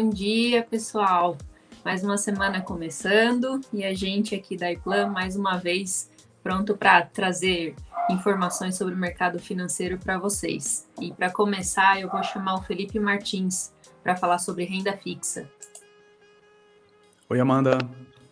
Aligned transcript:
Bom 0.00 0.08
dia, 0.08 0.62
pessoal. 0.62 1.36
Mais 1.84 2.02
uma 2.02 2.16
semana 2.16 2.62
começando 2.62 3.60
e 3.70 3.84
a 3.84 3.92
gente 3.92 4.34
aqui 4.34 4.56
da 4.56 4.72
iPlan 4.72 5.08
mais 5.08 5.36
uma 5.36 5.58
vez 5.58 6.10
pronto 6.42 6.74
para 6.74 7.02
trazer 7.02 7.74
informações 8.08 8.76
sobre 8.76 8.94
o 8.94 8.96
mercado 8.96 9.38
financeiro 9.38 9.98
para 9.98 10.18
vocês. 10.18 10.88
E 10.98 11.12
para 11.12 11.30
começar, 11.30 12.00
eu 12.00 12.08
vou 12.08 12.22
chamar 12.22 12.54
o 12.54 12.62
Felipe 12.62 12.98
Martins 12.98 13.74
para 14.02 14.16
falar 14.16 14.38
sobre 14.38 14.64
renda 14.64 14.96
fixa. 14.96 15.46
Oi, 17.28 17.38
Amanda. 17.38 17.76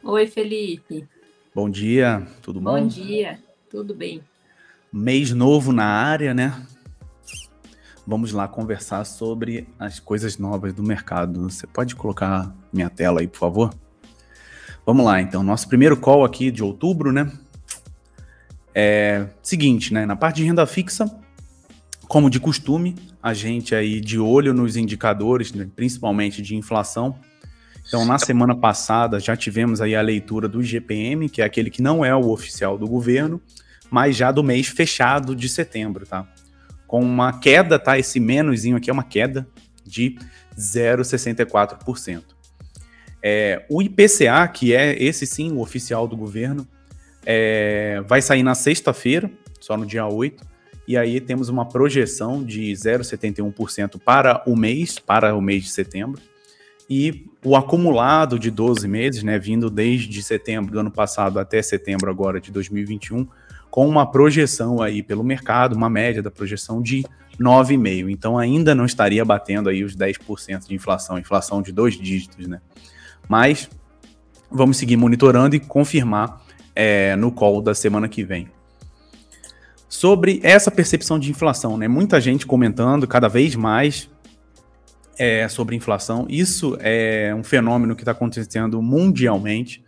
Oi, 0.02 0.26
Felipe. 0.26 1.06
Bom 1.54 1.68
dia, 1.68 2.26
tudo 2.40 2.62
bom? 2.62 2.80
Bom 2.80 2.86
dia, 2.86 3.42
tudo 3.68 3.94
bem. 3.94 4.22
Mês 4.90 5.34
novo 5.34 5.70
na 5.70 5.84
área, 5.84 6.32
né? 6.32 6.66
Vamos 8.08 8.32
lá 8.32 8.48
conversar 8.48 9.04
sobre 9.04 9.68
as 9.78 10.00
coisas 10.00 10.38
novas 10.38 10.72
do 10.72 10.82
mercado. 10.82 11.42
Você 11.42 11.66
pode 11.66 11.94
colocar 11.94 12.56
minha 12.72 12.88
tela 12.88 13.20
aí, 13.20 13.28
por 13.28 13.36
favor? 13.36 13.74
Vamos 14.86 15.04
lá, 15.04 15.20
então. 15.20 15.42
Nosso 15.42 15.68
primeiro 15.68 15.94
call 15.94 16.24
aqui 16.24 16.50
de 16.50 16.64
outubro, 16.64 17.12
né? 17.12 17.30
É 18.74 19.26
seguinte, 19.42 19.92
né? 19.92 20.06
Na 20.06 20.16
parte 20.16 20.36
de 20.36 20.44
renda 20.44 20.64
fixa, 20.64 21.04
como 22.08 22.30
de 22.30 22.40
costume, 22.40 22.96
a 23.22 23.34
gente 23.34 23.74
aí 23.74 24.00
de 24.00 24.18
olho 24.18 24.54
nos 24.54 24.74
indicadores, 24.74 25.52
né? 25.52 25.68
principalmente 25.76 26.40
de 26.40 26.56
inflação. 26.56 27.14
Então, 27.86 28.06
na 28.06 28.18
semana 28.18 28.56
passada, 28.56 29.20
já 29.20 29.36
tivemos 29.36 29.82
aí 29.82 29.94
a 29.94 30.00
leitura 30.00 30.48
do 30.48 30.62
IGPM, 30.62 31.28
que 31.28 31.42
é 31.42 31.44
aquele 31.44 31.68
que 31.68 31.82
não 31.82 32.02
é 32.02 32.16
o 32.16 32.30
oficial 32.30 32.78
do 32.78 32.88
governo, 32.88 33.38
mas 33.90 34.16
já 34.16 34.32
do 34.32 34.42
mês 34.42 34.66
fechado 34.66 35.36
de 35.36 35.46
setembro, 35.46 36.06
tá? 36.06 36.26
Com 36.88 37.02
uma 37.02 37.38
queda, 37.38 37.78
tá? 37.78 37.98
Esse 37.98 38.18
menoszinho 38.18 38.78
aqui 38.78 38.90
é 38.90 38.92
uma 38.92 39.04
queda 39.04 39.46
de 39.84 40.18
0,64%. 40.58 42.24
É, 43.22 43.64
o 43.68 43.82
IPCA, 43.82 44.48
que 44.48 44.74
é 44.74 45.00
esse 45.00 45.26
sim, 45.26 45.52
o 45.52 45.60
oficial 45.60 46.08
do 46.08 46.16
governo, 46.16 46.66
é, 47.26 48.02
vai 48.06 48.22
sair 48.22 48.42
na 48.42 48.54
sexta-feira, 48.54 49.30
só 49.60 49.76
no 49.76 49.84
dia 49.84 50.06
8, 50.06 50.42
e 50.86 50.96
aí 50.96 51.20
temos 51.20 51.50
uma 51.50 51.68
projeção 51.68 52.42
de 52.42 52.72
0,71% 52.72 54.00
para 54.02 54.42
o 54.46 54.56
mês, 54.56 54.98
para 54.98 55.34
o 55.34 55.42
mês 55.42 55.64
de 55.64 55.70
setembro, 55.70 56.22
e 56.88 57.26
o 57.44 57.54
acumulado 57.54 58.38
de 58.38 58.50
12 58.50 58.88
meses, 58.88 59.22
né, 59.22 59.38
vindo 59.38 59.68
desde 59.68 60.22
setembro 60.22 60.72
do 60.72 60.80
ano 60.80 60.90
passado 60.90 61.38
até 61.38 61.60
setembro 61.60 62.10
agora 62.10 62.40
de 62.40 62.50
2021, 62.50 63.28
com 63.70 63.88
uma 63.88 64.10
projeção 64.10 64.80
aí 64.82 65.02
pelo 65.02 65.22
mercado, 65.22 65.74
uma 65.74 65.90
média 65.90 66.22
da 66.22 66.30
projeção 66.30 66.82
de 66.82 67.04
9,5%. 67.38 68.10
Então 68.10 68.38
ainda 68.38 68.74
não 68.74 68.84
estaria 68.84 69.24
batendo 69.24 69.68
aí 69.68 69.84
os 69.84 69.96
10% 69.96 70.66
de 70.66 70.74
inflação, 70.74 71.18
inflação 71.18 71.62
de 71.62 71.72
dois 71.72 71.94
dígitos, 71.94 72.46
né? 72.46 72.60
Mas 73.28 73.68
vamos 74.50 74.76
seguir 74.76 74.96
monitorando 74.96 75.54
e 75.54 75.60
confirmar 75.60 76.42
é, 76.74 77.14
no 77.16 77.30
call 77.30 77.60
da 77.60 77.74
semana 77.74 78.08
que 78.08 78.24
vem. 78.24 78.48
Sobre 79.88 80.40
essa 80.42 80.70
percepção 80.70 81.18
de 81.18 81.30
inflação, 81.30 81.76
né? 81.76 81.88
Muita 81.88 82.20
gente 82.20 82.46
comentando 82.46 83.06
cada 83.06 83.28
vez 83.28 83.54
mais 83.54 84.08
é, 85.18 85.48
sobre 85.48 85.74
inflação. 85.74 86.26
Isso 86.28 86.76
é 86.80 87.34
um 87.34 87.42
fenômeno 87.42 87.96
que 87.96 88.02
está 88.02 88.12
acontecendo 88.12 88.80
mundialmente, 88.80 89.82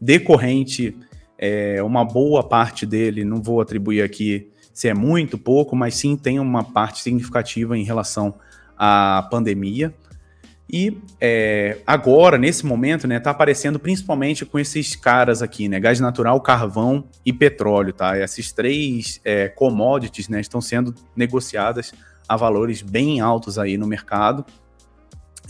decorrente 0.00 0.96
é, 1.44 1.82
uma 1.82 2.04
boa 2.04 2.44
parte 2.44 2.86
dele, 2.86 3.24
não 3.24 3.42
vou 3.42 3.60
atribuir 3.60 4.00
aqui 4.00 4.48
se 4.72 4.86
é 4.86 4.94
muito, 4.94 5.36
pouco, 5.36 5.74
mas 5.74 5.96
sim 5.96 6.16
tem 6.16 6.38
uma 6.38 6.62
parte 6.62 7.02
significativa 7.02 7.76
em 7.76 7.82
relação 7.82 8.36
à 8.78 9.26
pandemia. 9.28 9.92
E 10.70 10.96
é, 11.20 11.78
agora, 11.84 12.38
nesse 12.38 12.64
momento, 12.64 13.08
né, 13.08 13.18
tá 13.18 13.32
aparecendo 13.32 13.80
principalmente 13.80 14.46
com 14.46 14.56
esses 14.56 14.94
caras 14.94 15.42
aqui, 15.42 15.68
né, 15.68 15.80
gás 15.80 15.98
natural, 15.98 16.40
carvão 16.40 17.08
e 17.26 17.32
petróleo, 17.32 17.92
tá? 17.92 18.16
Esses 18.16 18.52
três 18.52 19.20
é, 19.24 19.48
commodities, 19.48 20.28
né, 20.28 20.40
estão 20.40 20.60
sendo 20.60 20.94
negociadas 21.16 21.92
a 22.28 22.36
valores 22.36 22.82
bem 22.82 23.20
altos 23.20 23.58
aí 23.58 23.76
no 23.76 23.86
mercado. 23.86 24.46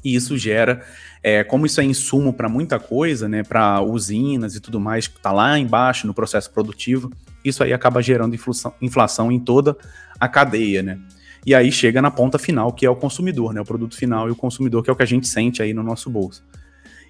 E 0.02 0.14
isso 0.14 0.38
gera 0.38 0.82
é, 1.22 1.44
como 1.44 1.66
isso 1.66 1.80
é 1.80 1.84
insumo 1.84 2.32
para 2.32 2.48
muita 2.48 2.78
coisa, 2.78 3.28
né, 3.28 3.42
para 3.42 3.80
usinas 3.80 4.56
e 4.56 4.60
tudo 4.60 4.80
mais, 4.80 5.06
que 5.06 5.16
está 5.16 5.30
lá 5.30 5.58
embaixo 5.58 6.06
no 6.06 6.14
processo 6.14 6.50
produtivo, 6.50 7.10
isso 7.44 7.62
aí 7.62 7.72
acaba 7.72 8.02
gerando 8.02 8.34
inflação, 8.34 8.74
inflação 8.80 9.30
em 9.30 9.38
toda 9.38 9.76
a 10.18 10.28
cadeia, 10.28 10.82
né? 10.82 10.98
E 11.44 11.54
aí 11.54 11.72
chega 11.72 12.00
na 12.00 12.10
ponta 12.10 12.38
final, 12.38 12.72
que 12.72 12.86
é 12.86 12.90
o 12.90 12.94
consumidor, 12.94 13.52
né? 13.52 13.60
O 13.60 13.64
produto 13.64 13.96
final 13.96 14.28
e 14.28 14.30
o 14.30 14.36
consumidor, 14.36 14.82
que 14.82 14.90
é 14.90 14.92
o 14.92 14.96
que 14.96 15.02
a 15.02 15.06
gente 15.06 15.26
sente 15.26 15.60
aí 15.60 15.74
no 15.74 15.82
nosso 15.82 16.08
bolso. 16.08 16.44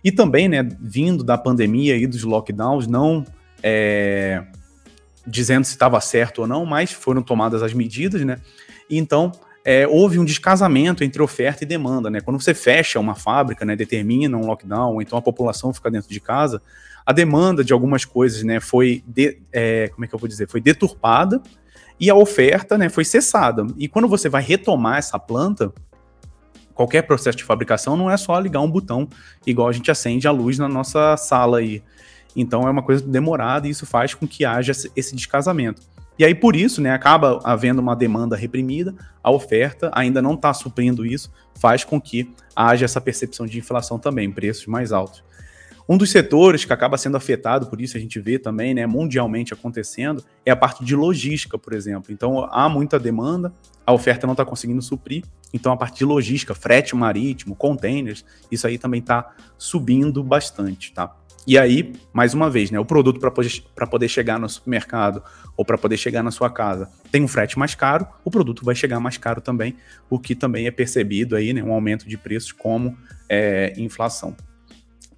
E 0.02 0.10
também, 0.10 0.48
né, 0.48 0.66
vindo 0.80 1.22
da 1.22 1.36
pandemia 1.36 1.96
e 1.96 2.06
dos 2.06 2.24
lockdowns, 2.24 2.86
não 2.86 3.24
é, 3.62 4.42
dizendo 5.26 5.64
se 5.64 5.72
estava 5.72 6.00
certo 6.00 6.40
ou 6.40 6.46
não, 6.46 6.64
mas 6.64 6.92
foram 6.92 7.22
tomadas 7.22 7.62
as 7.62 7.72
medidas, 7.72 8.22
né? 8.24 8.38
E 8.88 8.98
então 8.98 9.32
é, 9.64 9.86
houve 9.86 10.18
um 10.18 10.24
descasamento 10.24 11.04
entre 11.04 11.22
oferta 11.22 11.62
e 11.62 11.66
demanda, 11.66 12.10
né? 12.10 12.20
Quando 12.20 12.40
você 12.40 12.52
fecha 12.52 12.98
uma 12.98 13.14
fábrica, 13.14 13.64
né, 13.64 13.76
determina 13.76 14.36
um 14.36 14.46
lockdown, 14.46 14.94
ou 14.94 15.02
então 15.02 15.18
a 15.18 15.22
população 15.22 15.72
fica 15.72 15.90
dentro 15.90 16.08
de 16.08 16.20
casa, 16.20 16.60
a 17.06 17.12
demanda 17.12 17.62
de 17.64 17.72
algumas 17.72 18.04
coisas, 18.04 18.42
né, 18.42 18.60
foi, 18.60 19.02
de, 19.06 19.38
é, 19.52 19.88
como 19.88 20.04
é 20.04 20.08
que 20.08 20.14
eu 20.14 20.18
vou 20.18 20.28
dizer, 20.28 20.48
foi 20.48 20.60
deturpada 20.60 21.40
e 21.98 22.10
a 22.10 22.14
oferta, 22.14 22.76
né, 22.76 22.88
foi 22.88 23.04
cessada. 23.04 23.66
E 23.76 23.88
quando 23.88 24.08
você 24.08 24.28
vai 24.28 24.42
retomar 24.42 24.98
essa 24.98 25.18
planta, 25.18 25.72
qualquer 26.74 27.02
processo 27.02 27.38
de 27.38 27.44
fabricação 27.44 27.96
não 27.96 28.10
é 28.10 28.16
só 28.16 28.38
ligar 28.38 28.60
um 28.60 28.70
botão, 28.70 29.08
igual 29.46 29.68
a 29.68 29.72
gente 29.72 29.90
acende 29.90 30.26
a 30.26 30.32
luz 30.32 30.58
na 30.58 30.68
nossa 30.68 31.16
sala 31.16 31.58
aí. 31.58 31.82
Então 32.34 32.66
é 32.66 32.70
uma 32.70 32.82
coisa 32.82 33.06
demorada 33.06 33.68
e 33.68 33.70
isso 33.70 33.86
faz 33.86 34.14
com 34.14 34.26
que 34.26 34.44
haja 34.44 34.72
esse 34.96 35.14
descasamento. 35.14 35.82
E 36.22 36.24
aí, 36.24 36.36
por 36.36 36.54
isso, 36.54 36.80
né, 36.80 36.92
acaba 36.92 37.40
havendo 37.42 37.80
uma 37.80 37.96
demanda 37.96 38.36
reprimida, 38.36 38.94
a 39.20 39.28
oferta 39.32 39.90
ainda 39.92 40.22
não 40.22 40.34
está 40.34 40.54
suprindo 40.54 41.04
isso, 41.04 41.32
faz 41.52 41.82
com 41.82 42.00
que 42.00 42.32
haja 42.54 42.84
essa 42.84 43.00
percepção 43.00 43.44
de 43.44 43.58
inflação 43.58 43.98
também, 43.98 44.30
preços 44.30 44.68
mais 44.68 44.92
altos. 44.92 45.24
Um 45.88 45.96
dos 45.96 46.12
setores 46.12 46.64
que 46.64 46.72
acaba 46.72 46.96
sendo 46.96 47.16
afetado 47.16 47.66
por 47.66 47.80
isso, 47.80 47.96
a 47.96 48.00
gente 48.00 48.20
vê 48.20 48.38
também, 48.38 48.72
né, 48.72 48.86
mundialmente 48.86 49.52
acontecendo, 49.52 50.22
é 50.46 50.52
a 50.52 50.56
parte 50.56 50.84
de 50.84 50.94
logística, 50.94 51.58
por 51.58 51.72
exemplo. 51.72 52.12
Então, 52.12 52.48
há 52.52 52.68
muita 52.68 53.00
demanda, 53.00 53.52
a 53.84 53.92
oferta 53.92 54.24
não 54.24 54.34
está 54.34 54.44
conseguindo 54.44 54.80
suprir, 54.80 55.24
então 55.52 55.72
a 55.72 55.76
parte 55.76 55.98
de 55.98 56.04
logística, 56.04 56.54
frete 56.54 56.94
marítimo, 56.94 57.56
containers, 57.56 58.24
isso 58.48 58.64
aí 58.64 58.78
também 58.78 59.00
está 59.00 59.34
subindo 59.58 60.22
bastante, 60.22 60.92
tá? 60.92 61.16
E 61.46 61.58
aí, 61.58 61.92
mais 62.12 62.34
uma 62.34 62.48
vez, 62.48 62.70
né, 62.70 62.78
o 62.78 62.84
produto 62.84 63.18
para 63.18 63.30
poder, 63.30 63.62
poder 63.90 64.08
chegar 64.08 64.38
no 64.38 64.48
supermercado 64.48 65.22
ou 65.56 65.64
para 65.64 65.76
poder 65.76 65.96
chegar 65.96 66.22
na 66.22 66.30
sua 66.30 66.48
casa 66.48 66.88
tem 67.10 67.22
um 67.22 67.28
frete 67.28 67.58
mais 67.58 67.74
caro, 67.74 68.06
o 68.24 68.30
produto 68.30 68.64
vai 68.64 68.74
chegar 68.74 69.00
mais 69.00 69.18
caro 69.18 69.40
também, 69.40 69.76
o 70.08 70.18
que 70.18 70.34
também 70.34 70.66
é 70.66 70.70
percebido 70.70 71.34
aí, 71.34 71.52
né, 71.52 71.62
um 71.62 71.72
aumento 71.72 72.08
de 72.08 72.16
preços 72.16 72.52
como 72.52 72.96
é, 73.28 73.74
inflação. 73.76 74.36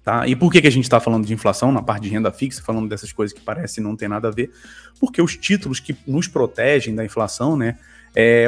Tá? 0.03 0.27
E 0.27 0.35
por 0.35 0.51
que, 0.51 0.61
que 0.61 0.67
a 0.67 0.71
gente 0.71 0.83
está 0.83 0.99
falando 0.99 1.25
de 1.25 1.33
inflação 1.33 1.71
na 1.71 1.81
parte 1.81 2.03
de 2.03 2.09
renda 2.09 2.31
fixa, 2.31 2.61
falando 2.61 2.87
dessas 2.87 3.11
coisas 3.11 3.35
que 3.35 3.43
parecem 3.43 3.83
não 3.83 3.95
ter 3.95 4.07
nada 4.07 4.27
a 4.27 4.31
ver? 4.31 4.51
Porque 4.99 5.21
os 5.21 5.35
títulos 5.35 5.79
que 5.79 5.95
nos 6.05 6.27
protegem 6.27 6.93
da 6.93 7.03
inflação, 7.03 7.57
né, 7.57 7.77
é, 8.15 8.45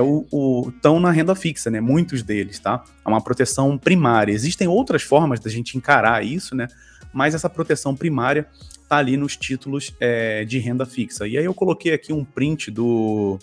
estão 0.67 0.99
na 0.99 1.11
renda 1.11 1.35
fixa, 1.35 1.69
né? 1.69 1.81
Muitos 1.81 2.23
deles, 2.23 2.57
tá? 2.57 2.83
É 3.05 3.09
uma 3.09 3.21
proteção 3.21 3.77
primária. 3.77 4.31
Existem 4.31 4.67
outras 4.67 5.03
formas 5.03 5.39
da 5.41 5.49
gente 5.49 5.77
encarar 5.77 6.23
isso, 6.23 6.55
né? 6.55 6.67
Mas 7.17 7.33
essa 7.33 7.49
proteção 7.49 7.95
primária 7.95 8.47
está 8.79 8.97
ali 8.97 9.17
nos 9.17 9.35
títulos 9.35 9.91
é, 9.99 10.45
de 10.45 10.59
renda 10.59 10.85
fixa. 10.85 11.27
E 11.27 11.35
aí 11.35 11.43
eu 11.43 11.53
coloquei 11.53 11.91
aqui 11.91 12.13
um 12.13 12.23
print 12.23 12.69
do, 12.69 13.39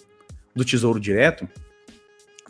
do 0.55 0.65
Tesouro 0.65 1.01
Direto, 1.01 1.49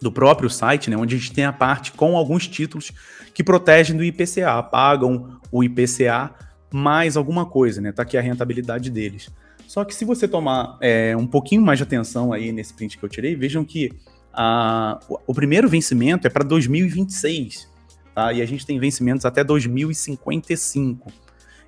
do 0.02 0.12
próprio 0.12 0.50
site, 0.50 0.90
né, 0.90 0.98
onde 0.98 1.14
a 1.14 1.18
gente 1.18 1.32
tem 1.32 1.46
a 1.46 1.52
parte 1.52 1.92
com 1.92 2.14
alguns 2.14 2.46
títulos 2.46 2.92
que 3.32 3.42
protegem 3.42 3.96
do 3.96 4.04
IPCA, 4.04 4.62
pagam 4.64 5.40
o 5.50 5.64
IPCA 5.64 6.30
mais 6.70 7.16
alguma 7.16 7.46
coisa, 7.46 7.80
né? 7.80 7.90
Tá 7.90 8.02
aqui 8.02 8.18
a 8.18 8.20
rentabilidade 8.20 8.90
deles. 8.90 9.30
Só 9.66 9.82
que 9.82 9.94
se 9.94 10.04
você 10.04 10.28
tomar 10.28 10.76
é, 10.78 11.16
um 11.16 11.26
pouquinho 11.26 11.62
mais 11.62 11.78
de 11.78 11.84
atenção 11.84 12.34
aí 12.34 12.52
nesse 12.52 12.74
print 12.74 12.98
que 12.98 13.04
eu 13.04 13.08
tirei, 13.08 13.34
vejam 13.34 13.64
que 13.64 13.90
a, 14.30 15.00
o 15.26 15.32
primeiro 15.32 15.70
vencimento 15.70 16.26
é 16.26 16.30
para 16.30 16.44
2026 16.44 17.72
tá? 18.14 18.32
E 18.32 18.40
a 18.40 18.46
gente 18.46 18.64
tem 18.64 18.78
vencimentos 18.78 19.26
até 19.26 19.42
2055. 19.42 21.12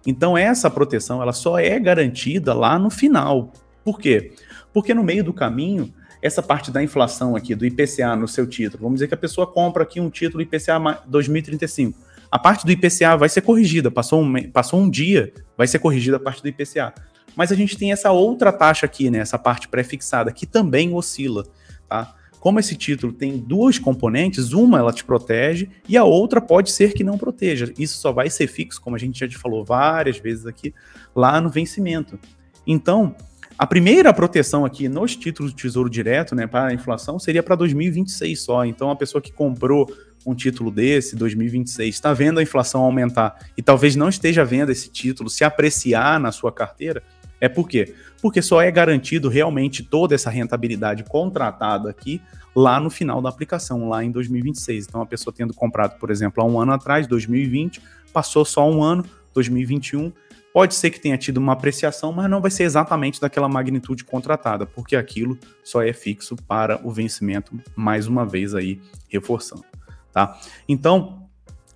Então 0.06 0.38
essa 0.38 0.70
proteção 0.70 1.20
ela 1.20 1.32
só 1.32 1.58
é 1.58 1.78
garantida 1.78 2.54
lá 2.54 2.78
no 2.78 2.90
final. 2.90 3.52
Por 3.84 3.98
quê? 3.98 4.32
Porque 4.72 4.94
no 4.94 5.02
meio 5.02 5.24
do 5.24 5.32
caminho, 5.32 5.92
essa 6.22 6.42
parte 6.42 6.70
da 6.70 6.82
inflação 6.82 7.34
aqui 7.34 7.54
do 7.54 7.66
IPCA 7.66 8.14
no 8.14 8.28
seu 8.28 8.46
título, 8.46 8.82
vamos 8.82 8.96
dizer 8.96 9.08
que 9.08 9.14
a 9.14 9.18
pessoa 9.18 9.46
compra 9.46 9.82
aqui 9.82 10.00
um 10.00 10.10
título 10.10 10.42
IPCA 10.42 10.78
2035. 11.06 11.98
A 12.30 12.38
parte 12.38 12.64
do 12.64 12.72
IPCA 12.72 13.16
vai 13.16 13.28
ser 13.28 13.40
corrigida, 13.40 13.90
passou 13.90 14.22
um, 14.22 14.50
passou 14.50 14.80
um 14.80 14.90
dia, 14.90 15.32
vai 15.56 15.66
ser 15.66 15.78
corrigida 15.78 16.16
a 16.16 16.20
parte 16.20 16.42
do 16.42 16.48
IPCA. 16.48 16.92
Mas 17.36 17.52
a 17.52 17.54
gente 17.54 17.76
tem 17.76 17.92
essa 17.92 18.10
outra 18.10 18.52
taxa 18.52 18.86
aqui, 18.86 19.10
né, 19.10 19.18
essa 19.18 19.38
parte 19.38 19.68
pré-fixada, 19.68 20.32
que 20.32 20.46
também 20.46 20.92
oscila, 20.94 21.44
tá? 21.88 22.14
Como 22.40 22.60
esse 22.60 22.76
título 22.76 23.12
tem 23.12 23.38
duas 23.38 23.78
componentes, 23.78 24.52
uma 24.52 24.78
ela 24.78 24.92
te 24.92 25.04
protege 25.04 25.68
e 25.88 25.96
a 25.96 26.04
outra 26.04 26.40
pode 26.40 26.70
ser 26.70 26.92
que 26.92 27.02
não 27.02 27.18
proteja. 27.18 27.72
Isso 27.78 27.98
só 27.98 28.12
vai 28.12 28.30
ser 28.30 28.46
fixo, 28.46 28.80
como 28.80 28.96
a 28.96 28.98
gente 28.98 29.18
já 29.18 29.28
te 29.28 29.36
falou 29.36 29.64
várias 29.64 30.18
vezes 30.18 30.46
aqui, 30.46 30.72
lá 31.14 31.40
no 31.40 31.50
vencimento. 31.50 32.18
Então, 32.66 33.14
a 33.58 33.66
primeira 33.66 34.12
proteção 34.12 34.66
aqui 34.66 34.86
nos 34.86 35.16
títulos 35.16 35.52
do 35.52 35.56
Tesouro 35.56 35.88
Direto, 35.88 36.34
né, 36.34 36.46
para 36.46 36.66
a 36.66 36.74
inflação, 36.74 37.18
seria 37.18 37.42
para 37.42 37.56
2026 37.56 38.38
só. 38.38 38.64
Então, 38.66 38.90
a 38.90 38.96
pessoa 38.96 39.22
que 39.22 39.32
comprou 39.32 39.90
um 40.26 40.34
título 40.34 40.70
desse, 40.70 41.16
2026, 41.16 41.94
está 41.94 42.12
vendo 42.12 42.38
a 42.38 42.42
inflação 42.42 42.82
aumentar 42.82 43.38
e 43.56 43.62
talvez 43.62 43.94
não 43.94 44.08
esteja 44.08 44.44
vendo 44.44 44.72
esse 44.72 44.90
título 44.90 45.30
se 45.30 45.44
apreciar 45.44 46.18
na 46.18 46.32
sua 46.32 46.52
carteira, 46.52 47.02
é 47.40 47.48
por 47.48 47.68
quê? 47.68 47.94
Porque 48.20 48.40
só 48.40 48.60
é 48.62 48.70
garantido 48.70 49.28
realmente 49.28 49.82
toda 49.82 50.14
essa 50.14 50.30
rentabilidade 50.30 51.04
contratada 51.04 51.90
aqui 51.90 52.20
lá 52.54 52.80
no 52.80 52.88
final 52.88 53.20
da 53.20 53.28
aplicação, 53.28 53.88
lá 53.88 54.02
em 54.02 54.10
2026. 54.10 54.86
Então, 54.88 55.02
a 55.02 55.06
pessoa 55.06 55.34
tendo 55.36 55.52
comprado, 55.52 55.98
por 55.98 56.10
exemplo, 56.10 56.42
há 56.42 56.46
um 56.46 56.58
ano 56.58 56.72
atrás, 56.72 57.06
2020, 57.06 57.82
passou 58.12 58.44
só 58.44 58.68
um 58.68 58.82
ano, 58.82 59.04
2021, 59.34 60.10
pode 60.54 60.74
ser 60.74 60.88
que 60.88 60.98
tenha 60.98 61.18
tido 61.18 61.36
uma 61.36 61.52
apreciação, 61.52 62.12
mas 62.12 62.30
não 62.30 62.40
vai 62.40 62.50
ser 62.50 62.62
exatamente 62.62 63.20
daquela 63.20 63.46
magnitude 63.46 64.04
contratada, 64.04 64.64
porque 64.64 64.96
aquilo 64.96 65.38
só 65.62 65.82
é 65.82 65.92
fixo 65.92 66.34
para 66.34 66.80
o 66.82 66.90
vencimento, 66.90 67.52
mais 67.76 68.06
uma 68.06 68.24
vez 68.24 68.54
aí 68.54 68.80
reforçando, 69.10 69.64
tá? 70.10 70.40
Então, 70.66 71.25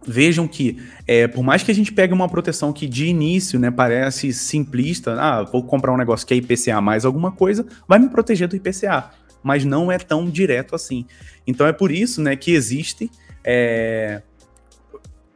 vejam 0.07 0.49
que, 0.49 0.79
é, 1.07 1.29
por 1.29 1.43
mais 1.43 1.63
que 1.63 1.71
a 1.71 1.75
gente 1.75 1.93
pegue 1.93 2.13
uma 2.13 2.29
proteção 2.29 2.73
que 2.73 2.87
de 2.87 3.07
início 3.07 3.59
né, 3.59 3.71
parece 3.71 4.33
simplista, 4.33 5.21
ah, 5.21 5.43
vou 5.43 5.63
comprar 5.63 5.93
um 5.93 5.97
negócio 5.97 6.27
que 6.27 6.35
é 6.35 6.37
IPCA 6.37 6.81
mais 6.81 7.05
alguma 7.05 7.31
coisa, 7.33 7.67
vai 7.87 7.99
me 7.99 8.09
proteger 8.09 8.49
do 8.49 8.57
IPCA, 8.57 9.11
mas 9.43 9.65
não 9.65 9.91
é 9.91 9.99
tão 9.99 10.29
direto 10.29 10.75
assim. 10.75 11.07
Então 11.47 11.67
é 11.67 11.73
por 11.73 11.91
isso 11.91 12.23
né, 12.23 12.35
que 12.35 12.53
existem 12.53 13.11
é, 13.45 14.23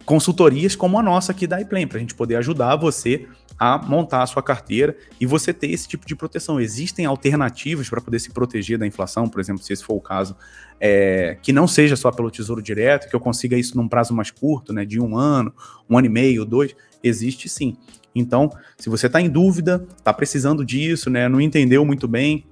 consultorias 0.05 0.75
como 0.75 0.99
a 0.99 1.03
nossa 1.03 1.33
aqui 1.33 1.47
da 1.47 1.61
iPlan, 1.61 1.87
para 1.87 1.99
a 1.99 2.01
gente 2.01 2.15
poder 2.15 2.37
ajudar 2.37 2.77
você 2.77 3.27
a 3.59 3.79
montar 3.79 4.23
a 4.23 4.27
sua 4.27 4.43
carteira 4.43 4.97
e 5.21 5.27
você 5.27 5.53
ter 5.53 5.71
esse 5.71 5.87
tipo 5.87 6.07
de 6.07 6.17
proteção. 6.17 6.61
Existem 6.61 7.07
alternativas 7.07 7.89
para 7.89 8.01
poder 8.01 8.19
se 8.19 8.31
proteger 8.31 8.79
da 8.79 8.87
inflação, 8.87 9.29
por 9.29 9.41
exemplo, 9.41 9.63
se 9.63 9.73
esse 9.73 9.85
for 9.85 9.95
o 9.95 10.01
caso, 10.01 10.37
é, 10.81 11.39
que 11.43 11.53
não 11.53 11.67
seja 11.67 11.97
só 11.97 12.11
pelo 12.11 12.31
Tesouro 12.31 12.63
Direto, 12.63 13.09
que 13.09 13.15
eu 13.15 13.21
consiga 13.21 13.57
isso 13.57 13.77
num 13.77 13.89
prazo 13.89 14.15
mais 14.15 14.31
curto, 14.31 14.73
né, 14.73 14.85
de 14.85 15.01
um 15.01 15.17
ano, 15.17 15.53
um 15.89 15.97
ano 15.97 16.07
e 16.07 16.11
meio, 16.11 16.45
dois, 16.45 16.75
existe 17.03 17.49
sim. 17.49 17.77
Então, 18.15 18.51
se 18.77 18.89
você 18.89 19.07
está 19.07 19.21
em 19.21 19.29
dúvida, 19.29 19.87
está 19.97 20.13
precisando 20.13 20.65
disso, 20.65 21.11
né, 21.11 21.29
não 21.29 21.41
entendeu 21.41 21.85
muito 21.85 22.07
bem, 22.07 22.45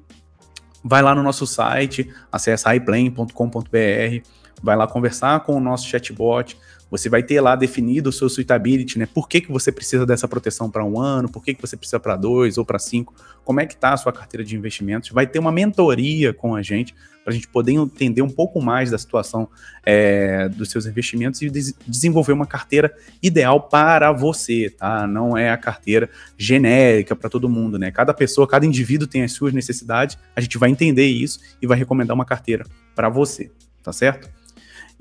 vai 0.84 1.02
lá 1.02 1.14
no 1.14 1.22
nosso 1.22 1.46
site, 1.46 2.08
acessa 2.30 2.74
iPlan.com.br, 2.74 4.22
vai 4.62 4.76
lá 4.76 4.86
conversar 4.86 5.40
com 5.40 5.56
o 5.56 5.60
nosso 5.60 5.86
chatbot, 5.88 6.56
você 6.92 7.08
vai 7.08 7.22
ter 7.22 7.40
lá 7.40 7.56
definido 7.56 8.10
o 8.10 8.12
seu 8.12 8.28
suitability, 8.28 8.98
né? 8.98 9.06
Por 9.06 9.26
que, 9.26 9.40
que 9.40 9.50
você 9.50 9.72
precisa 9.72 10.04
dessa 10.04 10.28
proteção 10.28 10.70
para 10.70 10.84
um 10.84 11.00
ano, 11.00 11.26
por 11.26 11.42
que, 11.42 11.54
que 11.54 11.60
você 11.60 11.74
precisa 11.74 11.98
para 11.98 12.16
dois 12.16 12.58
ou 12.58 12.66
para 12.66 12.78
cinco, 12.78 13.14
como 13.42 13.60
é 13.60 13.66
que 13.66 13.72
está 13.72 13.94
a 13.94 13.96
sua 13.96 14.12
carteira 14.12 14.44
de 14.44 14.54
investimentos. 14.54 15.08
Vai 15.08 15.26
ter 15.26 15.38
uma 15.38 15.50
mentoria 15.50 16.34
com 16.34 16.54
a 16.54 16.60
gente 16.60 16.94
para 17.24 17.32
a 17.32 17.34
gente 17.34 17.48
poder 17.48 17.72
entender 17.72 18.20
um 18.20 18.28
pouco 18.28 18.60
mais 18.60 18.90
da 18.90 18.98
situação 18.98 19.48
é, 19.86 20.50
dos 20.50 20.70
seus 20.70 20.84
investimentos 20.84 21.40
e 21.40 21.48
des 21.48 21.74
desenvolver 21.86 22.32
uma 22.32 22.46
carteira 22.46 22.94
ideal 23.22 23.58
para 23.58 24.12
você, 24.12 24.68
tá? 24.68 25.06
Não 25.06 25.34
é 25.34 25.50
a 25.50 25.56
carteira 25.56 26.10
genérica 26.36 27.16
para 27.16 27.30
todo 27.30 27.48
mundo, 27.48 27.78
né? 27.78 27.90
Cada 27.90 28.12
pessoa, 28.12 28.46
cada 28.46 28.66
indivíduo 28.66 29.08
tem 29.08 29.22
as 29.22 29.32
suas 29.32 29.54
necessidades, 29.54 30.18
a 30.36 30.40
gente 30.42 30.58
vai 30.58 30.68
entender 30.68 31.06
isso 31.06 31.40
e 31.62 31.66
vai 31.66 31.78
recomendar 31.78 32.14
uma 32.14 32.26
carteira 32.26 32.66
para 32.94 33.08
você, 33.08 33.50
tá 33.82 33.94
certo? 33.94 34.28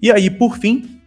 E 0.02 0.12
aí, 0.12 0.30
por 0.30 0.58
fim, 0.58 1.02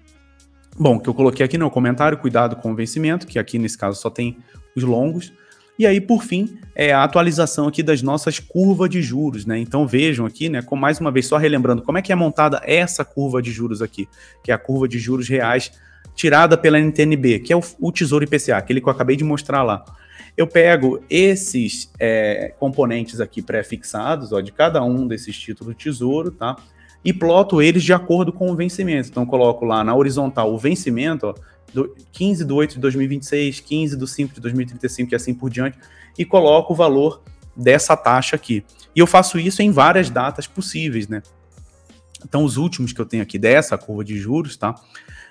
Bom, 0.76 0.99
que 0.99 1.08
eu 1.08 1.14
coloquei 1.14 1.46
aqui 1.46 1.56
no 1.56 1.70
comentário, 1.70 2.19
cuidado 2.19 2.56
com 2.56 2.73
o 2.73 2.75
vencimento, 2.75 3.29
que 3.29 3.38
aqui 3.38 3.58
nesse 3.61 3.79
caso 3.79 4.00
só 4.00 4.11
tem 4.11 4.37
os 4.76 4.82
longos. 4.82 5.32
E 5.79 5.87
aí, 5.87 6.00
por 6.00 6.23
fim, 6.23 6.58
é 6.75 6.93
a 6.93 7.05
atualização 7.05 7.69
aqui 7.69 7.82
das 7.82 8.02
nossas 8.02 8.41
curvas 8.41 8.91
de 8.91 9.00
juros, 9.00 9.46
né? 9.46 9.58
Então 9.58 9.87
vejam 9.87 10.26
aqui, 10.26 10.49
né, 10.49 10.62
com 10.62 10.76
mais 10.76 11.00
uma 11.00 11.12
vez, 11.12 11.26
só 11.26 11.37
relembrando 11.37 11.82
como 11.82 11.99
é 11.99 12.02
que 12.02 12.12
é 12.12 12.14
montada 12.14 12.61
essa 12.64 13.05
curva 13.05 13.41
de 13.41 13.52
juros 13.52 13.82
aqui, 13.82 14.08
que 14.43 14.50
é 14.50 14.55
a 14.55 14.58
curva 14.58 14.88
de 14.88 14.99
juros 14.99 15.29
reais 15.29 15.73
tirada 16.14 16.56
pela 16.56 16.79
NTNB, 16.79 17.40
que 17.40 17.52
é 17.52 17.56
o, 17.56 17.62
o 17.81 17.90
Tesouro 17.90 18.25
IPCA, 18.25 18.56
aquele 18.56 18.81
que 18.81 18.88
eu 18.88 18.93
acabei 18.93 19.17
de 19.17 19.25
mostrar 19.25 19.62
lá. 19.62 19.85
Eu 20.37 20.47
pego 20.47 21.02
esses 21.08 21.90
é, 21.99 22.52
componentes 22.58 23.20
aqui 23.20 23.40
pré-fixados, 23.43 24.32
ó, 24.32 24.40
de 24.40 24.50
cada 24.50 24.82
um 24.82 25.06
desses 25.06 25.37
títulos 25.37 25.75
do 25.75 25.79
Tesouro, 25.79 26.31
tá? 26.32 26.56
E 27.04 27.12
ploto 27.12 27.60
eles 27.60 27.82
de 27.82 27.92
acordo 27.92 28.32
com 28.32 28.50
o 28.50 28.56
vencimento. 28.56 29.08
Então, 29.10 29.26
coloco 29.26 29.64
lá 29.64 29.84
na 29.84 29.94
horizontal 29.94 30.52
o 30.52 30.58
vencimento, 30.58 31.26
ó, 31.26 31.34
do 31.72 31.94
15 32.12 32.44
de 32.44 32.52
8 32.52 32.74
de 32.74 32.80
2026, 32.80 33.60
15 33.60 33.96
de 33.96 34.08
5 34.08 34.34
de 34.34 34.40
2035 34.40 35.12
e 35.12 35.16
assim 35.16 35.34
por 35.34 35.50
diante, 35.50 35.76
e 36.18 36.24
coloco 36.24 36.72
o 36.72 36.76
valor 36.76 37.20
dessa 37.54 37.96
taxa 37.96 38.36
aqui. 38.36 38.64
E 38.94 39.00
eu 39.00 39.06
faço 39.06 39.38
isso 39.38 39.60
em 39.60 39.70
várias 39.70 40.08
datas 40.08 40.46
possíveis, 40.46 41.08
né? 41.08 41.22
Então, 42.24 42.44
os 42.44 42.56
últimos 42.56 42.92
que 42.92 43.00
eu 43.00 43.04
tenho 43.04 43.22
aqui 43.22 43.38
dessa 43.38 43.76
curva 43.76 44.02
de 44.02 44.16
juros, 44.16 44.56
tá? 44.56 44.74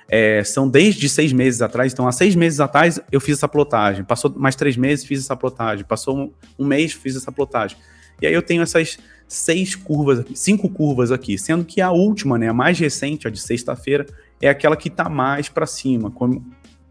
É, 0.07 0.43
são 0.43 0.67
desde 0.69 1.09
seis 1.09 1.33
meses 1.33 1.61
atrás. 1.61 1.91
Então, 1.91 2.07
há 2.07 2.11
seis 2.11 2.35
meses 2.35 2.59
atrás 2.59 2.99
eu 3.11 3.19
fiz 3.19 3.37
essa 3.37 3.47
plotagem. 3.47 4.03
Passou 4.03 4.31
mais 4.37 4.55
três 4.55 4.77
meses, 4.77 5.05
fiz 5.05 5.21
essa 5.21 5.35
plotagem. 5.35 5.83
Passou 5.85 6.15
um, 6.15 6.31
um 6.59 6.65
mês, 6.65 6.93
fiz 6.93 7.15
essa 7.15 7.31
plotagem. 7.31 7.77
E 8.21 8.27
aí 8.27 8.33
eu 8.33 8.42
tenho 8.42 8.62
essas 8.62 8.98
seis 9.27 9.75
curvas 9.75 10.19
aqui, 10.19 10.38
cinco 10.38 10.69
curvas 10.69 11.12
aqui, 11.12 11.38
sendo 11.38 11.65
que 11.65 11.81
a 11.81 11.92
última, 11.92 12.38
né, 12.38 12.50
a 12.50 12.54
mais 12.54 12.80
recente, 12.80 13.27
a 13.27 13.31
de 13.31 13.39
sexta-feira, 13.39 14.06
é 14.42 14.50
aquela 14.50 14.75
que 14.75 14.89
está 14.89 15.10
mais 15.10 15.50
para 15.50 15.65
cima. 15.65 16.12
Como 16.12 16.45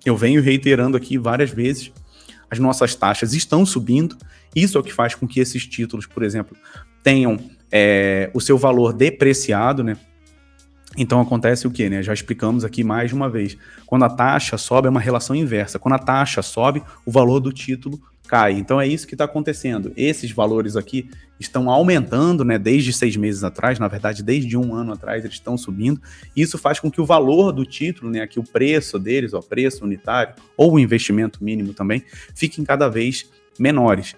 eu 0.05 0.17
venho 0.17 0.43
reiterando 0.43 0.97
aqui 0.97 1.17
várias 1.19 1.51
vezes, 1.51 1.93
as 2.51 2.59
nossas 2.59 2.95
taxas 2.95 3.33
estão 3.33 3.65
subindo. 3.65 4.17
Isso 4.55 4.77
é 4.77 4.81
o 4.81 4.85
que 4.85 4.93
faz 4.93 5.15
com 5.15 5.27
que 5.27 5.41
esses 5.41 5.67
títulos, 5.67 6.07
por 6.07 6.23
exemplo, 6.23 6.57
tenham 7.03 7.39
é, 7.71 8.31
o 8.35 8.41
seu 8.41 8.59
valor 8.59 8.93
depreciado, 8.93 9.83
né? 9.83 9.97
Então 10.97 11.21
acontece 11.21 11.67
o 11.67 11.71
que, 11.71 11.89
né? 11.89 12.03
Já 12.03 12.13
explicamos 12.13 12.65
aqui 12.65 12.85
mais 12.85 13.11
de 13.11 13.15
uma 13.15 13.29
vez. 13.29 13.57
Quando 13.87 14.05
a 14.05 14.11
taxa 14.11 14.59
sobe, 14.59 14.89
é 14.89 14.91
uma 14.91 15.01
relação 15.01 15.35
inversa. 15.35 15.79
Quando 15.79 15.95
a 15.95 15.99
taxa 15.99 16.43
sobe, 16.43 16.83
o 17.07 17.11
valor 17.11 17.41
do 17.41 17.53
título 17.53 18.01
cai. 18.29 18.53
Então 18.53 18.81
é 18.81 18.87
isso 18.87 19.07
que 19.07 19.15
está 19.15 19.25
acontecendo. 19.25 19.93
Esses 19.97 20.31
valores 20.31 20.77
aqui 20.77 21.11
estão 21.39 21.69
aumentando, 21.69 22.45
né? 22.45 22.59
Desde 22.59 22.93
seis 22.93 23.17
meses 23.17 23.43
atrás, 23.45 23.79
na 23.79 23.89
verdade, 23.89 24.23
desde 24.23 24.57
um 24.57 24.75
ano 24.75 24.93
atrás, 24.93 25.25
eles 25.25 25.37
estão 25.37 25.57
subindo. 25.59 26.01
Isso 26.37 26.57
faz 26.57 26.79
com 26.79 26.91
que 26.91 27.01
o 27.01 27.07
valor 27.07 27.53
do 27.53 27.65
título, 27.65 28.11
né? 28.11 28.21
Aqui 28.21 28.39
o 28.39 28.45
preço 28.45 28.99
deles, 28.99 29.33
o 29.33 29.43
preço 29.43 29.85
unitário, 29.85 30.35
ou 30.57 30.75
o 30.75 30.79
investimento 30.79 31.43
mínimo 31.43 31.75
também, 31.75 32.05
fiquem 32.35 32.65
cada 32.65 32.89
vez 32.89 33.29
menores. 33.59 34.15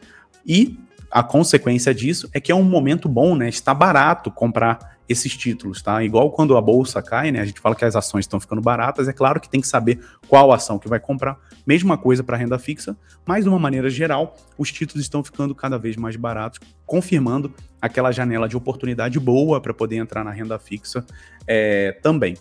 E 0.46 0.78
a 1.10 1.22
consequência 1.22 1.94
disso 1.94 2.28
é 2.32 2.40
que 2.40 2.52
é 2.52 2.54
um 2.54 2.64
momento 2.64 3.08
bom, 3.08 3.34
né? 3.34 3.48
Está 3.48 3.72
barato 3.72 4.30
comprar 4.30 4.93
esses 5.08 5.36
títulos, 5.36 5.82
tá? 5.82 6.02
Igual 6.02 6.30
quando 6.30 6.56
a 6.56 6.60
bolsa 6.60 7.02
cai, 7.02 7.30
né? 7.30 7.40
A 7.40 7.44
gente 7.44 7.60
fala 7.60 7.74
que 7.74 7.84
as 7.84 7.94
ações 7.94 8.24
estão 8.24 8.40
ficando 8.40 8.62
baratas, 8.62 9.08
é 9.08 9.12
claro 9.12 9.40
que 9.40 9.48
tem 9.48 9.60
que 9.60 9.66
saber 9.66 10.00
qual 10.28 10.52
ação 10.52 10.78
que 10.78 10.88
vai 10.88 10.98
comprar. 10.98 11.38
Mesma 11.66 11.98
coisa 11.98 12.22
para 12.22 12.36
renda 12.36 12.58
fixa, 12.58 12.96
mas 13.26 13.44
de 13.44 13.50
uma 13.50 13.58
maneira 13.58 13.90
geral, 13.90 14.36
os 14.56 14.72
títulos 14.72 15.02
estão 15.02 15.22
ficando 15.22 15.54
cada 15.54 15.78
vez 15.78 15.96
mais 15.96 16.16
baratos, 16.16 16.58
confirmando 16.86 17.52
aquela 17.80 18.12
janela 18.12 18.48
de 18.48 18.56
oportunidade 18.56 19.18
boa 19.20 19.60
para 19.60 19.74
poder 19.74 19.96
entrar 19.96 20.24
na 20.24 20.30
renda 20.30 20.58
fixa 20.58 21.04
é, 21.46 21.92
também. 22.02 22.36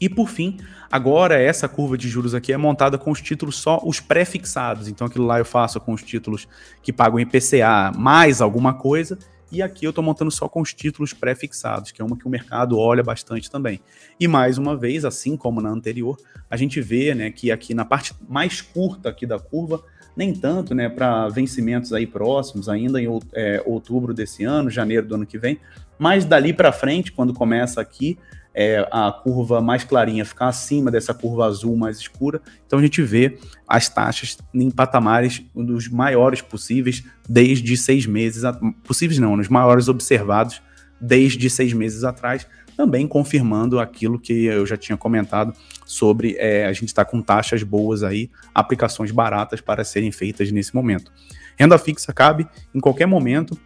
E 0.00 0.08
por 0.08 0.28
fim, 0.28 0.58
agora 0.90 1.40
essa 1.40 1.68
curva 1.68 1.98
de 1.98 2.08
juros 2.08 2.34
aqui 2.34 2.52
é 2.52 2.56
montada 2.56 2.96
com 2.96 3.10
os 3.10 3.20
títulos 3.20 3.56
só 3.56 3.80
os 3.84 3.98
pré-fixados. 3.98 4.88
Então 4.88 5.06
aquilo 5.06 5.26
lá 5.26 5.38
eu 5.38 5.44
faço 5.44 5.80
com 5.80 5.92
os 5.92 6.02
títulos 6.02 6.48
que 6.82 6.92
pagam 6.92 7.18
IPCA 7.18 7.92
mais 7.96 8.40
alguma 8.40 8.74
coisa 8.74 9.18
e 9.50 9.62
aqui 9.62 9.84
eu 9.86 9.90
estou 9.90 10.04
montando 10.04 10.30
só 10.30 10.48
com 10.48 10.60
os 10.60 10.74
títulos 10.74 11.12
pré-fixados, 11.12 11.90
que 11.90 12.02
é 12.02 12.04
uma 12.04 12.16
que 12.16 12.26
o 12.26 12.30
mercado 12.30 12.78
olha 12.78 13.02
bastante 13.02 13.50
também. 13.50 13.80
E 14.20 14.28
mais 14.28 14.58
uma 14.58 14.76
vez, 14.76 15.04
assim 15.04 15.36
como 15.36 15.60
na 15.60 15.70
anterior, 15.70 16.18
a 16.50 16.56
gente 16.56 16.80
vê 16.80 17.14
né, 17.14 17.30
que 17.30 17.50
aqui 17.50 17.74
na 17.74 17.84
parte 17.84 18.14
mais 18.28 18.60
curta 18.60 19.08
aqui 19.08 19.26
da 19.26 19.38
curva, 19.38 19.82
nem 20.16 20.34
tanto 20.34 20.74
né, 20.74 20.88
para 20.88 21.28
vencimentos 21.28 21.92
aí 21.92 22.06
próximos, 22.06 22.68
ainda 22.68 23.00
em 23.00 23.06
é, 23.32 23.62
outubro 23.64 24.12
desse 24.12 24.44
ano, 24.44 24.68
janeiro 24.68 25.06
do 25.06 25.14
ano 25.14 25.26
que 25.26 25.38
vem, 25.38 25.58
mas 25.98 26.24
dali 26.24 26.52
para 26.52 26.72
frente, 26.72 27.10
quando 27.12 27.32
começa 27.32 27.80
aqui, 27.80 28.18
é, 28.60 28.84
a 28.90 29.12
curva 29.12 29.60
mais 29.60 29.84
clarinha 29.84 30.24
ficar 30.24 30.48
acima 30.48 30.90
dessa 30.90 31.14
curva 31.14 31.46
azul 31.46 31.76
mais 31.76 31.98
escura. 31.98 32.42
Então 32.66 32.80
a 32.80 32.82
gente 32.82 33.00
vê 33.02 33.38
as 33.68 33.88
taxas 33.88 34.36
em 34.52 34.68
patamares 34.68 35.44
dos 35.54 35.88
maiores 35.88 36.42
possíveis 36.42 37.04
desde 37.28 37.76
seis 37.76 38.04
meses, 38.04 38.42
possíveis 38.82 39.20
não, 39.20 39.36
nos 39.36 39.48
maiores 39.48 39.86
observados 39.86 40.60
desde 41.00 41.48
seis 41.48 41.72
meses 41.72 42.02
atrás, 42.02 42.48
também 42.76 43.06
confirmando 43.06 43.78
aquilo 43.78 44.18
que 44.18 44.46
eu 44.46 44.66
já 44.66 44.76
tinha 44.76 44.98
comentado 44.98 45.52
sobre 45.86 46.34
é, 46.36 46.66
a 46.66 46.72
gente 46.72 46.88
estar 46.88 47.04
tá 47.04 47.10
com 47.12 47.22
taxas 47.22 47.62
boas 47.62 48.02
aí, 48.02 48.28
aplicações 48.52 49.12
baratas 49.12 49.60
para 49.60 49.84
serem 49.84 50.10
feitas 50.10 50.50
nesse 50.50 50.74
momento. 50.74 51.12
Renda 51.56 51.78
fixa 51.78 52.12
cabe 52.12 52.44
em 52.74 52.80
qualquer 52.80 53.06
momento, 53.06 53.56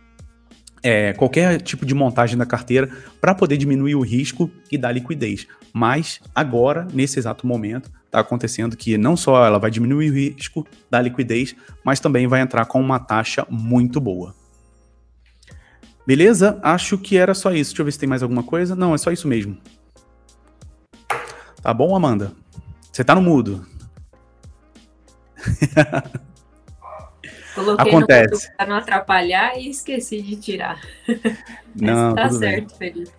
é, 0.83 1.13
qualquer 1.13 1.61
tipo 1.61 1.87
de 1.87 1.95
montagem 1.95 2.37
da 2.37 2.45
carteira 2.45 2.91
para 3.21 3.35
poder 3.35 3.57
diminuir 3.57 3.95
o 3.95 4.01
risco 4.01 4.51
e 4.71 4.77
dar 4.77 4.93
liquidez. 4.93 5.47
Mas 5.73 6.21
agora, 6.35 6.87
nesse 6.93 7.19
exato 7.19 7.47
momento, 7.47 7.91
está 8.05 8.21
acontecendo 8.21 8.77
que 8.77 8.99
não 8.99 9.17
só 9.17 9.47
ela 9.47 9.59
vai 9.59 9.71
diminuir 9.71 10.11
o 10.11 10.15
risco 10.15 10.67
da 10.91 11.01
liquidez, 11.01 11.55
mas 11.85 12.01
também 12.01 12.27
vai 12.27 12.41
entrar 12.41 12.67
com 12.67 12.81
uma 12.81 12.99
taxa 12.99 13.47
muito 13.49 14.01
boa. 14.01 14.35
Beleza? 16.07 16.59
Acho 16.63 16.99
que 16.99 17.17
era 17.17 17.33
só 17.33 17.53
isso. 17.53 17.71
Deixa 17.71 17.83
eu 17.83 17.85
ver 17.85 17.93
se 17.93 17.99
tem 17.99 18.09
mais 18.09 18.23
alguma 18.23 18.43
coisa. 18.43 18.75
Não, 18.75 18.95
é 18.95 18.99
só 18.99 19.13
isso 19.13 19.29
mesmo. 19.29 19.57
Tá 21.63 21.73
bom, 21.73 21.95
Amanda? 21.95 22.33
Você 22.93 23.05
tá 23.05 23.15
no 23.15 23.23
mudo. 23.23 23.65
Coloquei 27.55 27.89
Acontece. 27.89 28.49
no 28.51 28.57
para 28.57 28.67
não 28.67 28.77
atrapalhar 28.77 29.59
e 29.59 29.69
esqueci 29.69 30.23
de 30.23 30.37
tirar. 30.37 30.81
Não, 31.75 32.15
tá 32.15 32.29
certo, 32.31 32.79
bem. 32.79 32.93
Felipe. 32.93 33.13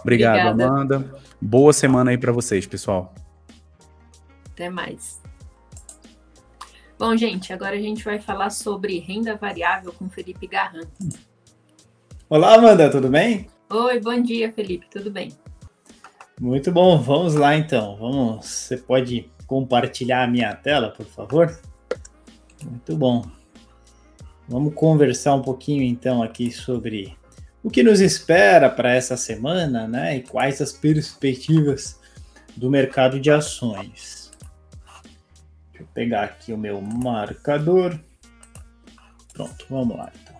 Obrigado, 0.00 0.50
Obrigada. 0.50 0.66
Amanda. 0.66 1.20
Boa 1.40 1.72
semana 1.72 2.10
aí 2.10 2.18
para 2.18 2.32
vocês, 2.32 2.66
pessoal. 2.66 3.14
Até 4.52 4.68
mais. 4.68 5.20
Bom, 6.98 7.16
gente, 7.16 7.52
agora 7.52 7.76
a 7.76 7.80
gente 7.80 8.04
vai 8.04 8.18
falar 8.18 8.50
sobre 8.50 8.98
renda 8.98 9.36
variável 9.36 9.92
com 9.92 10.08
Felipe 10.08 10.46
Garran. 10.46 10.82
Olá, 12.28 12.54
Amanda, 12.54 12.90
tudo 12.90 13.08
bem? 13.08 13.46
Oi, 13.70 14.00
bom 14.00 14.20
dia, 14.20 14.52
Felipe, 14.52 14.86
tudo 14.90 15.10
bem? 15.10 15.32
Muito 16.40 16.72
bom, 16.72 17.00
vamos 17.00 17.34
lá 17.34 17.56
então. 17.56 17.96
Vamos, 17.96 18.46
você 18.46 18.76
pode 18.76 19.30
compartilhar 19.46 20.24
a 20.24 20.26
minha 20.26 20.54
tela, 20.54 20.90
por 20.90 21.06
favor? 21.06 21.56
Muito 22.64 22.96
bom. 22.96 23.37
Vamos 24.48 24.72
conversar 24.72 25.34
um 25.34 25.42
pouquinho 25.42 25.82
então 25.82 26.22
aqui 26.22 26.50
sobre 26.50 27.14
o 27.62 27.68
que 27.68 27.82
nos 27.82 28.00
espera 28.00 28.70
para 28.70 28.94
essa 28.94 29.14
semana, 29.14 29.86
né? 29.86 30.16
E 30.16 30.22
quais 30.22 30.62
as 30.62 30.72
perspectivas 30.72 32.00
do 32.56 32.70
mercado 32.70 33.20
de 33.20 33.30
ações. 33.30 34.30
Deixa 35.70 35.84
eu 35.84 35.86
pegar 35.92 36.24
aqui 36.24 36.52
o 36.52 36.56
meu 36.56 36.80
marcador. 36.80 37.98
Pronto, 39.34 39.66
vamos 39.68 39.98
lá 39.98 40.10
então. 40.22 40.38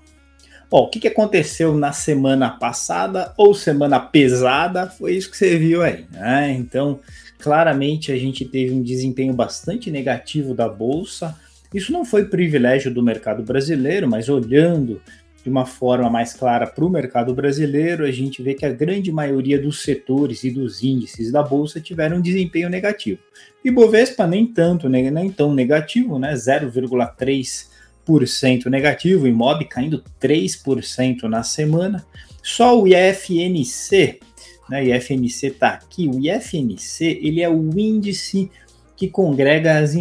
Bom, 0.70 0.84
o 0.84 0.88
que, 0.88 1.06
aconteceu 1.06 1.76
na 1.76 1.92
semana 1.92 2.50
passada 2.50 3.34
ou 3.36 3.54
semana 3.54 4.00
pesada? 4.00 4.86
Foi 4.86 5.14
isso 5.14 5.30
que 5.30 5.36
você 5.36 5.58
viu 5.58 5.82
aí, 5.82 6.06
né? 6.10 6.52
Então, 6.52 7.00
claramente 7.38 8.10
a 8.10 8.16
gente 8.16 8.44
teve 8.44 8.72
um 8.72 8.82
desempenho 8.82 9.34
bastante 9.34 9.90
negativo 9.90 10.54
da 10.54 10.68
bolsa 10.68 11.38
isso 11.72 11.92
não 11.92 12.04
foi 12.04 12.24
privilégio 12.24 12.92
do 12.92 13.00
mercado 13.02 13.42
brasileiro, 13.42 14.08
mas 14.08 14.28
olhando 14.28 15.00
de 15.42 15.50
uma 15.50 15.64
forma 15.64 16.10
mais 16.10 16.34
clara 16.34 16.66
para 16.66 16.84
o 16.84 16.90
mercado 16.90 17.32
brasileiro, 17.34 18.04
a 18.04 18.10
gente 18.10 18.42
vê 18.42 18.54
que 18.54 18.66
a 18.66 18.72
grande 18.72 19.12
maioria 19.12 19.60
dos 19.60 19.82
setores 19.82 20.42
e 20.44 20.50
dos 20.50 20.82
índices 20.82 21.30
da 21.30 21.42
bolsa 21.42 21.80
tiveram 21.80 22.16
um 22.18 22.20
desempenho 22.20 22.68
negativo. 22.68 23.20
E 23.64 23.70
Bovespa 23.70 24.26
nem 24.26 24.46
tanto, 24.46 24.88
nem 24.88 25.30
tão 25.30 25.54
negativo, 25.54 26.18
né? 26.18 26.34
0,3% 26.34 28.66
negativo, 28.66 29.28
Imob 29.28 29.64
caindo 29.66 30.02
3% 30.20 31.22
na 31.24 31.42
semana. 31.42 32.06
Só 32.42 32.80
o 32.80 32.86
IFNC, 32.86 34.20
né? 34.68 34.84
IFNC 34.84 35.46
está 35.46 35.70
aqui. 35.70 36.08
O 36.08 36.18
IFNC 36.18 37.20
ele 37.22 37.42
é 37.42 37.48
o 37.48 37.78
índice 37.78 38.50
que 38.98 39.08
congrega 39.08 39.78
as, 39.78 39.94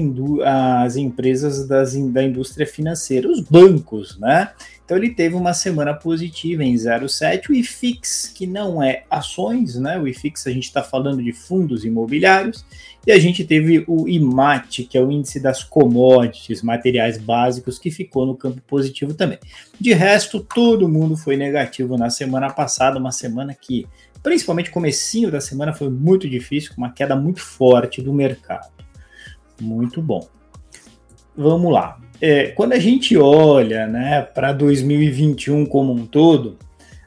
as 0.44 0.96
empresas 0.96 1.68
das, 1.68 1.94
da 2.12 2.24
indústria 2.24 2.66
financeira, 2.66 3.30
os 3.30 3.42
bancos, 3.42 4.18
né? 4.18 4.50
Então 4.84 4.98
ele 4.98 5.12
teve 5.12 5.36
uma 5.36 5.54
semana 5.54 5.94
positiva 5.94 6.64
em 6.64 6.74
0,7. 6.74 7.50
O 7.50 7.54
IFIX, 7.54 8.32
que 8.34 8.48
não 8.48 8.82
é 8.82 9.04
ações, 9.08 9.76
né? 9.76 10.00
O 10.00 10.08
IFIX 10.08 10.48
a 10.48 10.50
gente 10.50 10.64
está 10.64 10.82
falando 10.82 11.22
de 11.22 11.32
fundos 11.32 11.86
imobiliários. 11.86 12.66
E 13.06 13.12
a 13.12 13.20
gente 13.20 13.44
teve 13.44 13.86
o 13.88 14.08
IMAT, 14.08 14.86
que 14.86 14.98
é 14.98 15.02
o 15.02 15.12
índice 15.12 15.40
das 15.40 15.64
commodities, 15.64 16.64
materiais 16.64 17.20
básicos, 17.20 17.78
que 17.78 17.92
ficou 17.92 18.26
no 18.26 18.36
campo 18.36 18.62
positivo 18.66 19.14
também. 19.14 19.38
De 19.80 19.94
resto, 19.94 20.40
todo 20.40 20.90
mundo 20.90 21.16
foi 21.16 21.38
negativo 21.38 21.98
na 21.98 22.10
semana 22.10 22.50
passada, 22.50 22.98
uma 22.98 23.12
semana 23.12 23.54
que, 23.54 23.86
principalmente 24.24 24.72
comecinho 24.72 25.30
da 25.30 25.40
semana, 25.40 25.72
foi 25.72 25.90
muito 25.90 26.28
difícil, 26.28 26.74
com 26.74 26.82
uma 26.82 26.92
queda 26.92 27.16
muito 27.16 27.42
forte 27.42 28.02
do 28.02 28.12
mercado. 28.12 28.77
Muito 29.60 30.02
bom. 30.02 30.28
Vamos 31.36 31.72
lá. 31.72 32.00
É, 32.20 32.48
quando 32.48 32.74
a 32.74 32.80
gente 32.80 33.16
olha 33.16 33.86
né, 33.88 34.22
para 34.22 34.52
2021 34.52 35.66
como 35.66 35.94
um 35.94 36.06
todo, 36.06 36.58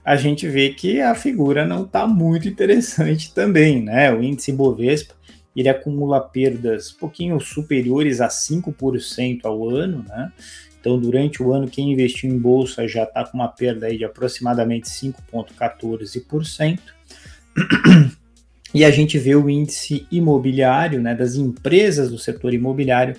a 0.05 0.17
gente 0.17 0.49
vê 0.49 0.71
que 0.71 1.01
a 1.01 1.15
figura 1.15 1.67
não 1.67 1.85
está 1.85 2.07
muito 2.07 2.49
interessante 2.49 3.33
também. 3.35 3.83
Né? 3.83 4.13
O 4.13 4.23
índice 4.23 4.53
Bovespa 4.53 5.15
ele 5.55 5.69
acumula 5.69 6.21
perdas 6.21 6.93
um 6.95 6.99
pouquinho 6.99 7.41
superiores 7.41 8.21
a 8.21 8.29
5% 8.29 9.41
ao 9.45 9.69
ano. 9.69 10.05
Né? 10.09 10.33
Então, 10.81 10.99
durante 10.99 11.43
o 11.43 11.53
ano, 11.53 11.69
quem 11.69 11.93
investiu 11.93 12.31
em 12.31 12.39
bolsa 12.39 12.87
já 12.89 13.03
está 13.03 13.25
com 13.25 13.37
uma 13.37 13.49
perda 13.49 13.87
aí 13.87 13.99
de 13.99 14.05
aproximadamente 14.05 14.89
5,14%. 14.89 16.79
E 18.73 18.85
a 18.85 18.91
gente 18.91 19.19
vê 19.19 19.35
o 19.35 19.51
índice 19.51 20.07
imobiliário, 20.11 21.01
né, 21.01 21.15
das 21.15 21.35
empresas 21.35 22.11
do 22.11 22.19
setor 22.19 22.55
imobiliário 22.55 23.17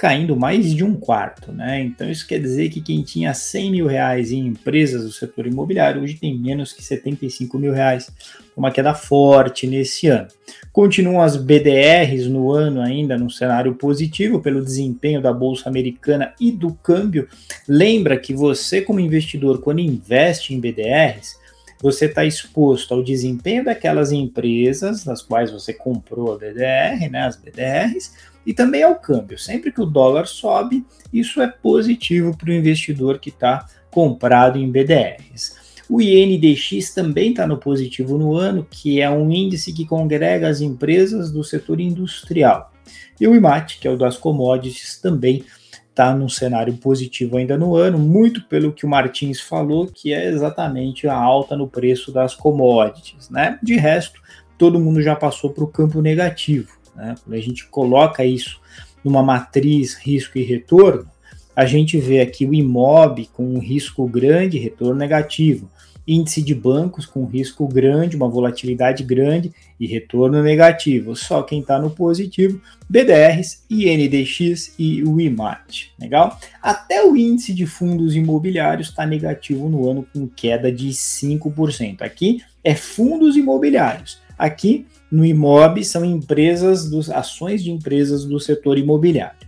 caindo 0.00 0.34
mais 0.34 0.74
de 0.74 0.82
um 0.82 0.94
quarto, 0.94 1.52
né? 1.52 1.78
Então 1.82 2.10
isso 2.10 2.26
quer 2.26 2.40
dizer 2.40 2.70
que 2.70 2.80
quem 2.80 3.02
tinha 3.02 3.34
100 3.34 3.70
mil 3.70 3.86
reais 3.86 4.32
em 4.32 4.46
empresas 4.46 5.04
do 5.04 5.12
setor 5.12 5.46
imobiliário 5.46 6.00
hoje 6.00 6.14
tem 6.14 6.38
menos 6.38 6.72
que 6.72 6.82
75 6.82 7.58
mil 7.58 7.70
reais, 7.70 8.10
uma 8.56 8.70
queda 8.70 8.94
forte 8.94 9.66
nesse 9.66 10.06
ano. 10.06 10.26
Continuam 10.72 11.20
as 11.20 11.36
BDRs 11.36 12.26
no 12.28 12.50
ano 12.50 12.80
ainda 12.80 13.18
num 13.18 13.28
cenário 13.28 13.74
positivo 13.74 14.40
pelo 14.40 14.64
desempenho 14.64 15.20
da 15.20 15.34
bolsa 15.34 15.68
americana 15.68 16.32
e 16.40 16.50
do 16.50 16.72
câmbio. 16.72 17.28
Lembra 17.68 18.16
que 18.16 18.32
você 18.32 18.80
como 18.80 19.00
investidor 19.00 19.60
quando 19.60 19.80
investe 19.80 20.54
em 20.54 20.60
BDRs 20.60 21.39
você 21.80 22.04
está 22.04 22.24
exposto 22.24 22.92
ao 22.92 23.02
desempenho 23.02 23.64
daquelas 23.64 24.12
empresas 24.12 25.02
das 25.02 25.22
quais 25.22 25.50
você 25.50 25.72
comprou 25.72 26.34
a 26.34 26.36
BDR, 26.36 27.08
né, 27.10 27.22
as 27.22 27.36
BDRs, 27.36 28.12
e 28.44 28.52
também 28.52 28.82
ao 28.82 28.96
câmbio. 28.96 29.38
Sempre 29.38 29.72
que 29.72 29.80
o 29.80 29.86
dólar 29.86 30.26
sobe, 30.26 30.84
isso 31.12 31.40
é 31.40 31.48
positivo 31.48 32.36
para 32.36 32.50
o 32.50 32.54
investidor 32.54 33.18
que 33.18 33.30
está 33.30 33.66
comprado 33.90 34.58
em 34.58 34.70
BDRs. 34.70 35.58
O 35.88 36.00
INDX 36.00 36.94
também 36.94 37.30
está 37.30 37.46
no 37.46 37.58
positivo 37.58 38.16
no 38.16 38.36
ano, 38.36 38.64
que 38.70 39.00
é 39.00 39.10
um 39.10 39.30
índice 39.32 39.72
que 39.72 39.84
congrega 39.84 40.48
as 40.48 40.60
empresas 40.60 41.32
do 41.32 41.42
setor 41.42 41.80
industrial. 41.80 42.72
E 43.20 43.26
o 43.26 43.34
IMAT, 43.34 43.78
que 43.80 43.88
é 43.88 43.90
o 43.90 43.96
das 43.96 44.16
commodities, 44.16 44.98
também 45.00 45.44
está 45.90 46.14
num 46.14 46.28
cenário 46.28 46.74
positivo 46.76 47.36
ainda 47.36 47.58
no 47.58 47.74
ano, 47.74 47.98
muito 47.98 48.42
pelo 48.44 48.72
que 48.72 48.86
o 48.86 48.88
Martins 48.88 49.40
falou, 49.40 49.86
que 49.86 50.14
é 50.14 50.28
exatamente 50.28 51.06
a 51.06 51.14
alta 51.14 51.56
no 51.56 51.68
preço 51.68 52.12
das 52.12 52.34
commodities. 52.34 53.28
Né? 53.28 53.58
De 53.62 53.76
resto, 53.76 54.20
todo 54.56 54.80
mundo 54.80 55.02
já 55.02 55.14
passou 55.14 55.50
para 55.50 55.64
o 55.64 55.68
campo 55.68 56.00
negativo. 56.00 56.70
Né? 56.94 57.14
Quando 57.22 57.34
a 57.34 57.40
gente 57.40 57.66
coloca 57.66 58.24
isso 58.24 58.60
numa 59.04 59.22
matriz 59.22 59.94
risco 59.94 60.38
e 60.38 60.42
retorno, 60.42 61.06
a 61.54 61.66
gente 61.66 61.98
vê 61.98 62.20
aqui 62.20 62.46
o 62.46 62.54
IMOB 62.54 63.28
com 63.32 63.44
um 63.44 63.58
risco 63.58 64.06
grande, 64.06 64.58
retorno 64.58 64.94
negativo 64.94 65.68
índice 66.10 66.42
de 66.42 66.54
bancos 66.54 67.06
com 67.06 67.24
risco 67.24 67.68
grande, 67.68 68.16
uma 68.16 68.28
volatilidade 68.28 69.04
grande 69.04 69.52
e 69.78 69.86
retorno 69.86 70.42
negativo. 70.42 71.14
Só 71.14 71.42
quem 71.42 71.60
está 71.60 71.78
no 71.78 71.90
positivo, 71.90 72.60
BDRs, 72.88 73.64
INDX 73.70 74.74
e 74.78 75.04
o 75.04 75.20
IMAT. 75.20 75.92
Legal? 76.00 76.38
Até 76.60 77.04
o 77.04 77.16
índice 77.16 77.54
de 77.54 77.64
fundos 77.64 78.16
imobiliários 78.16 78.88
está 78.88 79.06
negativo 79.06 79.68
no 79.68 79.88
ano 79.88 80.04
com 80.12 80.26
queda 80.26 80.72
de 80.72 80.88
5%. 80.88 82.02
Aqui 82.02 82.42
é 82.64 82.74
fundos 82.74 83.36
imobiliários. 83.36 84.18
Aqui 84.36 84.86
no 85.10 85.24
IMOB 85.24 85.84
são 85.84 86.04
empresas, 86.04 86.88
dos, 86.88 87.10
ações 87.10 87.62
de 87.62 87.70
empresas 87.70 88.24
do 88.24 88.40
setor 88.40 88.78
imobiliário. 88.78 89.39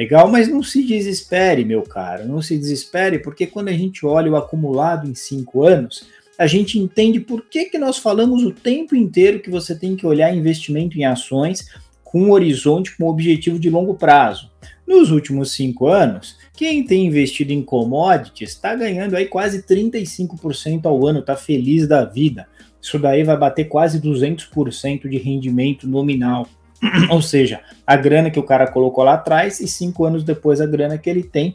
Legal, 0.00 0.30
mas 0.30 0.48
não 0.48 0.62
se 0.62 0.82
desespere, 0.82 1.62
meu 1.62 1.82
caro, 1.82 2.26
não 2.26 2.40
se 2.40 2.56
desespere, 2.56 3.18
porque 3.18 3.46
quando 3.46 3.68
a 3.68 3.72
gente 3.74 4.06
olha 4.06 4.32
o 4.32 4.36
acumulado 4.36 5.06
em 5.06 5.14
cinco 5.14 5.62
anos, 5.62 6.06
a 6.38 6.46
gente 6.46 6.78
entende 6.78 7.20
por 7.20 7.42
que, 7.42 7.66
que 7.66 7.76
nós 7.76 7.98
falamos 7.98 8.42
o 8.42 8.50
tempo 8.50 8.96
inteiro 8.96 9.40
que 9.40 9.50
você 9.50 9.74
tem 9.74 9.94
que 9.94 10.06
olhar 10.06 10.34
investimento 10.34 10.98
em 10.98 11.04
ações 11.04 11.66
com 12.02 12.22
um 12.22 12.30
horizonte, 12.30 12.96
com 12.96 13.04
um 13.04 13.08
objetivo 13.08 13.58
de 13.58 13.68
longo 13.68 13.92
prazo. 13.92 14.50
Nos 14.86 15.10
últimos 15.10 15.52
cinco 15.52 15.86
anos, 15.86 16.38
quem 16.54 16.82
tem 16.82 17.06
investido 17.06 17.52
em 17.52 17.62
commodities 17.62 18.52
está 18.52 18.74
ganhando 18.74 19.14
aí 19.14 19.26
quase 19.26 19.62
35% 19.62 20.86
ao 20.86 21.06
ano, 21.06 21.18
está 21.18 21.36
feliz 21.36 21.86
da 21.86 22.06
vida. 22.06 22.48
Isso 22.80 22.98
daí 22.98 23.22
vai 23.22 23.36
bater 23.36 23.66
quase 23.66 24.00
200% 24.00 25.10
de 25.10 25.18
rendimento 25.18 25.86
nominal. 25.86 26.48
Ou 27.10 27.20
seja, 27.20 27.60
a 27.86 27.96
grana 27.96 28.30
que 28.30 28.38
o 28.38 28.44
cara 28.44 28.70
colocou 28.70 29.04
lá 29.04 29.14
atrás 29.14 29.60
e 29.60 29.68
cinco 29.68 30.04
anos 30.04 30.24
depois 30.24 30.60
a 30.60 30.66
grana 30.66 30.98
que 30.98 31.10
ele 31.10 31.22
tem 31.22 31.54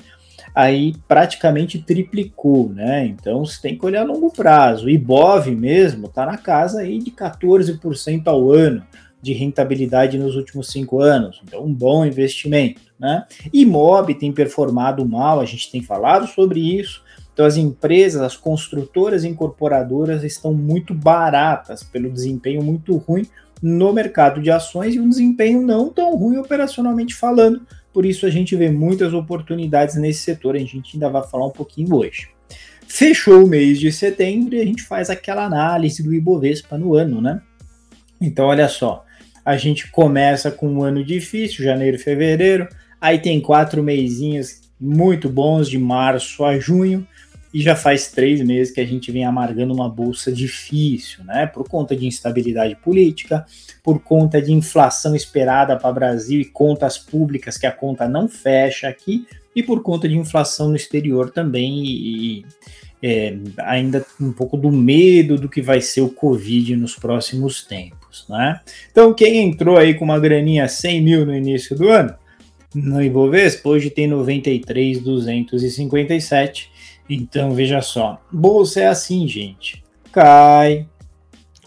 aí 0.54 0.96
praticamente 1.08 1.80
triplicou, 1.80 2.70
né? 2.70 3.06
Então 3.06 3.46
você 3.46 3.62
tem 3.62 3.78
que 3.78 3.86
olhar 3.86 4.02
a 4.02 4.06
longo 4.06 4.32
prazo. 4.32 4.86
O 4.86 4.90
Ibov 4.90 5.48
mesmo 5.48 6.08
está 6.08 6.26
na 6.26 6.38
casa 6.38 6.80
aí 6.80 7.00
de 7.00 7.12
14% 7.12 8.28
ao 8.28 8.52
ano 8.52 8.82
de 9.22 9.34
rentabilidade 9.34 10.20
nos 10.20 10.36
últimos 10.36 10.68
cinco 10.68 11.02
anos. 11.02 11.42
Então, 11.44 11.66
um 11.66 11.74
bom 11.74 12.06
investimento, 12.06 12.80
né? 13.00 13.26
Imob 13.52 14.14
tem 14.14 14.32
performado 14.32 15.04
mal, 15.04 15.40
a 15.40 15.46
gente 15.46 15.72
tem 15.72 15.82
falado 15.82 16.28
sobre 16.28 16.60
isso. 16.60 17.04
Então, 17.34 17.44
as 17.44 17.58
empresas, 17.58 18.22
as 18.22 18.38
construtoras 18.38 19.24
e 19.24 19.28
incorporadoras 19.28 20.24
estão 20.24 20.54
muito 20.54 20.94
baratas 20.94 21.84
pelo 21.84 22.10
desempenho 22.10 22.64
muito 22.64 22.96
ruim 22.98 23.26
no 23.62 23.94
mercado 23.94 24.42
de 24.42 24.52
ações 24.52 24.96
e 24.96 25.00
um 25.00 25.10
desempenho 25.10 25.62
não 25.62 25.90
tão 25.90 26.16
ruim 26.16 26.38
operacionalmente 26.38 27.16
falando. 27.16 27.66
Por 27.94 28.06
isso, 28.06 28.26
a 28.26 28.30
gente 28.30 28.56
vê 28.56 28.70
muitas 28.70 29.14
oportunidades 29.14 29.96
nesse 29.96 30.20
setor. 30.20 30.56
A 30.56 30.60
gente 30.60 30.96
ainda 30.96 31.10
vai 31.10 31.24
falar 31.24 31.48
um 31.48 31.52
pouquinho 31.52 31.96
hoje. 31.96 32.30
Fechou 32.88 33.44
o 33.44 33.48
mês 33.48 33.80
de 33.80 33.92
setembro 33.92 34.56
e 34.56 34.62
a 34.62 34.66
gente 34.66 34.84
faz 34.84 35.10
aquela 35.10 35.46
análise 35.46 36.04
do 36.04 36.14
Ibovespa 36.14 36.78
no 36.78 36.94
ano, 36.94 37.22
né? 37.22 37.42
Então, 38.22 38.46
olha 38.46 38.68
só, 38.68 39.06
a 39.44 39.58
gente 39.58 39.90
começa 39.92 40.52
com 40.52 40.68
um 40.68 40.84
ano 40.84 41.04
difícil, 41.04 41.64
janeiro, 41.64 42.00
fevereiro, 42.00 42.68
aí 43.00 43.20
tem 43.20 43.42
quatro 43.42 43.84
meizinhos 43.84 44.62
muito 44.80 45.30
bons 45.30 45.70
de 45.70 45.78
março 45.78 46.44
a 46.44 46.60
junho, 46.60 47.08
e 47.56 47.62
já 47.62 47.74
faz 47.74 48.12
três 48.12 48.42
meses 48.42 48.74
que 48.74 48.82
a 48.82 48.86
gente 48.86 49.10
vem 49.14 49.24
amargando 49.24 49.74
uma 49.74 49.88
bolsa 49.88 50.30
difícil, 50.30 51.24
né? 51.24 51.48
Por 51.48 51.70
conta 51.70 51.96
de 51.96 52.06
instabilidade 52.06 52.76
política, 52.76 53.46
por 53.82 54.02
conta 54.02 54.42
de 54.42 54.52
inflação 54.52 55.16
esperada 55.16 55.78
para 55.78 55.90
o 55.90 55.94
Brasil 55.94 56.42
e 56.42 56.46
contas 56.46 56.98
públicas 56.98 57.58
que 57.58 57.66
a 57.66 57.72
conta 57.72 58.10
não 58.10 58.28
fecha 58.28 58.90
aqui, 58.90 59.26
e 59.56 59.64
por 59.64 59.82
conta 59.82 60.06
de 60.06 60.18
inflação 60.18 60.68
no 60.68 60.76
exterior 60.76 61.30
também, 61.30 61.82
e, 61.86 62.46
é, 63.02 63.38
ainda 63.60 64.06
um 64.20 64.34
pouco 64.34 64.58
do 64.58 64.70
medo 64.70 65.38
do 65.38 65.48
que 65.48 65.62
vai 65.62 65.80
ser 65.80 66.02
o 66.02 66.10
Covid 66.10 66.76
nos 66.76 66.98
próximos 66.98 67.64
tempos, 67.64 68.26
né? 68.28 68.60
Então, 68.92 69.14
quem 69.14 69.48
entrou 69.48 69.78
aí 69.78 69.94
com 69.94 70.04
uma 70.04 70.20
graninha 70.20 70.68
100 70.68 71.02
mil 71.02 71.26
no 71.26 71.34
início 71.34 71.74
do 71.74 71.88
ano, 71.88 72.14
no 72.74 73.02
Ibovespa, 73.02 73.70
hoje 73.70 73.90
tem 73.90 74.08
93,257 74.08 76.75
então, 77.10 77.52
veja 77.52 77.82
só. 77.82 78.22
Bolsa 78.32 78.82
é 78.82 78.88
assim, 78.88 79.28
gente. 79.28 79.84
Cai, 80.12 80.88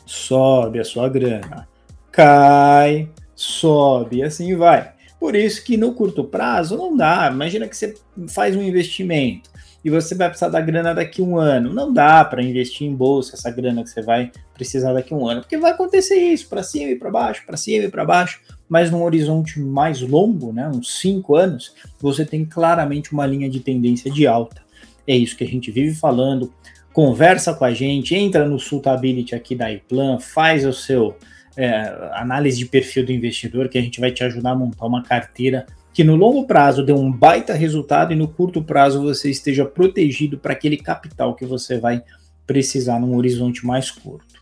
sobe 0.05 0.81
a 0.81 0.85
sua 0.85 1.09
grana. 1.09 1.69
Cai, 2.11 3.09
sobe, 3.35 4.23
assim 4.23 4.57
vai. 4.57 4.93
Por 5.21 5.35
isso 5.35 5.65
que 5.65 5.77
no 5.77 5.93
curto 5.93 6.25
prazo 6.25 6.77
não 6.77 6.97
dá. 6.97 7.31
Imagina 7.33 7.69
que 7.69 7.77
você 7.77 7.95
faz 8.29 8.57
um 8.57 8.63
investimento 8.63 9.51
e 9.85 9.91
você 9.91 10.15
vai 10.15 10.29
precisar 10.29 10.49
da 10.49 10.61
grana 10.61 10.95
daqui 10.95 11.23
um 11.23 11.39
ano. 11.39 11.73
Não 11.73 11.93
dá 11.93 12.25
para 12.25 12.43
investir 12.43 12.87
em 12.87 12.95
bolsa 12.95 13.35
essa 13.35 13.51
grana 13.51 13.83
que 13.83 13.91
você 13.91 14.03
vai 14.03 14.31
precisar 14.55 14.93
daqui 14.93 15.15
um 15.15 15.27
ano, 15.27 15.41
porque 15.41 15.57
vai 15.57 15.71
acontecer 15.71 16.17
isso, 16.17 16.49
para 16.49 16.63
cima 16.63 16.91
e 16.91 16.97
para 16.97 17.11
baixo, 17.11 17.45
para 17.47 17.57
cima 17.57 17.85
e 17.85 17.91
para 17.91 18.05
baixo, 18.05 18.41
mas 18.69 18.91
num 18.91 19.05
horizonte 19.05 19.61
mais 19.61 20.01
longo, 20.01 20.53
né, 20.53 20.69
uns 20.69 20.99
cinco 20.99 21.37
anos, 21.37 21.75
você 22.01 22.25
tem 22.25 22.45
claramente 22.45 23.13
uma 23.13 23.25
linha 23.25 23.49
de 23.49 23.61
tendência 23.61 24.11
de 24.11 24.27
alta. 24.27 24.68
É 25.09 25.17
isso 25.17 25.35
que 25.35 25.43
a 25.45 25.47
gente 25.47 25.71
vive 25.71 25.95
falando. 25.95 26.53
Conversa 26.93 27.55
com 27.55 27.65
a 27.65 27.73
gente, 27.73 28.15
entra 28.15 28.47
no 28.47 28.59
Sultability 28.59 29.35
aqui 29.35 29.57
da 29.57 29.73
iPlan, 29.73 30.19
faz 30.19 30.67
o 30.67 30.73
seu 30.73 31.17
é, 31.57 31.71
análise 32.13 32.59
de 32.59 32.67
perfil 32.67 33.07
do 33.07 33.13
investidor, 33.13 33.71
que 33.71 33.79
a 33.79 33.81
gente 33.81 34.01
vai 34.01 34.13
te 34.13 34.23
ajudar 34.23 34.51
a 34.51 34.55
montar 34.55 34.85
uma 34.85 35.03
carteira 35.03 35.65
que 35.95 36.05
no 36.05 36.15
longo 36.15 36.47
prazo 36.47 36.85
dê 36.85 36.93
um 36.93 37.11
baita 37.11 37.55
resultado 37.55 38.13
e 38.13 38.17
no 38.17 38.29
curto 38.29 38.63
prazo 38.63 39.03
você 39.03 39.31
esteja 39.31 39.65
protegido 39.65 40.39
para 40.39 40.53
aquele 40.53 40.77
capital 40.77 41.35
que 41.35 41.47
você 41.47 41.79
vai 41.79 42.03
precisar 42.47 43.01
num 43.01 43.17
horizonte 43.17 43.67
mais 43.67 43.91
curto. 43.91 44.39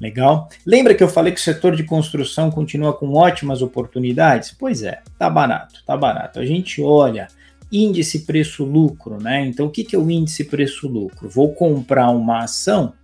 Legal? 0.00 0.48
Lembra 0.66 0.94
que 0.94 1.02
eu 1.02 1.08
falei 1.08 1.32
que 1.32 1.40
o 1.40 1.42
setor 1.42 1.76
de 1.76 1.84
construção 1.84 2.50
continua 2.50 2.92
com 2.92 3.14
ótimas 3.14 3.62
oportunidades? 3.62 4.54
Pois 4.58 4.82
é, 4.82 5.00
tá 5.18 5.30
barato, 5.30 5.82
tá 5.86 5.96
barato. 5.96 6.40
A 6.40 6.44
gente 6.44 6.82
olha 6.82 7.28
índice 7.72 8.20
preço-lucro, 8.20 9.18
né? 9.22 9.46
Então, 9.46 9.66
o 9.66 9.70
que, 9.70 9.84
que 9.84 9.94
é 9.94 9.98
o 9.98 10.10
índice 10.10 10.44
preço-lucro? 10.44 11.28
Vou 11.28 11.54
comprar 11.54 12.10
uma 12.10 12.44
ação 12.44 12.94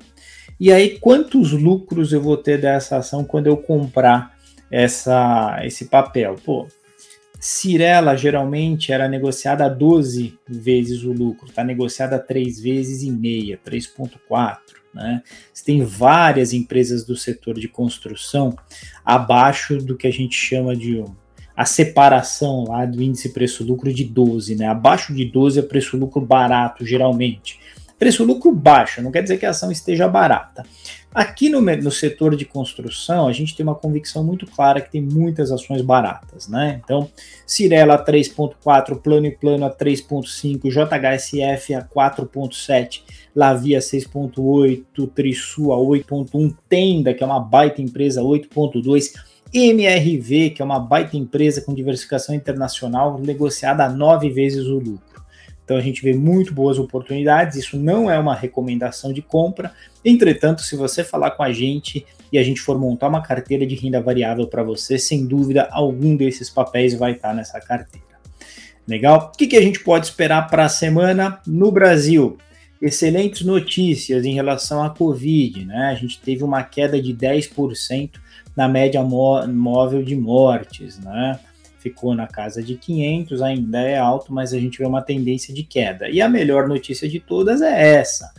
e 0.59 0.73
aí 0.73 0.99
quantos 0.99 1.53
lucros 1.53 2.13
eu 2.13 2.21
vou 2.21 2.37
ter 2.37 2.59
dessa 2.61 2.97
ação 2.97 3.25
quando 3.25 3.47
eu 3.47 3.59
comprar 3.59 4.35
essa, 4.71 5.61
esse 5.65 5.87
papel? 5.87 6.37
Pô, 6.45 6.67
Cirela 7.39 8.17
geralmente 8.17 8.91
era 8.91 9.07
negociada 9.07 9.67
a 9.67 9.69
12 9.69 10.39
vezes 10.49 11.03
o 11.03 11.13
lucro, 11.13 11.49
está 11.49 11.63
negociada 11.63 12.17
a 12.17 12.19
3 12.19 12.59
vezes 12.61 13.03
e 13.03 13.11
meia, 13.11 13.61
3,4. 13.65 14.59
Né? 14.95 15.23
Você 15.53 15.63
tem 15.63 15.85
várias 15.85 16.55
empresas 16.55 17.05
do 17.05 17.15
setor 17.15 17.59
de 17.59 17.69
construção 17.69 18.57
abaixo 19.05 19.77
do 19.77 19.95
que 19.95 20.07
a 20.07 20.13
gente 20.13 20.35
chama 20.35 20.75
de 20.75 21.05
a 21.57 21.65
separação 21.65 22.65
lá 22.69 22.85
do 22.85 23.03
índice 23.03 23.31
preço-lucro 23.31 23.93
de 23.93 24.05
12, 24.05 24.55
né? 24.57 24.67
Abaixo 24.67 25.15
de 25.15 25.25
12 25.25 25.61
é 25.61 25.63
preço-lucro 25.63 26.21
barato, 26.21 26.85
geralmente. 26.85 27.59
Preço-lucro 27.99 28.53
baixo, 28.55 29.01
não 29.01 29.11
quer 29.11 29.23
dizer 29.23 29.39
que 29.39 29.47
a 29.47 29.51
ação 29.51 29.73
esteja 29.73 30.07
barata. 30.07 30.65
Aqui 31.15 31.49
no, 31.49 31.63
no 31.63 31.91
setor 31.91 32.37
de 32.37 32.45
construção, 32.45 33.27
a 33.27 33.33
gente 33.33 33.57
tem 33.57 33.65
uma 33.65 33.75
convicção 33.75 34.23
muito 34.23 34.47
clara 34.47 34.83
que 34.83 34.93
tem 34.93 35.01
muitas 35.01 35.51
ações 35.51 35.81
baratas, 35.81 36.47
né? 36.47 36.79
Então, 36.85 37.09
Cirela 37.47 38.05
3.4, 38.05 39.01
Plano 39.01 39.25
e 39.25 39.31
Plano 39.31 39.65
a 39.65 39.75
3.5, 39.75 40.69
JHSF 40.69 41.73
a 41.73 41.83
4.7, 41.83 43.01
Lavia 43.35 43.79
6.8, 43.79 45.11
Trisul 45.15 45.73
a 45.73 45.79
8.1, 45.79 46.55
Tenda, 46.69 47.15
que 47.15 47.25
é 47.25 47.27
uma 47.27 47.41
baita 47.41 47.81
empresa, 47.81 48.21
8.2, 48.21 49.15
MRV, 49.59 50.51
que 50.51 50.63
é 50.63 50.65
uma 50.65 50.79
baita 50.79 51.17
empresa 51.17 51.61
com 51.61 51.75
diversificação 51.75 52.35
internacional, 52.35 53.19
negociada 53.19 53.85
a 53.85 53.89
nove 53.89 54.31
vezes 54.31 54.67
o 54.67 54.79
lucro. 54.79 55.17
Então 55.67 55.77
a 55.77 55.81
gente 55.81 56.01
vê 56.01 56.15
muito 56.15 56.55
boas 56.55 56.79
oportunidades. 56.79 57.57
Isso 57.57 57.77
não 57.77 58.09
é 58.09 58.17
uma 58.17 58.35
recomendação 58.35 59.13
de 59.13 59.21
compra. 59.21 59.73
Entretanto, 60.05 60.63
se 60.63 60.77
você 60.77 61.03
falar 61.03 61.33
com 61.33 61.43
a 61.43 61.53
gente 61.53 62.07
e 62.33 62.39
a 62.39 62.43
gente 62.43 62.61
for 62.61 62.79
montar 62.79 63.09
uma 63.09 63.21
carteira 63.21 63.67
de 63.67 63.75
renda 63.75 64.01
variável 64.01 64.47
para 64.47 64.63
você, 64.63 64.97
sem 64.97 65.27
dúvida 65.27 65.69
algum 65.73 66.17
desses 66.17 66.49
papéis 66.49 66.95
vai 66.95 67.13
estar 67.13 67.35
nessa 67.35 67.61
carteira. 67.61 68.07
Legal? 68.87 69.33
O 69.35 69.37
que, 69.37 69.49
que 69.49 69.57
a 69.57 69.61
gente 69.61 69.81
pode 69.81 70.07
esperar 70.07 70.49
para 70.49 70.65
a 70.65 70.69
semana 70.69 71.41
no 71.45 71.73
Brasil? 71.73 72.39
Excelentes 72.81 73.43
notícias 73.43 74.25
em 74.25 74.35
relação 74.35 74.85
à 74.85 74.91
Covid, 74.91 75.65
né? 75.65 75.89
A 75.91 75.95
gente 75.95 76.21
teve 76.21 76.45
uma 76.45 76.63
queda 76.63 77.03
de 77.03 77.13
10% 77.13 78.11
na 78.57 78.69
média 78.69 79.03
móvel 79.03 80.03
de 80.03 80.17
mortes, 80.17 80.99
né? 80.99 81.39
Ficou 81.79 82.15
na 82.15 82.27
casa 82.27 82.63
de 82.63 82.75
500, 82.77 83.43
ainda 83.43 83.81
é 83.81 83.99
alto, 83.99 84.33
mas 84.33 84.53
a 84.53 84.59
gente 84.59 84.79
vê 84.79 84.87
uma 84.87 85.03
tendência 85.03 85.55
de 85.55 85.63
queda. 85.63 86.09
E 86.09 86.21
a 86.21 86.29
melhor 86.29 86.67
notícia 86.67 87.09
de 87.09 87.21
todas 87.21 87.61
é 87.61 87.97
essa: 87.97 88.33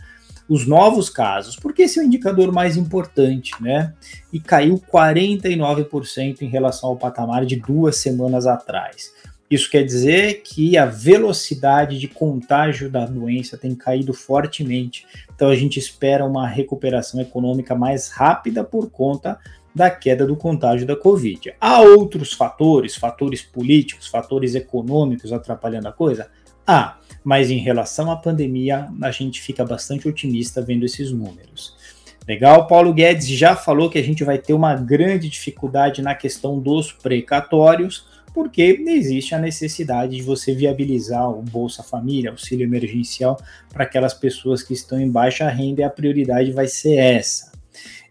os 0.48 0.66
novos 0.66 1.08
casos, 1.08 1.56
porque 1.56 1.82
esse 1.82 1.98
é 1.98 2.02
o 2.02 2.04
indicador 2.04 2.52
mais 2.52 2.76
importante, 2.76 3.52
né? 3.60 3.94
E 4.32 4.40
caiu 4.40 4.82
49% 4.92 6.42
em 6.42 6.48
relação 6.48 6.90
ao 6.90 6.96
patamar 6.96 7.46
de 7.46 7.56
duas 7.56 7.96
semanas 7.96 8.46
atrás. 8.46 9.12
Isso 9.50 9.70
quer 9.70 9.82
dizer 9.82 10.42
que 10.42 10.76
a 10.76 10.84
velocidade 10.84 11.98
de 11.98 12.06
contágio 12.06 12.90
da 12.90 13.06
doença 13.06 13.56
tem 13.56 13.74
caído 13.74 14.12
fortemente. 14.12 15.06
Então 15.34 15.48
a 15.48 15.56
gente 15.56 15.78
espera 15.78 16.24
uma 16.24 16.46
recuperação 16.46 17.18
econômica 17.18 17.74
mais 17.74 18.08
rápida 18.08 18.62
por 18.62 18.90
conta 18.90 19.38
da 19.78 19.88
queda 19.88 20.26
do 20.26 20.36
contágio 20.36 20.84
da 20.84 20.96
Covid. 20.96 21.54
Há 21.60 21.80
outros 21.80 22.32
fatores, 22.32 22.96
fatores 22.96 23.40
políticos, 23.40 24.08
fatores 24.08 24.56
econômicos 24.56 25.32
atrapalhando 25.32 25.86
a 25.86 25.92
coisa? 25.92 26.28
Há, 26.66 26.98
mas 27.22 27.48
em 27.48 27.58
relação 27.58 28.10
à 28.10 28.16
pandemia, 28.16 28.88
a 29.00 29.10
gente 29.12 29.40
fica 29.40 29.64
bastante 29.64 30.08
otimista 30.08 30.60
vendo 30.60 30.84
esses 30.84 31.12
números. 31.12 31.76
Legal, 32.26 32.66
Paulo 32.66 32.92
Guedes 32.92 33.28
já 33.28 33.54
falou 33.54 33.88
que 33.88 33.98
a 33.98 34.02
gente 34.02 34.24
vai 34.24 34.36
ter 34.36 34.52
uma 34.52 34.74
grande 34.74 35.28
dificuldade 35.28 36.02
na 36.02 36.14
questão 36.14 36.58
dos 36.58 36.90
precatórios, 36.90 38.04
porque 38.34 38.82
existe 38.86 39.32
a 39.34 39.38
necessidade 39.38 40.16
de 40.16 40.22
você 40.22 40.52
viabilizar 40.52 41.30
o 41.30 41.40
Bolsa 41.40 41.84
Família, 41.84 42.30
auxílio 42.30 42.64
emergencial 42.64 43.40
para 43.72 43.84
aquelas 43.84 44.12
pessoas 44.12 44.60
que 44.60 44.74
estão 44.74 45.00
em 45.00 45.08
baixa 45.08 45.48
renda 45.48 45.82
e 45.82 45.84
a 45.84 45.90
prioridade 45.90 46.50
vai 46.50 46.66
ser 46.66 46.96
essa. 46.96 47.57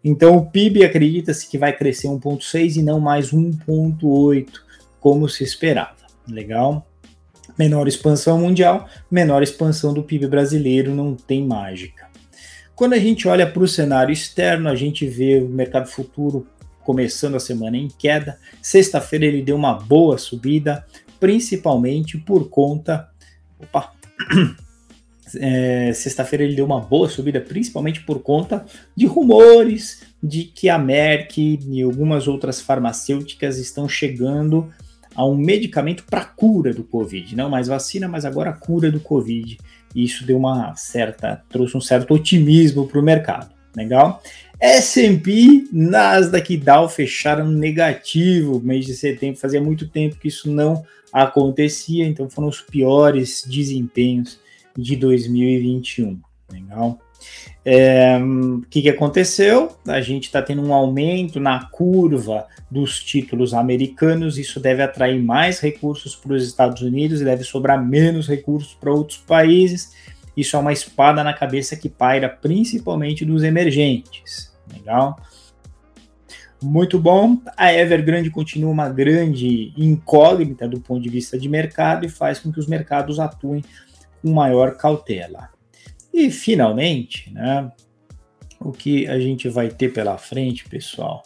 Então 0.04 0.38
o 0.38 0.46
PIB 0.50 0.84
acredita-se 0.84 1.50
que 1.50 1.58
vai 1.58 1.76
crescer 1.76 2.08
1,6 2.08 2.78
e 2.78 2.84
não 2.84 3.00
mais 3.00 3.32
1,8, 3.32 4.48
como 5.00 5.28
se 5.28 5.44
esperava. 5.44 5.96
Legal? 6.28 6.88
Menor 7.58 7.88
expansão 7.88 8.40
mundial, 8.40 8.88
menor 9.10 9.42
expansão 9.42 9.94
do 9.94 10.04
PIB 10.04 10.28
brasileiro, 10.28 10.94
não 10.94 11.16
tem 11.16 11.46
mágica. 11.46 12.08
Quando 12.76 12.94
a 12.94 13.00
gente 13.00 13.28
olha 13.28 13.50
para 13.50 13.64
o 13.64 13.68
cenário 13.68 14.14
externo, 14.14 14.70
a 14.70 14.76
gente 14.76 15.08
vê 15.08 15.40
o 15.40 15.50
mercado 15.50 15.88
futuro 15.88 16.46
começando 16.84 17.36
a 17.36 17.40
semana 17.40 17.76
em 17.76 17.88
queda. 17.88 18.38
Sexta-feira 18.62 19.26
ele 19.26 19.42
deu 19.42 19.56
uma 19.56 19.74
boa 19.74 20.18
subida, 20.18 20.86
principalmente 21.20 22.18
por 22.18 22.50
conta. 22.50 23.10
Opa, 23.60 23.92
é, 25.36 25.92
sexta-feira 25.94 26.44
ele 26.44 26.56
deu 26.56 26.66
uma 26.66 26.80
boa 26.80 27.10
subida, 27.10 27.42
principalmente 27.42 28.02
por 28.02 28.22
conta 28.22 28.66
de 28.96 29.06
rumores 29.06 30.04
de 30.22 30.44
que 30.44 30.70
a 30.70 30.78
Merck 30.78 31.60
e 31.68 31.82
algumas 31.82 32.28
outras 32.28 32.62
farmacêuticas 32.62 33.58
estão 33.58 33.88
chegando 33.88 34.72
a 35.16 35.26
um 35.26 35.36
medicamento 35.36 36.04
para 36.04 36.24
cura 36.24 36.74
do 36.74 36.84
Covid, 36.84 37.36
não 37.36 37.50
mais 37.50 37.68
vacina, 37.68 38.08
mas 38.08 38.24
agora 38.24 38.54
cura 38.54 38.92
do 38.92 39.00
Covid. 39.00 39.58
E 39.96 40.04
isso 40.04 40.26
deu 40.26 40.38
uma 40.38 40.76
certa, 40.76 41.44
trouxe 41.50 41.76
um 41.76 41.82
certo 41.82 42.14
otimismo 42.14 42.88
para 42.88 43.00
o 43.00 43.04
mercado. 43.04 43.50
Legal? 43.76 44.22
S&P, 44.60 45.68
Nasdaq 45.72 46.54
e 46.54 46.58
Dow 46.58 46.90
fecharam 46.90 47.48
negativo 47.48 48.60
mês 48.60 48.86
de 48.86 48.94
setembro. 48.94 49.40
Fazia 49.40 49.62
muito 49.62 49.88
tempo 49.88 50.18
que 50.18 50.28
isso 50.28 50.52
não 50.52 50.84
acontecia, 51.12 52.06
então 52.06 52.30
foram 52.30 52.48
os 52.48 52.62
piores 52.62 53.44
desempenhos 53.48 54.40
de 54.78 54.96
2021. 54.96 56.20
Legal? 56.52 57.00
É, 57.66 58.18
o 58.18 58.62
que, 58.70 58.84
que 58.84 58.90
aconteceu? 58.90 59.76
A 59.88 60.00
gente 60.00 60.26
está 60.26 60.42
tendo 60.42 60.62
um 60.62 60.74
aumento 60.74 61.40
na 61.40 61.66
curva 61.66 62.48
dos 62.70 63.04
títulos 63.04 63.54
americanos, 63.54 64.38
isso 64.38 64.60
deve 64.60 64.82
atrair 64.82 65.22
mais 65.22 65.60
recursos 65.60 66.16
para 66.16 66.34
os 66.34 66.46
Estados 66.46 66.82
Unidos 66.82 67.20
e 67.20 67.26
deve 67.26 67.44
sobrar 67.44 67.84
menos 67.84 68.28
recursos 68.28 68.74
para 68.74 68.92
outros 68.92 69.18
países. 69.18 69.94
Isso 70.36 70.56
é 70.56 70.60
uma 70.60 70.72
espada 70.72 71.24
na 71.24 71.34
cabeça 71.34 71.76
que 71.76 71.90
paira 71.90 72.30
principalmente 72.30 73.26
dos 73.26 73.44
emergentes. 73.44 74.54
Legal? 74.72 75.18
Muito 76.62 77.00
bom. 77.00 77.38
A 77.56 77.74
Evergrande 77.74 78.30
continua 78.30 78.72
uma 78.72 78.90
grande 78.90 79.74
incógnita 79.78 80.68
do 80.68 80.80
ponto 80.80 81.02
de 81.02 81.10
vista 81.10 81.38
de 81.38 81.48
mercado 81.48 82.06
e 82.06 82.10
faz 82.10 82.40
com 82.40 82.52
que 82.52 82.60
os 82.60 82.68
mercados 82.68 83.20
atuem 83.20 83.64
com 84.22 84.32
maior 84.32 84.76
cautela. 84.76 85.50
E 86.14 86.32
finalmente, 86.32 87.32
né, 87.32 87.72
o 88.60 88.72
que 88.72 89.08
a 89.08 89.20
gente 89.20 89.48
vai 89.50 89.70
ter 89.70 89.94
pela 89.94 90.18
frente, 90.18 90.68
pessoal, 90.68 91.24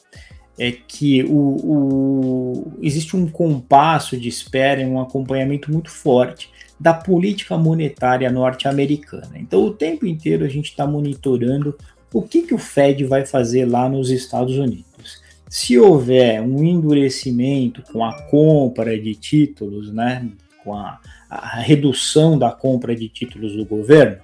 é 0.60 0.72
que 0.72 1.24
o, 1.24 1.34
o, 1.34 2.74
existe 2.82 3.16
um 3.16 3.28
compasso 3.28 4.18
de 4.18 4.28
espera 4.28 4.82
e 4.82 4.86
um 4.86 5.00
acompanhamento 5.00 5.72
muito 5.72 5.90
forte 5.90 6.50
da 6.80 6.94
política 6.94 7.58
monetária 7.58 8.32
norte-americana. 8.32 9.32
Então, 9.36 9.64
o 9.64 9.74
tempo 9.74 10.06
inteiro 10.06 10.44
a 10.44 10.50
gente 10.50 10.70
está 10.70 10.86
monitorando 10.86 11.78
o 12.14 12.22
que, 12.22 12.42
que 12.42 12.54
o 12.54 12.58
Fed 12.58 13.06
vai 13.06 13.26
fazer 13.26 13.66
lá 13.66 13.88
nos 13.88 14.10
Estados 14.10 14.58
Unidos. 14.58 15.22
Se 15.50 15.78
houver 15.78 16.42
um 16.42 16.64
endurecimento 16.64 17.82
com 17.92 18.04
a 18.04 18.22
compra 18.24 19.00
de 19.00 19.16
títulos, 19.16 19.92
né, 19.94 20.30
com 20.64 20.74
a, 20.74 21.00
a 21.30 21.60
redução 21.60 22.38
da 22.38 22.52
compra 22.52 22.96
de 22.96 23.08
títulos 23.10 23.56
do 23.56 23.66
governo, 23.66 24.18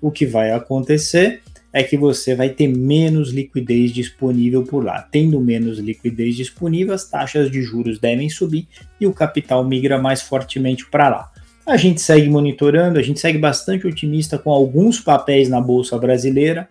o 0.00 0.10
que 0.10 0.26
vai 0.26 0.50
acontecer 0.50 1.42
é 1.72 1.82
que 1.82 1.96
você 1.96 2.34
vai 2.34 2.50
ter 2.50 2.68
menos 2.68 3.30
liquidez 3.32 3.92
disponível 3.92 4.62
por 4.62 4.84
lá. 4.84 5.00
Tendo 5.10 5.40
menos 5.40 5.78
liquidez 5.78 6.36
disponível, 6.36 6.92
as 6.92 7.08
taxas 7.08 7.50
de 7.50 7.62
juros 7.62 7.98
devem 7.98 8.28
subir 8.28 8.68
e 9.00 9.06
o 9.06 9.12
capital 9.12 9.64
migra 9.64 9.98
mais 9.98 10.20
fortemente 10.20 10.84
para 10.90 11.08
lá. 11.08 11.32
A 11.64 11.76
gente 11.76 12.00
segue 12.00 12.28
monitorando, 12.28 12.98
a 12.98 13.02
gente 13.02 13.20
segue 13.20 13.38
bastante 13.38 13.86
otimista 13.86 14.36
com 14.36 14.50
alguns 14.50 15.00
papéis 15.00 15.48
na 15.48 15.60
bolsa 15.60 15.96
brasileira, 15.96 16.68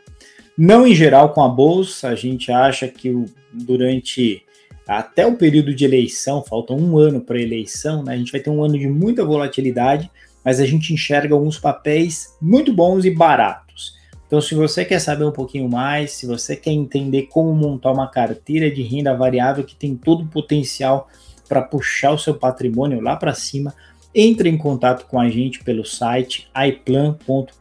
não 0.57 0.85
em 0.85 0.93
geral 0.93 1.33
com 1.33 1.41
a 1.41 1.47
bolsa, 1.47 2.09
a 2.09 2.15
gente 2.15 2.51
acha 2.51 2.87
que 2.87 3.25
durante 3.51 4.43
até 4.87 5.25
o 5.25 5.35
período 5.35 5.73
de 5.73 5.85
eleição, 5.85 6.43
falta 6.43 6.73
um 6.73 6.97
ano 6.97 7.21
para 7.21 7.37
a 7.37 7.41
eleição, 7.41 8.03
né, 8.03 8.13
a 8.13 8.17
gente 8.17 8.31
vai 8.31 8.41
ter 8.41 8.49
um 8.49 8.63
ano 8.63 8.77
de 8.77 8.87
muita 8.87 9.23
volatilidade 9.23 10.09
mas 10.43 10.59
a 10.59 10.65
gente 10.65 10.93
enxerga 10.93 11.33
alguns 11.33 11.59
papéis 11.59 12.35
muito 12.41 12.73
bons 12.73 13.05
e 13.05 13.11
baratos. 13.11 13.95
Então, 14.25 14.41
se 14.41 14.55
você 14.55 14.85
quer 14.85 14.99
saber 14.99 15.25
um 15.25 15.31
pouquinho 15.31 15.69
mais, 15.69 16.11
se 16.11 16.25
você 16.25 16.55
quer 16.55 16.71
entender 16.71 17.23
como 17.23 17.53
montar 17.53 17.91
uma 17.91 18.09
carteira 18.09 18.71
de 18.71 18.81
renda 18.81 19.13
variável 19.13 19.63
que 19.63 19.75
tem 19.75 19.95
todo 19.95 20.23
o 20.23 20.27
potencial 20.27 21.09
para 21.49 21.61
puxar 21.61 22.11
o 22.11 22.17
seu 22.17 22.33
patrimônio 22.35 23.01
lá 23.01 23.15
para 23.17 23.33
cima, 23.33 23.73
entre 24.15 24.49
em 24.49 24.57
contato 24.57 25.05
com 25.05 25.19
a 25.19 25.29
gente 25.29 25.63
pelo 25.63 25.85
site 25.85 26.49
iplan.com.br, 26.55 27.51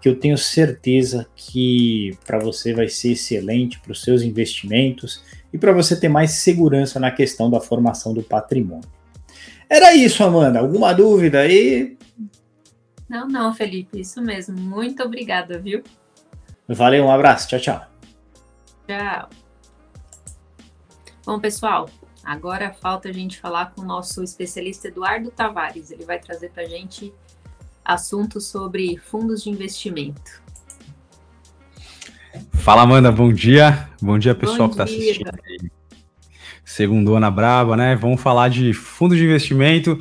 que 0.00 0.08
eu 0.08 0.14
tenho 0.14 0.36
certeza 0.36 1.26
que 1.34 2.16
para 2.26 2.38
você 2.38 2.74
vai 2.74 2.88
ser 2.88 3.12
excelente 3.12 3.80
para 3.80 3.92
os 3.92 4.02
seus 4.02 4.22
investimentos 4.22 5.22
e 5.52 5.58
para 5.58 5.72
você 5.72 5.98
ter 5.98 6.08
mais 6.08 6.32
segurança 6.32 7.00
na 7.00 7.10
questão 7.10 7.50
da 7.50 7.60
formação 7.60 8.12
do 8.12 8.22
patrimônio. 8.22 8.88
Era 9.68 9.94
isso, 9.94 10.24
Amanda. 10.24 10.60
Alguma 10.60 10.94
dúvida 10.94 11.40
aí? 11.40 11.96
Não, 13.08 13.26
não, 13.26 13.54
Felipe, 13.54 14.00
isso 14.00 14.20
mesmo. 14.20 14.58
Muito 14.58 15.02
obrigada, 15.02 15.58
viu? 15.58 15.82
Valeu, 16.68 17.04
um 17.04 17.10
abraço. 17.10 17.48
Tchau, 17.48 17.60
tchau. 17.60 17.86
Tchau. 18.86 19.28
Bom, 21.24 21.38
pessoal, 21.38 21.88
agora 22.24 22.72
falta 22.72 23.08
a 23.08 23.12
gente 23.12 23.38
falar 23.38 23.72
com 23.72 23.82
o 23.82 23.84
nosso 23.84 24.22
especialista 24.22 24.88
Eduardo 24.88 25.30
Tavares. 25.30 25.90
Ele 25.90 26.04
vai 26.04 26.18
trazer 26.18 26.50
para 26.50 26.62
a 26.62 26.66
gente 26.66 27.12
assuntos 27.84 28.46
sobre 28.46 28.98
fundos 28.98 29.42
de 29.42 29.50
investimento. 29.50 30.42
Fala, 32.52 32.82
Amanda. 32.82 33.10
Bom 33.10 33.32
dia. 33.32 33.88
Bom 34.00 34.18
dia, 34.18 34.34
pessoal 34.34 34.68
bom 34.68 34.68
que 34.68 34.74
está 34.74 34.84
assistindo 34.84 35.28
aí 35.28 35.70
segundona 36.68 37.30
braba, 37.30 37.76
né? 37.76 37.96
Vamos 37.96 38.20
falar 38.20 38.50
de 38.50 38.74
fundo 38.74 39.16
de 39.16 39.24
investimento. 39.24 39.98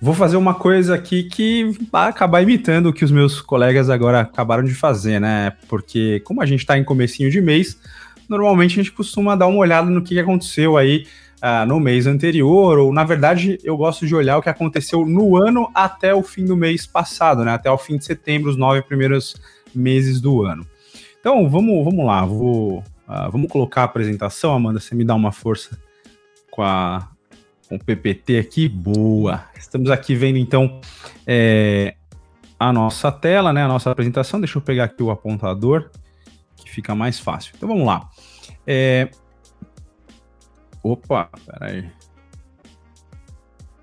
Vou 0.00 0.12
fazer 0.12 0.36
uma 0.36 0.52
coisa 0.52 0.94
aqui 0.94 1.22
que 1.22 1.72
vai 1.92 2.08
acabar 2.08 2.42
imitando 2.42 2.86
o 2.86 2.92
que 2.92 3.04
os 3.04 3.10
meus 3.10 3.40
colegas 3.40 3.88
agora 3.88 4.20
acabaram 4.20 4.64
de 4.64 4.74
fazer, 4.74 5.20
né? 5.20 5.52
Porque 5.68 6.20
como 6.24 6.42
a 6.42 6.46
gente 6.46 6.60
está 6.60 6.76
em 6.76 6.82
comecinho 6.82 7.30
de 7.30 7.40
mês, 7.40 7.78
normalmente 8.28 8.72
a 8.72 8.82
gente 8.82 8.92
costuma 8.92 9.36
dar 9.36 9.46
uma 9.46 9.58
olhada 9.58 9.88
no 9.88 10.02
que 10.02 10.18
aconteceu 10.18 10.76
aí 10.76 11.06
uh, 11.40 11.64
no 11.66 11.78
mês 11.78 12.06
anterior, 12.06 12.78
ou 12.78 12.92
na 12.92 13.04
verdade 13.04 13.58
eu 13.62 13.76
gosto 13.76 14.04
de 14.04 14.14
olhar 14.14 14.38
o 14.38 14.42
que 14.42 14.48
aconteceu 14.48 15.06
no 15.06 15.36
ano 15.36 15.70
até 15.72 16.12
o 16.12 16.22
fim 16.22 16.44
do 16.44 16.56
mês 16.56 16.84
passado, 16.84 17.44
né? 17.44 17.52
Até 17.52 17.70
o 17.70 17.78
fim 17.78 17.96
de 17.96 18.04
setembro, 18.04 18.50
os 18.50 18.56
nove 18.56 18.82
primeiros 18.82 19.36
meses 19.72 20.20
do 20.20 20.42
ano. 20.42 20.66
Então 21.28 21.46
vamos, 21.46 21.84
vamos 21.84 22.06
lá, 22.06 22.24
vou, 22.24 22.78
uh, 22.78 23.30
vamos 23.30 23.52
colocar 23.52 23.82
a 23.82 23.84
apresentação, 23.84 24.54
Amanda, 24.54 24.80
você 24.80 24.94
me 24.94 25.04
dá 25.04 25.14
uma 25.14 25.30
força 25.30 25.78
com, 26.50 26.62
a, 26.62 27.06
com 27.68 27.74
o 27.74 27.78
PPT 27.78 28.38
aqui. 28.38 28.66
Boa! 28.66 29.44
Estamos 29.54 29.90
aqui 29.90 30.14
vendo 30.14 30.38
então 30.38 30.80
é, 31.26 31.96
a 32.58 32.72
nossa 32.72 33.12
tela, 33.12 33.52
né? 33.52 33.62
A 33.62 33.68
nossa 33.68 33.90
apresentação. 33.90 34.40
Deixa 34.40 34.56
eu 34.56 34.62
pegar 34.62 34.84
aqui 34.84 35.02
o 35.02 35.10
apontador, 35.10 35.90
que 36.56 36.70
fica 36.70 36.94
mais 36.94 37.20
fácil. 37.20 37.52
Então 37.54 37.68
vamos 37.68 37.86
lá. 37.86 38.08
É... 38.66 39.10
Opa, 40.82 41.28
peraí. 41.44 41.90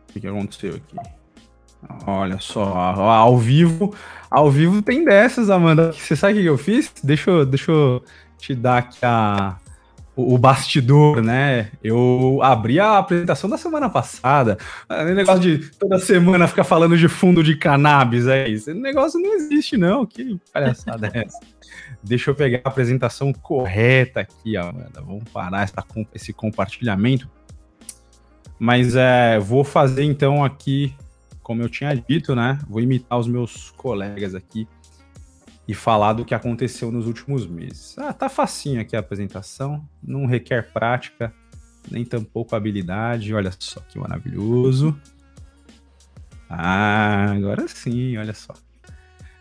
O 0.10 0.20
que 0.20 0.26
aconteceu 0.26 0.78
aqui? 0.78 1.25
Olha 2.08 2.40
só, 2.40 2.64
ao 2.64 3.38
vivo, 3.38 3.94
ao 4.30 4.50
vivo 4.50 4.82
tem 4.82 5.04
dessas, 5.04 5.50
Amanda. 5.50 5.92
Você 5.92 6.16
sabe 6.16 6.40
o 6.40 6.42
que 6.42 6.46
eu 6.46 6.58
fiz? 6.58 6.92
Deixa 7.04 7.32
eu, 7.32 7.46
deixa 7.46 7.72
eu 7.72 8.04
te 8.38 8.54
dar 8.54 8.78
aqui 8.80 8.98
a, 9.02 9.58
o, 10.16 10.38
bastidor, 10.38 11.22
né? 11.22 11.72
Eu 11.84 12.40
abri 12.42 12.80
a 12.80 12.98
apresentação 12.98 13.50
da 13.50 13.58
semana 13.58 13.90
passada. 13.90 14.58
O 14.90 15.14
negócio 15.14 15.42
de 15.42 15.70
toda 15.72 16.00
semana 16.00 16.48
ficar 16.48 16.64
falando 16.64 16.98
de 16.98 17.08
fundo 17.08 17.44
de 17.44 17.56
cannabis, 17.56 18.28
é 18.28 18.48
isso. 18.48 18.70
Esse 18.70 18.80
negócio 18.80 19.20
não 19.20 19.34
existe, 19.34 19.78
não. 19.78 20.06
Que 20.06 20.40
palhaçada 20.54 21.12
é 21.14 21.26
essa? 21.26 21.40
Deixa 22.04 22.30
eu 22.30 22.36
pegar 22.36 22.62
a 22.64 22.70
apresentação 22.70 23.34
correta 23.34 24.22
aqui, 24.22 24.56
Amanda. 24.56 25.02
Vamos 25.02 25.24
parar 25.34 25.64
essa, 25.64 25.84
esse 26.14 26.32
compartilhamento. 26.32 27.30
Mas 28.58 28.96
é, 28.96 29.38
vou 29.40 29.64
fazer 29.64 30.04
então 30.04 30.44
aqui, 30.44 30.96
como 31.46 31.62
eu 31.62 31.70
tinha 31.70 31.94
dito, 31.94 32.36
né? 32.36 32.58
Vou 32.68 32.82
imitar 32.82 33.20
os 33.20 33.28
meus 33.28 33.70
colegas 33.70 34.34
aqui 34.34 34.68
e 35.68 35.76
falar 35.76 36.14
do 36.14 36.26
que 36.26 36.34
aconteceu 36.34 36.92
nos 36.92 37.06
últimos 37.06 37.46
meses. 37.46 37.96
Ah, 38.00 38.12
tá 38.12 38.28
facinho 38.28 38.82
aqui 38.82 38.96
a 38.96 39.00
apresentação, 39.00 39.88
não 40.04 40.26
requer 40.26 40.74
prática, 40.74 41.32
nem 41.92 42.04
tampouco 42.04 42.56
habilidade. 42.56 43.32
Olha 43.32 43.52
só 43.60 43.80
que 43.82 44.00
maravilhoso. 44.00 45.00
Ah, 46.50 47.34
agora 47.34 47.68
sim, 47.68 48.18
olha 48.18 48.34
só. 48.34 48.56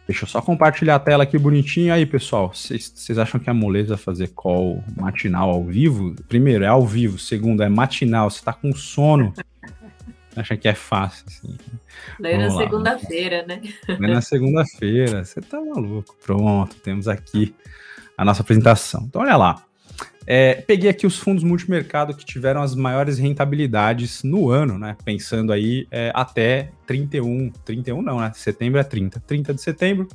Deixa 0.06 0.24
eu 0.24 0.28
só 0.28 0.42
compartilhar 0.42 0.96
a 0.96 1.00
tela 1.00 1.22
aqui 1.22 1.38
bonitinho. 1.38 1.90
Aí, 1.90 2.04
pessoal, 2.04 2.52
vocês 2.52 3.18
acham 3.18 3.40
que 3.40 3.48
é 3.48 3.52
moleza 3.54 3.96
fazer 3.96 4.28
call 4.34 4.84
matinal 4.94 5.48
ao 5.48 5.64
vivo? 5.64 6.14
Primeiro, 6.28 6.64
é 6.64 6.68
ao 6.68 6.86
vivo. 6.86 7.18
Segundo, 7.18 7.62
é 7.62 7.68
matinal. 7.70 8.28
Você 8.28 8.44
tá 8.44 8.52
com 8.52 8.74
sono. 8.74 9.32
Acha 10.36 10.56
que 10.56 10.68
é 10.68 10.74
fácil, 10.74 11.24
assim. 11.28 11.56
Lê 12.18 12.36
na 12.36 12.50
segunda-feira, 12.50 13.44
né? 13.46 13.60
Lê 13.88 14.08
na 14.08 14.20
segunda-feira. 14.20 15.24
Você 15.24 15.40
tá 15.40 15.60
maluco. 15.60 16.16
Pronto, 16.24 16.74
temos 16.76 17.06
aqui 17.06 17.54
a 18.16 18.24
nossa 18.24 18.42
apresentação. 18.42 19.04
Então, 19.08 19.22
olha 19.22 19.36
lá. 19.36 19.64
É, 20.26 20.54
peguei 20.54 20.88
aqui 20.88 21.06
os 21.06 21.18
fundos 21.18 21.44
multimercado 21.44 22.16
que 22.16 22.24
tiveram 22.24 22.62
as 22.62 22.74
maiores 22.74 23.18
rentabilidades 23.18 24.22
no 24.22 24.50
ano, 24.50 24.78
né? 24.78 24.96
Pensando 25.04 25.52
aí 25.52 25.86
é, 25.90 26.10
até 26.14 26.70
31, 26.86 27.50
31 27.64 28.00
não, 28.00 28.20
né? 28.20 28.32
Setembro 28.34 28.80
é 28.80 28.84
30, 28.84 29.20
30 29.20 29.54
de 29.54 29.60
setembro. 29.60 30.08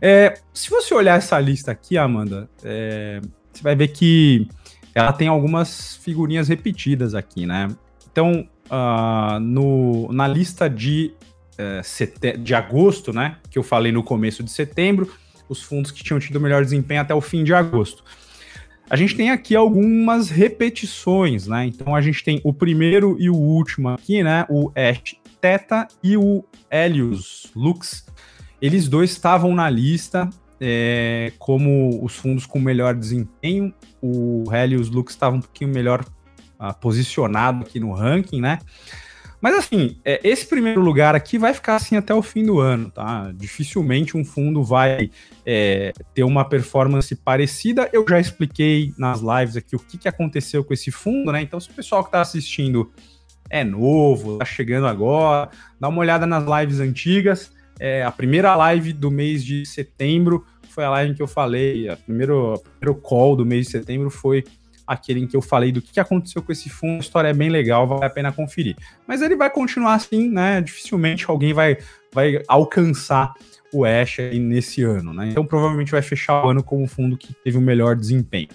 É, 0.00 0.34
se 0.52 0.68
você 0.68 0.92
olhar 0.92 1.18
essa 1.18 1.38
lista 1.38 1.70
aqui, 1.70 1.96
Amanda, 1.96 2.50
é, 2.64 3.20
você 3.52 3.62
vai 3.62 3.76
ver 3.76 3.88
que 3.88 4.48
ela 4.94 5.12
tem 5.12 5.28
algumas 5.28 5.96
figurinhas 5.96 6.48
repetidas 6.48 7.14
aqui, 7.14 7.46
né? 7.46 7.68
Então, 8.10 8.48
uh, 8.72 9.38
no, 9.38 10.10
na 10.12 10.26
lista 10.26 10.68
de, 10.68 11.12
uh, 11.58 12.38
de 12.38 12.54
agosto, 12.54 13.12
né? 13.12 13.36
Que 13.50 13.58
eu 13.58 13.62
falei 13.62 13.92
no 13.92 14.02
começo 14.02 14.42
de 14.42 14.50
setembro, 14.50 15.12
os 15.48 15.62
fundos 15.62 15.90
que 15.90 16.02
tinham 16.02 16.18
tido 16.18 16.40
melhor 16.40 16.64
desempenho 16.64 17.02
até 17.02 17.14
o 17.14 17.20
fim 17.20 17.44
de 17.44 17.52
agosto. 17.52 18.02
A 18.88 18.96
gente 18.96 19.14
tem 19.14 19.30
aqui 19.30 19.54
algumas 19.54 20.28
repetições, 20.28 21.46
né? 21.46 21.66
Então 21.66 21.94
a 21.94 22.00
gente 22.00 22.24
tem 22.24 22.40
o 22.44 22.52
primeiro 22.52 23.16
e 23.18 23.30
o 23.30 23.34
último 23.34 23.90
aqui, 23.90 24.22
né? 24.22 24.46
O 24.48 24.70
Ash 24.74 25.16
Teta 25.40 25.88
e 26.02 26.16
o 26.16 26.44
Helios 26.70 27.50
Lux. 27.54 28.06
Eles 28.60 28.88
dois 28.88 29.10
estavam 29.10 29.54
na 29.54 29.68
lista 29.68 30.28
é, 30.60 31.32
como 31.38 32.04
os 32.04 32.14
fundos 32.14 32.46
com 32.46 32.60
melhor 32.60 32.94
desempenho. 32.94 33.74
O 34.00 34.44
Helios 34.52 34.88
Lux 34.88 35.12
estava 35.12 35.36
um 35.36 35.40
pouquinho 35.40 35.70
melhor 35.70 36.04
uh, 36.62 36.78
posicionado 36.78 37.64
aqui 37.64 37.80
no 37.80 37.92
ranking, 37.92 38.40
né? 38.40 38.60
Mas 39.42 39.56
assim, 39.56 39.96
é, 40.04 40.20
esse 40.22 40.46
primeiro 40.46 40.80
lugar 40.80 41.16
aqui 41.16 41.36
vai 41.36 41.52
ficar 41.52 41.74
assim 41.74 41.96
até 41.96 42.14
o 42.14 42.22
fim 42.22 42.46
do 42.46 42.60
ano, 42.60 42.88
tá? 42.90 43.32
Dificilmente 43.34 44.16
um 44.16 44.24
fundo 44.24 44.62
vai 44.62 45.10
é, 45.44 45.92
ter 46.14 46.22
uma 46.22 46.44
performance 46.44 47.12
parecida. 47.16 47.90
Eu 47.92 48.06
já 48.08 48.20
expliquei 48.20 48.94
nas 48.96 49.20
lives 49.20 49.56
aqui 49.56 49.74
o 49.74 49.80
que, 49.80 49.98
que 49.98 50.06
aconteceu 50.06 50.62
com 50.62 50.72
esse 50.72 50.92
fundo, 50.92 51.32
né? 51.32 51.42
Então, 51.42 51.58
se 51.58 51.68
o 51.68 51.72
pessoal 51.72 52.04
que 52.04 52.08
está 52.08 52.20
assistindo 52.20 52.92
é 53.50 53.64
novo, 53.64 54.38
tá 54.38 54.44
chegando 54.44 54.86
agora, 54.86 55.50
dá 55.80 55.88
uma 55.88 55.98
olhada 55.98 56.24
nas 56.24 56.44
lives 56.60 56.78
antigas. 56.78 57.50
É, 57.80 58.04
a 58.04 58.12
primeira 58.12 58.54
live 58.54 58.92
do 58.92 59.10
mês 59.10 59.44
de 59.44 59.66
setembro 59.66 60.46
foi 60.70 60.84
a 60.84 60.90
live 60.90 61.12
em 61.12 61.14
que 61.14 61.22
eu 61.22 61.26
falei, 61.26 61.88
a 61.88 61.96
primeiro, 61.96 62.62
primeiro 62.78 63.00
call 63.00 63.34
do 63.34 63.44
mês 63.44 63.66
de 63.66 63.72
setembro 63.72 64.08
foi 64.08 64.44
aquele 64.92 65.20
em 65.20 65.26
que 65.26 65.36
eu 65.36 65.42
falei 65.42 65.72
do 65.72 65.82
que 65.82 65.98
aconteceu 65.98 66.42
com 66.42 66.52
esse 66.52 66.68
fundo, 66.68 66.96
a 66.96 67.00
história 67.00 67.28
é 67.28 67.34
bem 67.34 67.48
legal, 67.48 67.86
vale 67.86 68.04
a 68.04 68.10
pena 68.10 68.32
conferir. 68.32 68.76
Mas 69.06 69.22
ele 69.22 69.36
vai 69.36 69.50
continuar 69.50 69.94
assim, 69.94 70.28
né? 70.28 70.60
Dificilmente 70.60 71.24
alguém 71.28 71.52
vai, 71.52 71.78
vai 72.12 72.42
alcançar 72.46 73.32
o 73.72 73.84
Ash 73.84 74.18
nesse 74.34 74.82
ano, 74.82 75.12
né? 75.12 75.28
Então 75.30 75.44
provavelmente 75.44 75.90
vai 75.90 76.02
fechar 76.02 76.44
o 76.44 76.50
ano 76.50 76.62
como 76.62 76.84
o 76.84 76.88
fundo 76.88 77.16
que 77.16 77.32
teve 77.32 77.56
o 77.56 77.60
melhor 77.60 77.96
desempenho. 77.96 78.48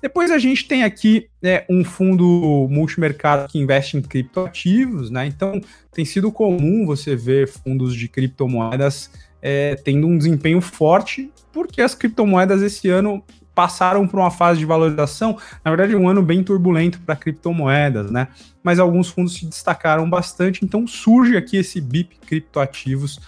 Depois 0.00 0.30
a 0.30 0.38
gente 0.38 0.68
tem 0.68 0.84
aqui 0.84 1.28
é, 1.42 1.64
um 1.68 1.82
fundo 1.82 2.68
multimercado 2.70 3.48
que 3.48 3.58
investe 3.58 3.96
em 3.96 4.02
criptoativos, 4.02 5.10
né? 5.10 5.26
Então 5.26 5.60
tem 5.92 6.04
sido 6.04 6.30
comum 6.30 6.86
você 6.86 7.16
ver 7.16 7.48
fundos 7.48 7.94
de 7.94 8.06
criptomoedas 8.06 9.10
é, 9.42 9.74
tendo 9.74 10.06
um 10.06 10.16
desempenho 10.16 10.60
forte, 10.60 11.30
porque 11.52 11.80
as 11.80 11.94
criptomoedas 11.94 12.62
esse 12.62 12.88
ano 12.88 13.24
passaram 13.56 14.06
por 14.06 14.20
uma 14.20 14.30
fase 14.30 14.60
de 14.60 14.66
valorização, 14.66 15.38
na 15.64 15.70
verdade, 15.70 15.96
um 15.96 16.06
ano 16.06 16.22
bem 16.22 16.44
turbulento 16.44 17.00
para 17.00 17.16
criptomoedas, 17.16 18.10
né? 18.10 18.28
Mas 18.62 18.78
alguns 18.78 19.08
fundos 19.08 19.34
se 19.34 19.46
destacaram 19.46 20.08
bastante, 20.10 20.62
então 20.62 20.86
surge 20.86 21.38
aqui 21.38 21.56
esse 21.56 21.80
BIP 21.80 22.18
criptoativos 22.26 23.18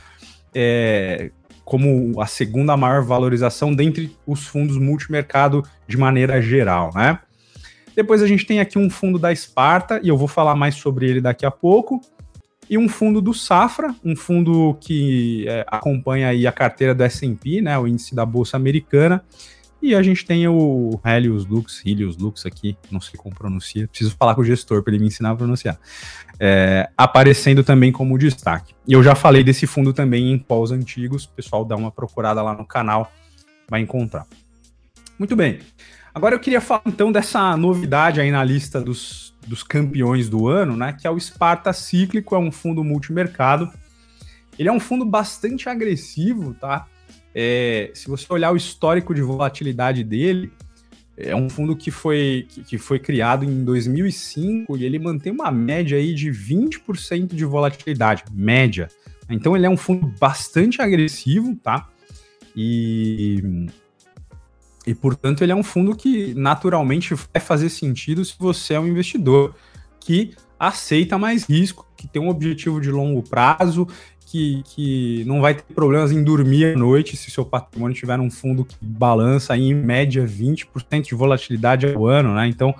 é, 0.54 1.30
como 1.64 2.20
a 2.20 2.26
segunda 2.26 2.76
maior 2.76 3.02
valorização 3.02 3.74
dentre 3.74 4.14
os 4.26 4.46
fundos 4.46 4.76
multimercado 4.76 5.64
de 5.86 5.96
maneira 5.96 6.42
geral, 6.42 6.90
né? 6.94 7.18
Depois 7.96 8.22
a 8.22 8.26
gente 8.26 8.44
tem 8.44 8.60
aqui 8.60 8.78
um 8.78 8.90
fundo 8.90 9.18
da 9.18 9.32
Esparta, 9.32 9.98
e 10.02 10.08
eu 10.08 10.16
vou 10.16 10.28
falar 10.28 10.54
mais 10.54 10.74
sobre 10.74 11.08
ele 11.08 11.22
daqui 11.22 11.46
a 11.46 11.50
pouco, 11.50 12.02
e 12.68 12.76
um 12.76 12.86
fundo 12.86 13.22
do 13.22 13.32
Safra, 13.32 13.94
um 14.04 14.14
fundo 14.14 14.76
que 14.78 15.46
é, 15.48 15.64
acompanha 15.66 16.28
aí 16.28 16.46
a 16.46 16.52
carteira 16.52 16.94
do 16.94 17.02
S&P, 17.02 17.62
né, 17.62 17.78
o 17.78 17.88
índice 17.88 18.14
da 18.14 18.26
Bolsa 18.26 18.58
Americana, 18.58 19.24
e 19.80 19.94
a 19.94 20.02
gente 20.02 20.24
tem 20.24 20.48
o 20.48 21.00
Helios 21.04 21.46
Lux, 21.46 21.82
Helios 21.86 22.16
Lux 22.16 22.44
aqui, 22.44 22.76
não 22.90 23.00
sei 23.00 23.16
como 23.16 23.34
pronuncia, 23.34 23.86
preciso 23.86 24.16
falar 24.16 24.34
com 24.34 24.40
o 24.40 24.44
gestor 24.44 24.82
para 24.82 24.92
ele 24.92 25.02
me 25.02 25.08
ensinar 25.08 25.30
a 25.30 25.36
pronunciar. 25.36 25.78
É, 26.40 26.90
aparecendo 26.96 27.62
também 27.62 27.92
como 27.92 28.18
destaque. 28.18 28.74
E 28.86 28.92
eu 28.92 29.02
já 29.02 29.14
falei 29.14 29.44
desse 29.44 29.66
fundo 29.66 29.92
também 29.92 30.32
em 30.32 30.38
pós 30.38 30.72
antigos, 30.72 31.24
o 31.24 31.30
pessoal 31.30 31.64
dá 31.64 31.76
uma 31.76 31.92
procurada 31.92 32.42
lá 32.42 32.54
no 32.54 32.64
canal, 32.64 33.12
vai 33.68 33.80
encontrar. 33.80 34.26
Muito 35.18 35.36
bem. 35.36 35.60
Agora 36.14 36.34
eu 36.34 36.40
queria 36.40 36.60
falar 36.60 36.82
então 36.86 37.12
dessa 37.12 37.56
novidade 37.56 38.20
aí 38.20 38.30
na 38.32 38.42
lista 38.42 38.80
dos, 38.80 39.36
dos 39.46 39.62
campeões 39.62 40.28
do 40.28 40.48
ano, 40.48 40.76
né? 40.76 40.92
Que 40.92 41.06
é 41.06 41.10
o 41.10 41.18
Sparta 41.18 41.72
Cíclico, 41.72 42.34
é 42.34 42.38
um 42.38 42.50
fundo 42.50 42.82
multimercado. 42.82 43.70
Ele 44.58 44.68
é 44.68 44.72
um 44.72 44.80
fundo 44.80 45.04
bastante 45.04 45.68
agressivo, 45.68 46.54
tá? 46.54 46.86
É, 47.34 47.90
se 47.94 48.08
você 48.08 48.26
olhar 48.30 48.52
o 48.52 48.56
histórico 48.56 49.14
de 49.14 49.22
volatilidade 49.22 50.02
dele, 50.02 50.52
é 51.16 51.34
um 51.34 51.50
fundo 51.50 51.74
que 51.74 51.90
foi, 51.90 52.46
que, 52.66 52.78
foi 52.78 52.98
criado 52.98 53.44
em 53.44 53.64
2005 53.64 54.76
e 54.76 54.84
ele 54.84 54.98
mantém 55.00 55.32
uma 55.32 55.50
média 55.50 55.98
aí 55.98 56.14
de 56.14 56.30
20% 56.30 57.34
de 57.34 57.44
volatilidade, 57.44 58.22
média. 58.32 58.88
Então 59.28 59.56
ele 59.56 59.66
é 59.66 59.70
um 59.70 59.76
fundo 59.76 60.06
bastante 60.18 60.80
agressivo, 60.80 61.56
tá? 61.56 61.88
E, 62.54 63.66
e 64.86 64.94
portanto 64.94 65.42
ele 65.42 65.50
é 65.50 65.56
um 65.56 65.62
fundo 65.62 65.96
que 65.96 66.32
naturalmente 66.34 67.14
vai 67.14 67.42
fazer 67.42 67.68
sentido 67.68 68.24
se 68.24 68.34
você 68.38 68.74
é 68.74 68.80
um 68.80 68.86
investidor 68.86 69.56
que 69.98 70.34
aceita 70.58 71.18
mais 71.18 71.44
risco, 71.44 71.86
que 71.96 72.06
tem 72.06 72.22
um 72.22 72.28
objetivo 72.28 72.80
de 72.80 72.90
longo 72.90 73.22
prazo 73.22 73.86
que, 74.30 74.62
que 74.64 75.24
não 75.26 75.40
vai 75.40 75.54
ter 75.54 75.62
problemas 75.74 76.12
em 76.12 76.22
dormir 76.22 76.74
à 76.74 76.76
noite 76.76 77.16
se 77.16 77.30
seu 77.30 77.46
patrimônio 77.46 77.96
tiver 77.96 78.20
um 78.20 78.30
fundo 78.30 78.62
que 78.62 78.76
balança 78.80 79.56
em 79.56 79.72
média 79.72 80.26
20% 80.26 81.08
de 81.08 81.14
volatilidade 81.14 81.86
ao 81.86 82.06
ano, 82.06 82.34
né? 82.34 82.46
Então 82.46 82.74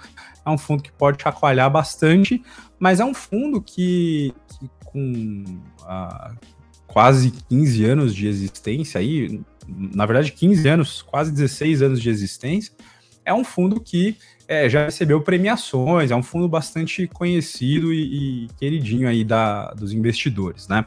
é 0.44 0.50
um 0.50 0.58
fundo 0.58 0.82
que 0.82 0.92
pode 0.92 1.22
chacoalhar 1.22 1.70
bastante, 1.70 2.42
mas 2.78 3.00
é 3.00 3.04
um 3.04 3.14
fundo 3.14 3.62
que, 3.62 4.34
que 4.48 4.70
com 4.84 5.44
ah, 5.84 6.32
quase 6.87 7.30
15 7.48 7.84
anos 7.84 8.14
de 8.14 8.28
existência 8.28 9.00
aí, 9.00 9.40
na 9.66 10.04
verdade 10.04 10.32
15 10.32 10.68
anos, 10.68 11.02
quase 11.02 11.32
16 11.32 11.80
anos 11.80 12.02
de 12.02 12.11
existência, 12.11 12.74
é 13.24 13.32
um 13.32 13.44
fundo 13.44 13.80
que 13.80 14.16
é, 14.48 14.66
já 14.66 14.87
recebeu 14.87 15.20
premiações, 15.20 16.11
é 16.11 16.16
um 16.16 16.22
fundo 16.22 16.48
bastante 16.48 17.06
conhecido 17.06 17.92
e, 17.92 18.46
e 18.46 18.48
queridinho 18.58 19.06
aí 19.06 19.22
da, 19.22 19.72
dos 19.72 19.92
investidores, 19.92 20.66
né? 20.66 20.87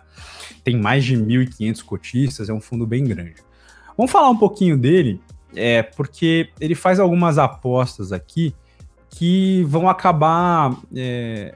Tem 0.64 0.76
mais 0.76 1.06
de 1.06 1.16
1.500 1.16 1.84
cotistas, 1.84 2.50
é 2.50 2.54
um 2.54 2.60
fundo 2.60 2.88
bem 2.88 3.06
grande. 3.06 3.36
Vamos 3.96 4.12
falar 4.12 4.32
um 4.32 4.38
pouquinho 4.38 4.76
dele, 4.76 5.22
é, 5.56 5.84
porque 5.84 6.50
ele 6.60 6.74
faz 6.74 7.00
algumas 7.00 7.38
apostas 7.38 8.12
aqui 8.12 8.56
que 9.12 9.64
vão 9.68 9.88
acabar 9.88 10.76
é, 10.96 11.54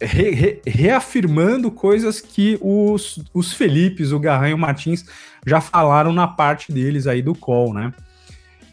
re, 0.00 0.30
re, 0.30 0.62
reafirmando 0.66 1.70
coisas 1.70 2.20
que 2.20 2.58
os, 2.60 3.22
os 3.32 3.52
Felipes, 3.52 4.10
o 4.10 4.18
Garran 4.18 4.48
e 4.48 4.54
o 4.54 4.58
Martins 4.58 5.04
já 5.46 5.60
falaram 5.60 6.12
na 6.12 6.26
parte 6.26 6.72
deles 6.72 7.06
aí 7.06 7.22
do 7.22 7.36
call, 7.36 7.72
né? 7.72 7.92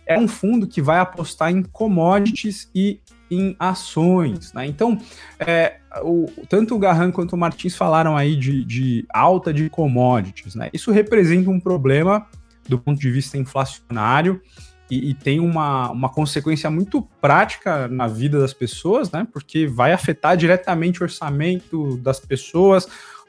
É 0.08 0.18
um 0.18 0.28
fundo 0.28 0.66
que 0.66 0.82
vai 0.82 1.00
apostar 1.00 1.52
em 1.52 1.62
commodities 1.62 2.70
e 2.74 3.00
em 3.30 3.56
ações. 3.60 4.54
Né? 4.54 4.66
Então, 4.66 4.98
é, 5.38 5.78
o, 6.02 6.28
tanto 6.48 6.76
o 6.76 6.80
Garran 6.80 7.12
quanto 7.12 7.34
o 7.34 7.38
Martins 7.38 7.76
falaram 7.76 8.16
aí 8.16 8.36
de, 8.36 8.64
de 8.64 9.06
alta 9.14 9.54
de 9.54 9.70
commodities. 9.70 10.56
Né? 10.56 10.70
Isso 10.74 10.92
representa 10.92 11.50
um 11.50 11.60
problema 11.60 12.26
do 12.68 12.80
ponto 12.80 13.00
de 13.00 13.12
vista 13.12 13.38
inflacionário 13.38 14.42
e, 14.90 15.10
e, 15.10 15.14
tem 15.14 15.40
uma, 15.42 15.92
uma 15.92 16.10
consequência 16.10 16.70
muito 16.70 17.02
prática 17.20 17.90
na 17.90 18.08
vida 18.08 18.40
das 18.40 18.54
pessoas, 18.54 19.12
né? 19.12 19.28
porque 19.32 19.68
vai 19.68 19.92
afetar 19.92 20.38
diretamente 20.38 21.02
o 21.02 21.04
orçamento 21.04 21.98
das 21.98 22.22
pessoas, 22.22 22.88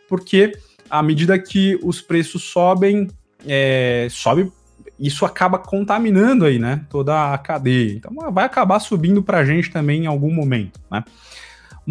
porque 0.09 0.57
à 0.89 1.03
medida 1.03 1.37
que 1.39 1.79
os 1.83 2.01
preços 2.01 2.45
sobem, 2.45 3.09
é, 3.45 4.07
sobe 4.11 4.53
isso 4.99 5.25
acaba 5.25 5.59
contaminando 5.59 6.45
aí, 6.45 6.59
né, 6.59 6.85
toda 6.91 7.33
a 7.33 7.39
cadeia. 7.39 7.93
Então 7.93 8.13
vai 8.33 8.45
acabar 8.45 8.81
subindo 8.81 9.23
para 9.23 9.39
a 9.39 9.45
gente 9.45 9.71
também 9.71 10.05
em 10.05 10.07
algum 10.07 10.33
momento, 10.33 10.81
né? 10.91 11.05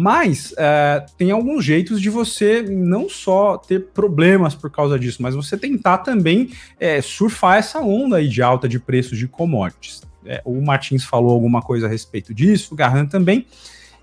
Mas 0.00 0.54
é, 0.56 1.04
tem 1.16 1.32
alguns 1.32 1.64
jeitos 1.64 2.00
de 2.00 2.08
você 2.08 2.62
não 2.62 3.08
só 3.08 3.58
ter 3.58 3.86
problemas 3.86 4.54
por 4.54 4.70
causa 4.70 4.96
disso, 4.96 5.20
mas 5.20 5.34
você 5.34 5.58
tentar 5.58 5.98
também 5.98 6.50
é, 6.78 7.00
surfar 7.02 7.56
essa 7.56 7.80
onda 7.80 8.18
aí 8.18 8.28
de 8.28 8.40
alta 8.40 8.68
de 8.68 8.78
preços 8.78 9.18
de 9.18 9.26
commodities. 9.26 10.02
É, 10.24 10.40
o 10.44 10.60
Martins 10.60 11.02
falou 11.02 11.32
alguma 11.32 11.60
coisa 11.60 11.86
a 11.86 11.88
respeito 11.88 12.32
disso, 12.32 12.74
o 12.74 12.76
Garran 12.76 13.06
também. 13.06 13.44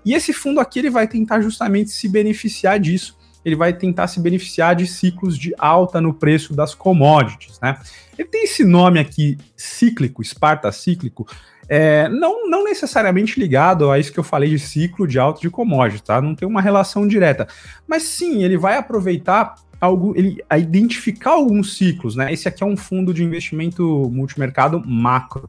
E 0.04 0.12
esse 0.12 0.34
fundo 0.34 0.60
aqui 0.60 0.80
ele 0.80 0.90
vai 0.90 1.08
tentar 1.08 1.40
justamente 1.40 1.90
se 1.90 2.08
beneficiar 2.10 2.78
disso 2.78 3.16
ele 3.46 3.54
vai 3.54 3.72
tentar 3.72 4.08
se 4.08 4.18
beneficiar 4.18 4.74
de 4.74 4.88
ciclos 4.88 5.38
de 5.38 5.54
alta 5.56 6.00
no 6.00 6.12
preço 6.12 6.52
das 6.52 6.74
commodities, 6.74 7.60
né? 7.62 7.78
Ele 8.18 8.26
tem 8.26 8.42
esse 8.42 8.64
nome 8.64 8.98
aqui, 8.98 9.38
cíclico, 9.56 10.20
Esparta 10.20 10.72
cíclico, 10.72 11.24
É, 11.68 12.08
não, 12.08 12.48
não 12.48 12.64
necessariamente 12.64 13.40
ligado 13.40 13.90
a 13.90 13.98
isso 13.98 14.12
que 14.12 14.18
eu 14.18 14.24
falei 14.24 14.50
de 14.50 14.58
ciclo 14.58 15.06
de 15.06 15.18
alto 15.18 15.40
de 15.40 15.50
commodity, 15.50 16.02
tá? 16.02 16.20
Não 16.20 16.34
tem 16.34 16.46
uma 16.46 16.60
relação 16.60 17.06
direta. 17.06 17.46
Mas 17.86 18.02
sim, 18.02 18.42
ele 18.44 18.56
vai 18.56 18.76
aproveitar 18.76 19.54
algo, 19.80 20.12
ele, 20.16 20.42
a 20.48 20.58
identificar 20.58 21.32
alguns 21.32 21.76
ciclos, 21.76 22.14
né? 22.16 22.32
Esse 22.32 22.48
aqui 22.48 22.62
é 22.62 22.66
um 22.66 22.76
fundo 22.76 23.12
de 23.12 23.22
investimento 23.22 24.10
multimercado 24.12 24.82
macro. 24.86 25.48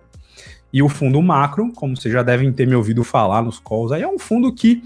E 0.73 0.83
o 0.83 0.89
fundo 0.89 1.21
macro, 1.21 1.71
como 1.73 1.95
vocês 1.95 2.13
já 2.13 2.23
devem 2.23 2.51
ter 2.51 2.67
me 2.67 2.75
ouvido 2.75 3.03
falar 3.03 3.41
nos 3.41 3.59
calls, 3.59 3.91
aí 3.91 4.01
é 4.01 4.07
um 4.07 4.19
fundo 4.19 4.53
que 4.53 4.83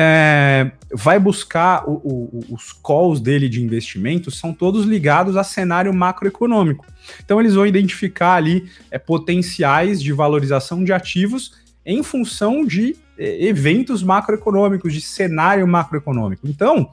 é, 0.00 0.70
vai 0.94 1.18
buscar 1.18 1.82
o, 1.88 1.94
o, 2.04 2.54
os 2.54 2.72
calls 2.72 3.18
dele 3.18 3.48
de 3.48 3.60
investimento 3.60 4.30
são 4.30 4.54
todos 4.54 4.86
ligados 4.86 5.36
a 5.36 5.42
cenário 5.42 5.92
macroeconômico. 5.92 6.86
Então 7.24 7.40
eles 7.40 7.54
vão 7.54 7.66
identificar 7.66 8.34
ali 8.34 8.70
é, 8.92 8.98
potenciais 8.98 10.00
de 10.00 10.12
valorização 10.12 10.84
de 10.84 10.92
ativos 10.92 11.54
em 11.84 12.00
função 12.04 12.64
de 12.64 12.94
é, 13.18 13.44
eventos 13.44 14.04
macroeconômicos, 14.04 14.94
de 14.94 15.00
cenário 15.00 15.66
macroeconômico. 15.66 16.46
Então, 16.46 16.90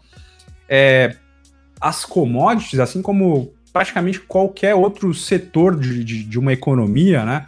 é, 0.68 1.16
as 1.80 2.06
commodities, 2.06 2.80
assim 2.80 3.04
como 3.04 3.54
praticamente 3.72 4.20
qualquer 4.20 4.74
outro 4.74 5.14
setor 5.14 5.80
de, 5.80 6.04
de, 6.04 6.24
de 6.24 6.40
uma 6.40 6.54
economia, 6.54 7.24
né? 7.24 7.46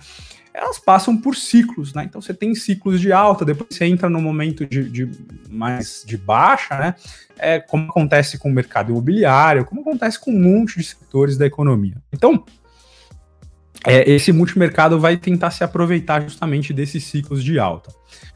Elas 0.58 0.80
passam 0.80 1.16
por 1.16 1.36
ciclos, 1.36 1.94
né? 1.94 2.04
Então 2.04 2.20
você 2.20 2.34
tem 2.34 2.56
ciclos 2.56 3.00
de 3.00 3.12
alta, 3.12 3.46
depois 3.46 3.70
você 3.70 3.86
entra 3.86 4.10
no 4.10 4.20
momento 4.20 4.66
de, 4.66 4.90
de, 4.90 5.10
mais 5.50 6.04
de 6.06 6.18
baixa, 6.18 6.76
né? 6.78 6.96
É, 7.38 7.60
como 7.60 7.90
acontece 7.90 8.40
com 8.40 8.50
o 8.50 8.52
mercado 8.52 8.92
imobiliário, 8.92 9.64
como 9.64 9.82
acontece 9.82 10.20
com 10.20 10.32
um 10.32 10.40
monte 10.40 10.80
de 10.80 10.84
setores 10.84 11.38
da 11.38 11.46
economia. 11.46 11.96
Então, 12.12 12.44
é, 13.86 14.10
esse 14.10 14.32
multimercado 14.32 15.00
vai 15.00 15.16
tentar 15.16 15.52
se 15.52 15.64
aproveitar 15.64 16.24
justamente 16.24 16.74
desses 16.74 17.04
ciclos 17.04 17.44
de 17.44 17.60
alta. 17.60 17.94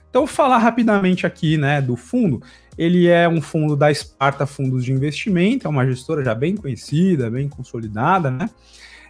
Então, 0.07 0.27
falar 0.27 0.59
rapidamente 0.59 1.25
aqui, 1.25 1.57
né, 1.57 1.81
do 1.81 1.95
fundo. 1.95 2.43
Ele 2.77 3.07
é 3.07 3.27
um 3.27 3.41
fundo 3.41 3.75
da 3.75 3.89
Esparta 3.89 4.45
Fundos 4.45 4.85
de 4.85 4.91
Investimento, 4.91 5.65
é 5.65 5.69
uma 5.69 5.85
gestora 5.85 6.23
já 6.23 6.35
bem 6.35 6.55
conhecida, 6.55 7.29
bem 7.29 7.49
consolidada, 7.49 8.29
né? 8.29 8.49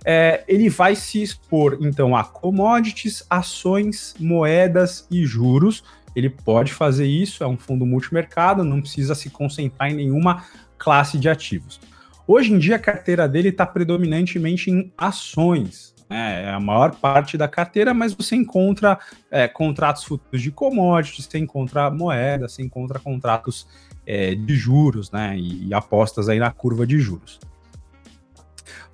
É, 0.03 0.43
ele 0.47 0.69
vai 0.69 0.95
se 0.95 1.21
expor 1.21 1.77
então 1.81 2.15
a 2.15 2.23
commodities, 2.23 3.23
ações, 3.29 4.15
moedas 4.19 5.07
e 5.11 5.25
juros. 5.25 5.83
Ele 6.15 6.29
pode 6.29 6.73
fazer 6.73 7.05
isso, 7.05 7.43
é 7.43 7.47
um 7.47 7.57
fundo 7.57 7.85
multimercado, 7.85 8.63
não 8.63 8.81
precisa 8.81 9.15
se 9.15 9.29
concentrar 9.29 9.91
em 9.91 9.95
nenhuma 9.95 10.43
classe 10.77 11.17
de 11.17 11.29
ativos. 11.29 11.79
Hoje 12.27 12.53
em 12.53 12.57
dia 12.57 12.75
a 12.75 12.79
carteira 12.79 13.27
dele 13.27 13.49
está 13.49 13.65
predominantemente 13.65 14.69
em 14.69 14.91
ações, 14.97 15.93
né? 16.09 16.43
é 16.45 16.49
a 16.49 16.59
maior 16.59 16.95
parte 16.95 17.37
da 17.37 17.47
carteira, 17.47 17.93
mas 17.93 18.13
você 18.13 18.35
encontra 18.35 18.99
é, 19.29 19.47
contratos 19.47 20.03
futuros 20.03 20.41
de 20.41 20.51
commodities, 20.51 21.25
você 21.25 21.37
encontra 21.37 21.89
moedas, 21.89 22.53
você 22.53 22.61
encontra 22.61 22.99
contratos 22.99 23.67
é, 24.05 24.35
de 24.35 24.55
juros, 24.55 25.11
né? 25.11 25.37
E, 25.37 25.67
e 25.67 25.73
apostas 25.73 26.27
aí 26.27 26.39
na 26.39 26.51
curva 26.51 26.85
de 26.85 26.99
juros. 26.99 27.39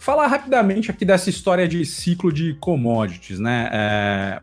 Falar 0.07 0.27
rapidamente 0.27 0.89
aqui 0.89 1.03
dessa 1.03 1.29
história 1.29 1.67
de 1.67 1.85
ciclo 1.85 2.31
de 2.31 2.53
commodities, 2.61 3.39
né? 3.39 3.69
É, 3.73 4.41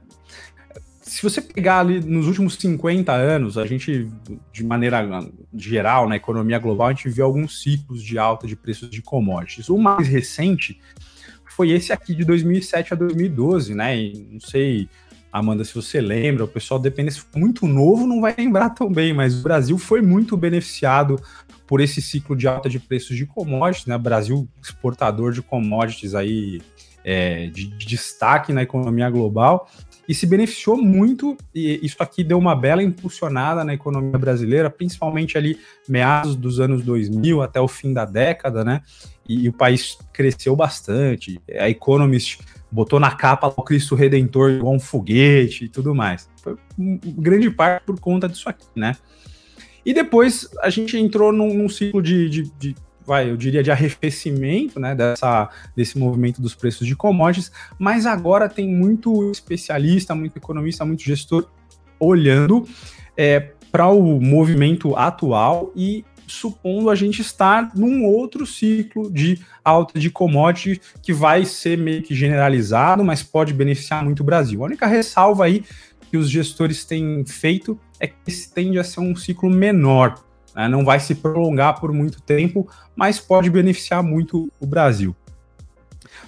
se 1.01 1.23
você 1.23 1.41
pegar 1.41 1.81
ali 1.81 2.01
nos 2.01 2.27
últimos 2.27 2.57
50 2.57 3.11
anos, 3.11 3.57
a 3.57 3.65
gente, 3.65 4.07
de 4.53 4.63
maneira 4.63 5.27
geral, 5.55 6.07
na 6.07 6.17
economia 6.17 6.59
global, 6.59 6.89
a 6.89 6.93
gente 6.93 7.09
vê 7.09 7.23
alguns 7.23 7.63
ciclos 7.63 8.03
de 8.03 8.19
alta 8.19 8.47
de 8.47 8.55
preços 8.55 8.91
de 8.91 9.01
commodities. 9.01 9.71
O 9.71 9.79
mais 9.79 10.07
recente 10.07 10.79
foi 11.47 11.71
esse 11.71 11.95
aqui 11.95 12.15
de 12.15 12.27
2007 12.27 12.93
a 12.93 12.97
2012, 12.99 13.75
né? 13.75 13.97
E 13.97 14.29
não 14.33 14.41
sei, 14.41 14.87
Amanda, 15.35 15.65
se 15.65 15.75
você 15.75 16.01
lembra, 16.01 16.45
o 16.45 16.49
pessoal 16.49 16.79
depende 16.79 17.11
se 17.11 17.21
for 17.21 17.37
muito 17.37 17.67
novo, 17.67 18.07
não 18.07 18.21
vai 18.21 18.33
lembrar 18.39 18.71
tão 18.71 18.89
bem, 18.89 19.13
mas 19.13 19.41
o 19.41 19.43
Brasil 19.43 19.77
foi 19.77 20.01
muito 20.01 20.37
beneficiado 20.37 21.21
por 21.67 21.81
esse 21.81 22.01
ciclo 22.01 22.37
de 22.37 22.47
alta 22.47 22.69
de 22.69 22.79
preços 22.79 23.17
de 23.17 23.27
commodities, 23.27 23.87
né? 23.87 23.99
Brasil 23.99 24.49
exportador 24.63 25.33
de 25.33 25.43
commodities 25.43 26.15
aí 26.15 26.63
é, 27.03 27.49
de, 27.49 27.67
de 27.67 27.85
destaque 27.85 28.53
na 28.53 28.63
economia 28.63 29.11
global 29.11 29.69
e 30.09 30.15
se 30.15 30.25
beneficiou 30.25 30.77
muito, 30.77 31.37
e 31.53 31.81
isso 31.83 31.97
aqui 31.99 32.23
deu 32.23 32.39
uma 32.39 32.55
bela 32.55 32.83
impulsionada 32.83 33.65
na 33.65 33.75
economia 33.75 34.17
brasileira, 34.17 34.71
principalmente 34.71 35.37
ali 35.37 35.59
meados 35.89 36.37
dos 36.37 36.61
anos 36.61 36.85
2000 36.85 37.43
até 37.43 37.61
o 37.61 37.67
fim 37.67 37.93
da 37.93 38.05
década, 38.05 38.65
né? 38.65 38.83
E, 39.29 39.47
e 39.47 39.49
o 39.49 39.53
país 39.53 39.99
cresceu 40.13 40.55
bastante. 40.55 41.41
A 41.59 41.69
Economist 41.69 42.39
botou 42.75 42.99
na 42.99 43.13
capa 43.13 43.47
o 43.57 43.63
Cristo 43.63 43.95
Redentor 43.95 44.51
igual 44.51 44.75
um 44.75 44.81
foguete 44.81 45.67
e 45.67 45.69
tudo 45.69 45.95
mais. 45.95 46.29
Foi 46.43 46.57
grande 46.77 47.49
parte 47.49 47.85
por 47.85 48.01
conta 48.01 48.29
disso 48.29 48.49
aqui, 48.49 48.67
né? 48.75 48.97
E 49.87 49.95
depois 49.95 50.49
a 50.61 50.69
gente 50.71 50.99
entrou 50.99 51.33
num, 51.33 51.55
num 51.55 51.69
ciclo 51.69 52.03
de, 52.03 52.29
de, 52.29 52.51
de, 52.59 52.75
vai, 53.07 53.31
eu 53.31 53.37
diria 53.37 53.63
de 53.63 53.71
arrefecimento, 53.71 54.81
né, 54.81 54.93
dessa, 54.93 55.49
desse 55.77 55.97
movimento 55.97 56.43
dos 56.43 56.55
preços 56.55 56.85
de 56.85 56.97
commodities, 56.97 57.53
mas 57.79 58.07
agora 58.07 58.49
tem 58.49 58.67
muito 58.67 59.31
especialista, 59.31 60.13
muito 60.13 60.37
economista, 60.37 60.85
muito 60.85 61.05
gestor 61.05 61.47
olhando 62.01 62.67
é, 63.17 63.53
para 63.71 63.87
o 63.87 64.21
movimento 64.21 64.97
atual 64.97 65.71
e 65.77 66.05
supondo 66.27 66.91
a 66.91 66.95
gente 66.95 67.21
estar 67.21 67.71
num 67.75 68.05
outro 68.05 68.47
ciclo 68.47 69.11
de 69.11 69.41
alta 69.65 69.99
de 69.99 70.11
commodity 70.11 70.81
que 71.03 71.13
vai 71.13 71.45
ser 71.45 71.79
meio 71.79 72.03
que 72.03 72.15
generalizado, 72.15 73.05
mas 73.05 73.23
pode 73.23 73.53
beneficiar 73.53 74.05
muito 74.05 74.21
o 74.21 74.25
Brasil. 74.25 74.63
A 74.63 74.67
única 74.67 74.87
ressalva 74.87 75.45
aí 75.45 75.65
que 76.11 76.17
os 76.17 76.31
gestores 76.31 76.85
têm 76.85 77.25
feito 77.27 77.79
é 77.99 78.07
que 78.07 78.15
esse 78.27 78.53
tende 78.53 78.79
a 78.79 78.85
ser 78.85 79.01
um 79.01 79.17
ciclo 79.17 79.51
menor, 79.51 80.23
né? 80.55 80.69
não 80.69 80.85
vai 80.85 81.01
se 81.01 81.15
prolongar 81.15 81.81
por 81.81 81.93
muito 81.93 82.21
tempo, 82.23 82.69
mas 82.95 83.19
pode 83.19 83.51
beneficiar 83.51 84.03
muito 84.03 84.51
o 84.61 84.67
Brasil. 84.67 85.15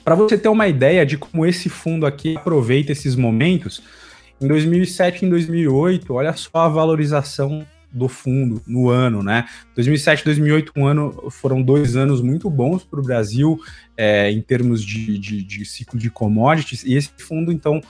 Para 0.04 0.14
você 0.14 0.38
ter 0.38 0.48
uma 0.48 0.68
ideia 0.68 1.04
de 1.04 1.16
como 1.18 1.44
esse 1.44 1.68
fundo 1.68 2.06
aqui 2.06 2.37
aproveita 2.37 2.92
esses 2.92 3.16
momentos, 3.16 3.82
em 4.40 4.46
2007 4.46 5.24
e 5.24 5.26
em 5.26 5.30
2008, 5.30 6.12
olha 6.12 6.32
só 6.35 6.59
a 6.59 6.68
valorização 6.68 7.66
do 7.92 8.09
fundo 8.09 8.62
no 8.66 8.88
ano, 8.88 9.22
né? 9.22 9.46
2007 9.75 10.20
e 10.20 10.25
2008 10.25 10.72
um 10.77 10.87
ano, 10.87 11.31
foram 11.31 11.62
dois 11.62 11.96
anos 11.96 12.20
muito 12.20 12.51
bons 12.51 12.85
para 12.85 13.01
o 13.01 13.03
Brasil 13.03 13.61
é, 13.96 14.31
em 14.31 14.40
termos 14.40 14.83
de, 14.85 15.18
de, 15.18 15.42
de, 15.42 15.64
ciclo 15.64 15.99
de 15.99 16.11
commodities, 16.11 16.85
e 16.85 16.94
esse 16.94 17.11
fundo, 17.18 17.51
então, 17.51 17.81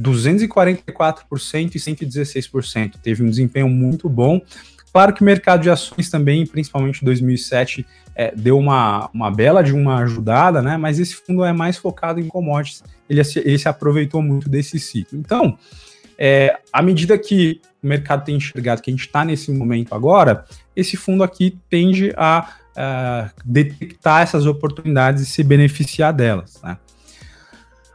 244% 0.00 1.74
e 1.74 1.78
116%. 1.78 2.94
Teve 3.02 3.22
um 3.22 3.30
desempenho 3.30 3.68
muito 3.68 4.08
bom. 4.08 4.40
Claro 4.92 5.12
que 5.12 5.22
o 5.22 5.24
mercado 5.24 5.62
de 5.62 5.70
ações 5.70 6.08
também, 6.08 6.46
principalmente 6.46 7.02
em 7.02 7.04
2007, 7.04 7.84
é, 8.14 8.34
deu 8.34 8.58
uma, 8.58 9.10
uma 9.12 9.30
bela 9.30 9.62
de 9.62 9.72
uma 9.72 9.98
ajudada, 9.98 10.62
né? 10.62 10.76
Mas 10.76 10.98
esse 10.98 11.14
fundo 11.14 11.44
é 11.44 11.52
mais 11.52 11.76
focado 11.76 12.20
em 12.20 12.26
commodities, 12.26 12.82
ele, 13.08 13.20
ele 13.44 13.58
se 13.58 13.68
aproveitou 13.68 14.22
muito 14.22 14.48
desse 14.48 14.78
ciclo. 14.78 15.18
Então, 15.18 15.58
é, 16.18 16.58
à 16.72 16.82
medida 16.82 17.16
que 17.16 17.60
o 17.82 17.86
mercado 17.86 18.24
tem 18.24 18.36
enxergado 18.36 18.82
que 18.82 18.90
a 18.90 18.92
gente 18.92 19.06
está 19.06 19.24
nesse 19.24 19.50
momento 19.52 19.94
agora, 19.94 20.44
esse 20.74 20.96
fundo 20.96 21.22
aqui 21.22 21.58
tende 21.68 22.12
a, 22.16 22.54
detectar 23.44 24.22
essas 24.22 24.46
oportunidades 24.46 25.22
e 25.22 25.26
se 25.26 25.42
beneficiar 25.42 26.12
delas, 26.12 26.60
né? 26.62 26.78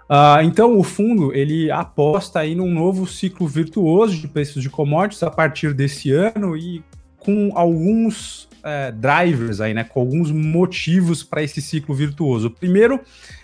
Uh, 0.10 0.44
então, 0.44 0.78
o 0.78 0.84
fundo 0.84 1.34
ele 1.34 1.72
aposta 1.72 2.40
aí 2.40 2.54
num 2.54 2.70
novo 2.70 3.08
ciclo 3.08 3.48
virtuoso 3.48 4.18
de 4.18 4.28
preços 4.28 4.62
de 4.62 4.70
commodities 4.70 5.24
a 5.24 5.32
partir 5.32 5.74
desse 5.74 6.12
ano 6.12 6.58
e 6.58 6.84
com 7.18 7.52
alguns 7.56 8.50
é, 8.64 8.92
drivers 8.92 9.60
aí, 9.60 9.74
né, 9.74 9.84
com 9.84 10.00
alguns 10.00 10.32
motivos 10.32 11.24
para 11.24 11.44
esse 11.44 11.62
ciclo 11.62 11.94
virtuoso. 11.94 12.48
O 12.48 12.52
primeiro 12.52 13.00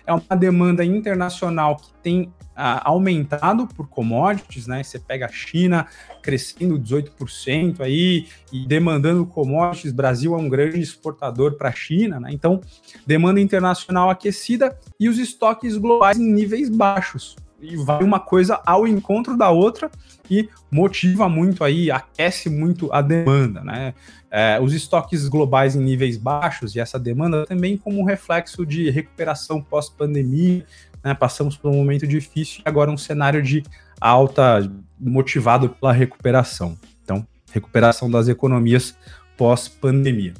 é 0.05 0.13
uma 0.13 0.35
demanda 0.35 0.83
internacional 0.83 1.77
que 1.77 1.89
tem 2.03 2.33
aumentado 2.59 3.67
por 3.67 3.87
commodities, 3.87 4.67
né? 4.67 4.83
Você 4.83 4.99
pega 4.99 5.25
a 5.25 5.29
China 5.29 5.87
crescendo 6.21 6.77
18% 6.77 7.81
aí 7.81 8.27
e 8.51 8.65
demandando 8.67 9.25
commodities. 9.25 9.91
Brasil 9.91 10.33
é 10.35 10.37
um 10.37 10.49
grande 10.49 10.79
exportador 10.79 11.53
para 11.53 11.69
a 11.69 11.73
China, 11.73 12.19
né? 12.19 12.29
Então, 12.31 12.61
demanda 13.07 13.39
internacional 13.39 14.09
aquecida 14.09 14.77
e 14.99 15.07
os 15.07 15.17
estoques 15.17 15.77
globais 15.77 16.17
em 16.17 16.31
níveis 16.31 16.69
baixos. 16.69 17.35
E 17.61 17.75
vai 17.75 18.03
uma 18.03 18.19
coisa 18.19 18.61
ao 18.65 18.87
encontro 18.87 19.37
da 19.37 19.49
outra 19.49 19.91
e 20.29 20.47
motiva 20.71 21.27
muito 21.27 21.63
aí, 21.63 21.91
aquece 21.91 22.49
muito 22.49 22.91
a 22.93 23.01
demanda, 23.01 23.61
né? 23.61 23.93
É, 24.31 24.59
os 24.61 24.73
estoques 24.73 25.27
globais 25.27 25.75
em 25.75 25.81
níveis 25.81 26.15
baixos 26.15 26.75
e 26.75 26.79
essa 26.79 26.99
demanda 26.99 27.45
também 27.47 27.75
como 27.75 28.05
reflexo 28.05 28.63
de 28.63 28.89
recuperação 28.91 29.59
pós-pandemia, 29.61 30.65
né? 31.03 31.13
Passamos 31.13 31.57
por 31.57 31.71
um 31.71 31.75
momento 31.75 32.07
difícil 32.07 32.61
e 32.65 32.69
agora 32.69 32.91
um 32.91 32.97
cenário 32.97 33.41
de 33.41 33.63
alta 33.99 34.69
motivado 34.99 35.69
pela 35.69 35.93
recuperação. 35.93 36.77
Então, 37.03 37.25
recuperação 37.51 38.09
das 38.09 38.27
economias 38.27 38.97
pós-pandemia. 39.37 40.33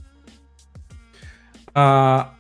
Ah, 1.74 2.34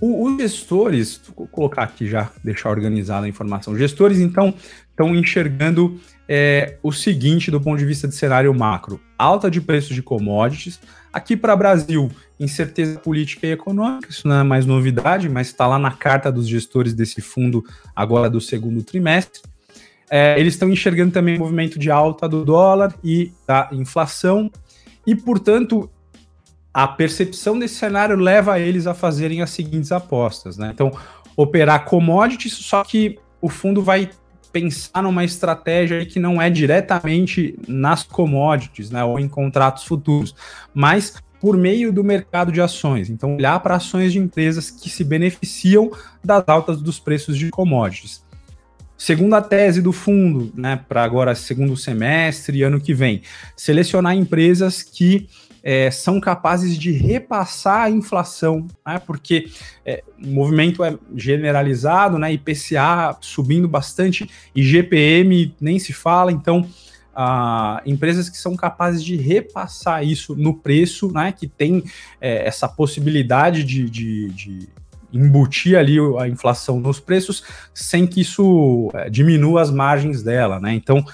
os 0.00 0.36
gestores, 0.38 1.20
vou 1.36 1.46
colocar 1.46 1.82
aqui 1.82 2.08
já, 2.08 2.30
deixar 2.42 2.70
organizada 2.70 3.26
a 3.26 3.28
informação. 3.28 3.76
Gestores, 3.76 4.18
então, 4.18 4.54
estão 4.88 5.14
enxergando 5.14 6.00
é, 6.32 6.76
o 6.80 6.92
seguinte 6.92 7.50
do 7.50 7.60
ponto 7.60 7.76
de 7.76 7.84
vista 7.84 8.06
de 8.06 8.14
cenário 8.14 8.54
macro: 8.54 9.00
alta 9.18 9.50
de 9.50 9.60
preços 9.60 9.96
de 9.96 10.00
commodities. 10.00 10.80
Aqui 11.12 11.36
para 11.36 11.56
Brasil, 11.56 12.08
incerteza 12.38 13.00
política 13.00 13.48
e 13.48 13.50
econômica, 13.50 14.08
isso 14.08 14.28
não 14.28 14.36
é 14.36 14.42
mais 14.44 14.64
novidade, 14.64 15.28
mas 15.28 15.48
está 15.48 15.66
lá 15.66 15.76
na 15.76 15.90
carta 15.90 16.30
dos 16.30 16.46
gestores 16.46 16.94
desse 16.94 17.20
fundo 17.20 17.64
agora 17.96 18.30
do 18.30 18.40
segundo 18.40 18.80
trimestre. 18.84 19.42
É, 20.08 20.38
eles 20.38 20.54
estão 20.54 20.70
enxergando 20.70 21.10
também 21.10 21.36
o 21.36 21.40
movimento 21.40 21.80
de 21.80 21.90
alta 21.90 22.28
do 22.28 22.44
dólar 22.44 22.94
e 23.02 23.32
da 23.44 23.68
inflação, 23.72 24.48
e, 25.04 25.16
portanto, 25.16 25.90
a 26.72 26.86
percepção 26.86 27.58
desse 27.58 27.74
cenário 27.74 28.16
leva 28.16 28.60
eles 28.60 28.86
a 28.86 28.94
fazerem 28.94 29.42
as 29.42 29.50
seguintes 29.50 29.90
apostas. 29.90 30.56
Né? 30.56 30.70
Então, 30.72 30.92
operar 31.36 31.84
commodities, 31.86 32.52
só 32.52 32.84
que 32.84 33.18
o 33.40 33.48
fundo 33.48 33.82
vai 33.82 34.10
pensar 34.52 35.02
numa 35.02 35.24
estratégia 35.24 36.04
que 36.04 36.18
não 36.18 36.40
é 36.40 36.50
diretamente 36.50 37.58
nas 37.66 38.02
commodities, 38.02 38.90
né, 38.90 39.04
ou 39.04 39.18
em 39.18 39.28
contratos 39.28 39.84
futuros, 39.84 40.34
mas 40.74 41.14
por 41.40 41.56
meio 41.56 41.92
do 41.92 42.04
mercado 42.04 42.52
de 42.52 42.60
ações. 42.60 43.08
Então, 43.08 43.36
olhar 43.36 43.58
para 43.60 43.76
ações 43.76 44.12
de 44.12 44.18
empresas 44.18 44.70
que 44.70 44.90
se 44.90 45.02
beneficiam 45.02 45.90
das 46.22 46.46
altas 46.46 46.82
dos 46.82 46.98
preços 46.98 47.38
de 47.38 47.48
commodities. 47.50 48.22
Segundo 48.96 49.34
a 49.34 49.40
tese 49.40 49.80
do 49.80 49.92
fundo, 49.92 50.52
né, 50.54 50.78
para 50.86 51.02
agora 51.02 51.34
segundo 51.34 51.74
semestre 51.74 52.58
e 52.58 52.62
ano 52.62 52.78
que 52.78 52.92
vem, 52.92 53.22
selecionar 53.56 54.14
empresas 54.14 54.82
que 54.82 55.26
é, 55.62 55.90
são 55.90 56.20
capazes 56.20 56.76
de 56.76 56.90
repassar 56.92 57.82
a 57.82 57.90
inflação, 57.90 58.66
né? 58.86 58.98
porque 58.98 59.50
é, 59.84 60.02
o 60.22 60.28
movimento 60.28 60.82
é 60.82 60.96
generalizado, 61.14 62.18
né? 62.18 62.32
IPCA 62.32 63.16
subindo 63.20 63.68
bastante 63.68 64.28
e 64.54 64.62
GPM 64.62 65.54
nem 65.60 65.78
se 65.78 65.92
fala, 65.92 66.32
então 66.32 66.68
ah, 67.14 67.82
empresas 67.84 68.28
que 68.28 68.38
são 68.38 68.56
capazes 68.56 69.04
de 69.04 69.16
repassar 69.16 70.04
isso 70.04 70.34
no 70.34 70.54
preço, 70.54 71.12
né? 71.12 71.32
Que 71.32 71.46
tem 71.46 71.84
é, 72.20 72.46
essa 72.46 72.68
possibilidade 72.68 73.64
de, 73.64 73.90
de, 73.90 74.28
de 74.30 74.68
embutir 75.12 75.76
ali 75.76 75.96
a 76.18 76.28
inflação 76.28 76.78
nos 76.78 77.00
preços 77.00 77.42
sem 77.74 78.06
que 78.06 78.20
isso 78.20 78.90
é, 78.94 79.10
diminua 79.10 79.60
as 79.60 79.70
margens 79.70 80.22
dela, 80.22 80.60
né? 80.60 80.72
Então, 80.72 81.04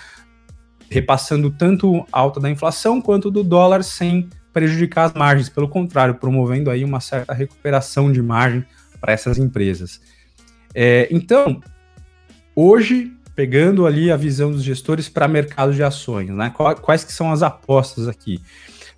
repassando 0.91 1.51
tanto 1.51 2.07
alta 2.13 2.41
da 2.41 2.51
inflação 2.51 3.01
quanto 3.01 3.31
do 3.31 3.43
dólar 3.43 3.83
sem 3.83 4.29
prejudicar 4.53 5.05
as 5.05 5.13
margens, 5.13 5.49
pelo 5.49 5.69
contrário, 5.69 6.15
promovendo 6.15 6.71
aí 6.71 6.83
uma 6.83 7.01
certa 7.01 7.35
recuperação 7.35 8.11
de 8.11 8.23
margem 8.23 8.65
para 9.01 9.13
essas 9.13 9.37
empresas. 9.37 10.01
É, 10.75 11.09
então, 11.11 11.61
hoje, 12.55 13.13
pegando 13.35 13.87
ali 13.87 14.11
a 14.11 14.17
visão 14.17 14.51
dos 14.51 14.63
gestores 14.63 15.09
para 15.09 15.29
mercado 15.29 15.75
de 15.75 15.83
ações, 15.83 16.31
né? 16.31 16.53
Quais 16.81 17.05
que 17.05 17.13
são 17.13 17.31
as 17.31 17.43
apostas 17.43 18.09
aqui? 18.09 18.41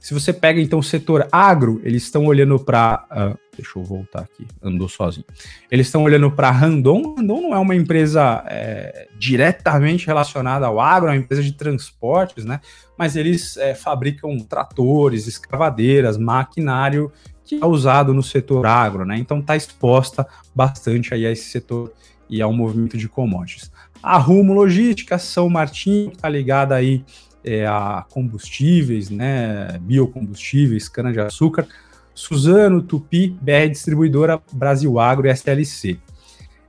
Se 0.09 0.15
você 0.15 0.33
pega 0.33 0.59
então 0.59 0.79
o 0.79 0.83
setor 0.83 1.29
agro, 1.31 1.83
eles 1.85 2.05
estão 2.05 2.25
olhando 2.25 2.59
para. 2.59 3.05
Uh, 3.11 3.15
ah, 3.15 3.37
deixa 3.55 3.79
eu 3.79 3.85
voltar 3.85 4.21
aqui, 4.21 4.47
andou 4.63 4.89
sozinho. 4.89 5.27
Eles 5.71 5.89
estão 5.89 6.03
olhando 6.03 6.31
para 6.31 6.51
Randon. 6.51 7.15
Randon 7.15 7.43
não 7.43 7.55
é 7.55 7.59
uma 7.59 7.77
empresa 7.77 8.43
é, 8.47 9.07
diretamente 9.19 10.07
relacionada 10.07 10.65
ao 10.65 10.81
agro, 10.81 11.11
é 11.11 11.13
uma 11.13 11.19
empresa 11.19 11.43
de 11.43 11.53
transportes, 11.53 12.47
né? 12.47 12.59
Mas 12.97 13.17
eles 13.17 13.59
é, 13.59 13.75
fabricam 13.75 14.39
tratores, 14.39 15.27
escavadeiras, 15.27 16.17
maquinário 16.17 17.13
que 17.45 17.57
é 17.57 17.67
usado 17.67 18.15
no 18.15 18.23
setor 18.23 18.65
agro, 18.65 19.05
né? 19.05 19.19
Então 19.19 19.41
está 19.41 19.57
exposta 19.57 20.27
bastante 20.55 21.13
aí 21.13 21.27
a 21.27 21.31
esse 21.31 21.51
setor 21.51 21.93
e 22.31 22.41
ao 22.41 22.51
movimento 22.51 22.97
de 22.97 23.11
commodities. 23.11 23.71
A 24.03 24.17
Rumo 24.17 24.55
Logística, 24.55 25.19
São 25.19 25.51
Martinho, 25.51 26.13
está 26.13 26.31
ligada 26.31 26.75
aí 26.75 27.05
é, 27.45 27.67
a 27.67 28.05
combustíveis, 28.11 29.11
né, 29.11 29.79
biocombustíveis, 29.81 30.89
cana-de-açúcar, 30.89 31.67
Suzano, 32.15 32.83
Tupi, 32.83 33.29
BR 33.41 33.69
Distribuidora, 33.71 34.41
Brasil 34.53 34.99
Agro 34.99 35.29
e 35.29 35.31
SLC. 35.31 35.99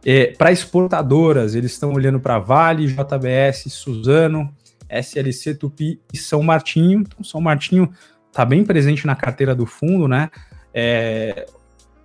É, 0.05 0.27
para 0.27 0.51
exportadoras, 0.51 1.55
eles 1.55 1.71
estão 1.71 1.91
olhando 1.91 2.19
para 2.19 2.39
Vale, 2.39 2.87
JBS, 2.87 3.65
Suzano, 3.69 4.53
SLC, 4.89 5.55
Tupi 5.55 5.99
e 6.13 6.17
São 6.17 6.41
Martinho. 6.41 7.01
Então, 7.01 7.23
São 7.23 7.41
Martinho 7.41 7.91
está 8.27 8.45
bem 8.45 8.63
presente 8.63 9.05
na 9.05 9.15
carteira 9.15 9.53
do 9.53 9.65
fundo, 9.65 10.07
né? 10.07 10.29
É, 10.73 11.47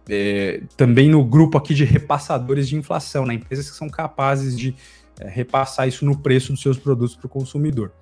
é, 0.09 0.62
também 0.77 1.09
no 1.09 1.25
grupo 1.25 1.57
aqui 1.57 1.75
de 1.75 1.85
repassadores 1.85 2.69
de 2.69 2.77
inflação, 2.77 3.25
né? 3.25 3.35
Empresas 3.35 3.71
que 3.71 3.77
são 3.77 3.89
capazes 3.89 4.59
de 4.59 4.75
é, 5.21 5.29
repassar 5.29 5.87
isso 5.87 6.05
no 6.05 6.19
preço 6.19 6.53
dos 6.53 6.61
seus 6.61 6.79
produtos 6.79 7.15
para 7.15 7.27
o 7.27 7.31
consumidor. 7.31 7.93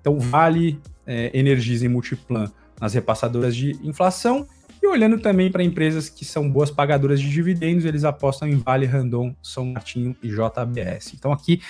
Então, 0.00 0.18
Vale, 0.18 0.80
é, 1.06 1.30
Energisa 1.36 1.84
e 1.84 1.88
Multiplan 1.88 2.50
nas 2.80 2.94
repassadoras 2.94 3.54
de 3.54 3.72
inflação. 3.82 4.46
E 4.80 4.86
olhando 4.86 5.18
também 5.18 5.50
para 5.50 5.62
empresas 5.62 6.08
que 6.08 6.24
são 6.24 6.48
boas 6.48 6.70
pagadoras 6.70 7.20
de 7.20 7.28
dividendos, 7.28 7.84
eles 7.84 8.04
apostam 8.04 8.48
em 8.48 8.56
Vale, 8.56 8.86
Randon, 8.86 9.34
São 9.42 9.66
Martinho 9.66 10.16
e 10.22 10.28
JBS. 10.28 11.14
Então, 11.14 11.32
aqui 11.32 11.60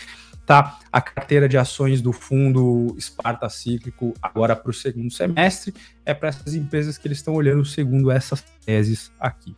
está 0.49 0.79
a 0.91 1.01
carteira 1.01 1.47
de 1.47 1.59
ações 1.59 2.01
do 2.01 2.11
fundo 2.11 2.95
Esparta 2.97 3.51
Cíclico 3.51 4.15
agora 4.21 4.57
para 4.57 4.71
o 4.71 4.75
segundo 4.75 5.11
semestre. 5.11 5.75
É 6.07 6.15
para 6.15 6.31
essas 6.31 6.55
empresas 6.55 6.97
que 6.97 7.07
eles 7.07 7.19
estão 7.19 7.35
olhando 7.35 7.65
segundo 7.67 8.11
essas 8.11 8.43
teses 8.65 9.13
aqui. 9.21 9.55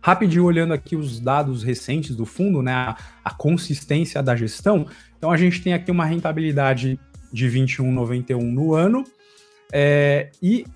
Rapidinho 0.00 0.44
olhando 0.44 0.72
aqui 0.72 0.96
os 0.96 1.18
dados 1.20 1.62
recentes 1.62 2.14
do 2.14 2.24
fundo, 2.24 2.62
né, 2.62 2.72
a, 2.72 2.96
a 3.24 3.30
consistência 3.30 4.22
da 4.22 4.34
gestão. 4.34 4.86
Então 5.18 5.30
a 5.30 5.36
gente 5.36 5.60
tem 5.60 5.74
aqui 5.74 5.90
uma 5.90 6.04
rentabilidade 6.04 6.98
de 7.32 7.48
21,91 7.48 8.40
no 8.42 8.74
ano. 8.74 9.04
É, 9.72 10.30
e 10.42 10.66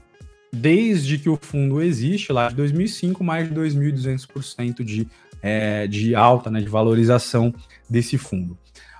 desde 0.53 1.19
que 1.19 1.29
o 1.29 1.39
fundo 1.41 1.83
existe, 1.83 2.33
lá 2.33 2.49
de 2.49 2.55
2005, 2.57 3.23
mais 3.23 3.49
de 3.49 3.55
2.200% 3.55 4.83
de, 4.83 5.07
é, 5.43 5.87
de 5.87 6.15
alta, 6.15 6.51
né, 6.51 6.61
de 6.61 6.69
valorização 6.69 7.55
desse 7.89 8.17
fundo. 8.17 8.57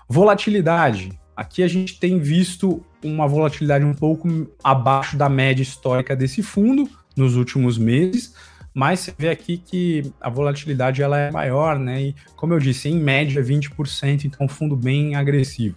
Volatilidade. 0.09 1.19
Aqui 1.35 1.63
a 1.63 1.69
gente 1.69 1.99
tem 1.99 2.19
visto 2.19 2.85
uma 3.03 3.27
volatilidade 3.27 3.85
um 3.85 3.95
pouco 3.95 4.29
abaixo 4.63 5.17
da 5.17 5.29
média 5.29 5.63
histórica 5.63 6.15
desse 6.15 6.43
fundo 6.43 6.89
nos 7.17 7.37
últimos 7.37 7.79
meses, 7.79 8.35
mas 8.73 9.01
você 9.01 9.15
vê 9.17 9.29
aqui 9.31 9.57
que 9.57 10.13
a 10.21 10.29
volatilidade 10.29 11.03
ela 11.03 11.19
é 11.19 11.31
maior, 11.31 11.79
né? 11.79 12.03
E 12.03 12.15
como 12.37 12.53
eu 12.53 12.59
disse, 12.59 12.89
em 12.89 12.99
média 12.99 13.43
20%, 13.43 14.25
então 14.25 14.45
um 14.47 14.49
fundo 14.49 14.77
bem 14.77 15.15
agressivo. 15.15 15.77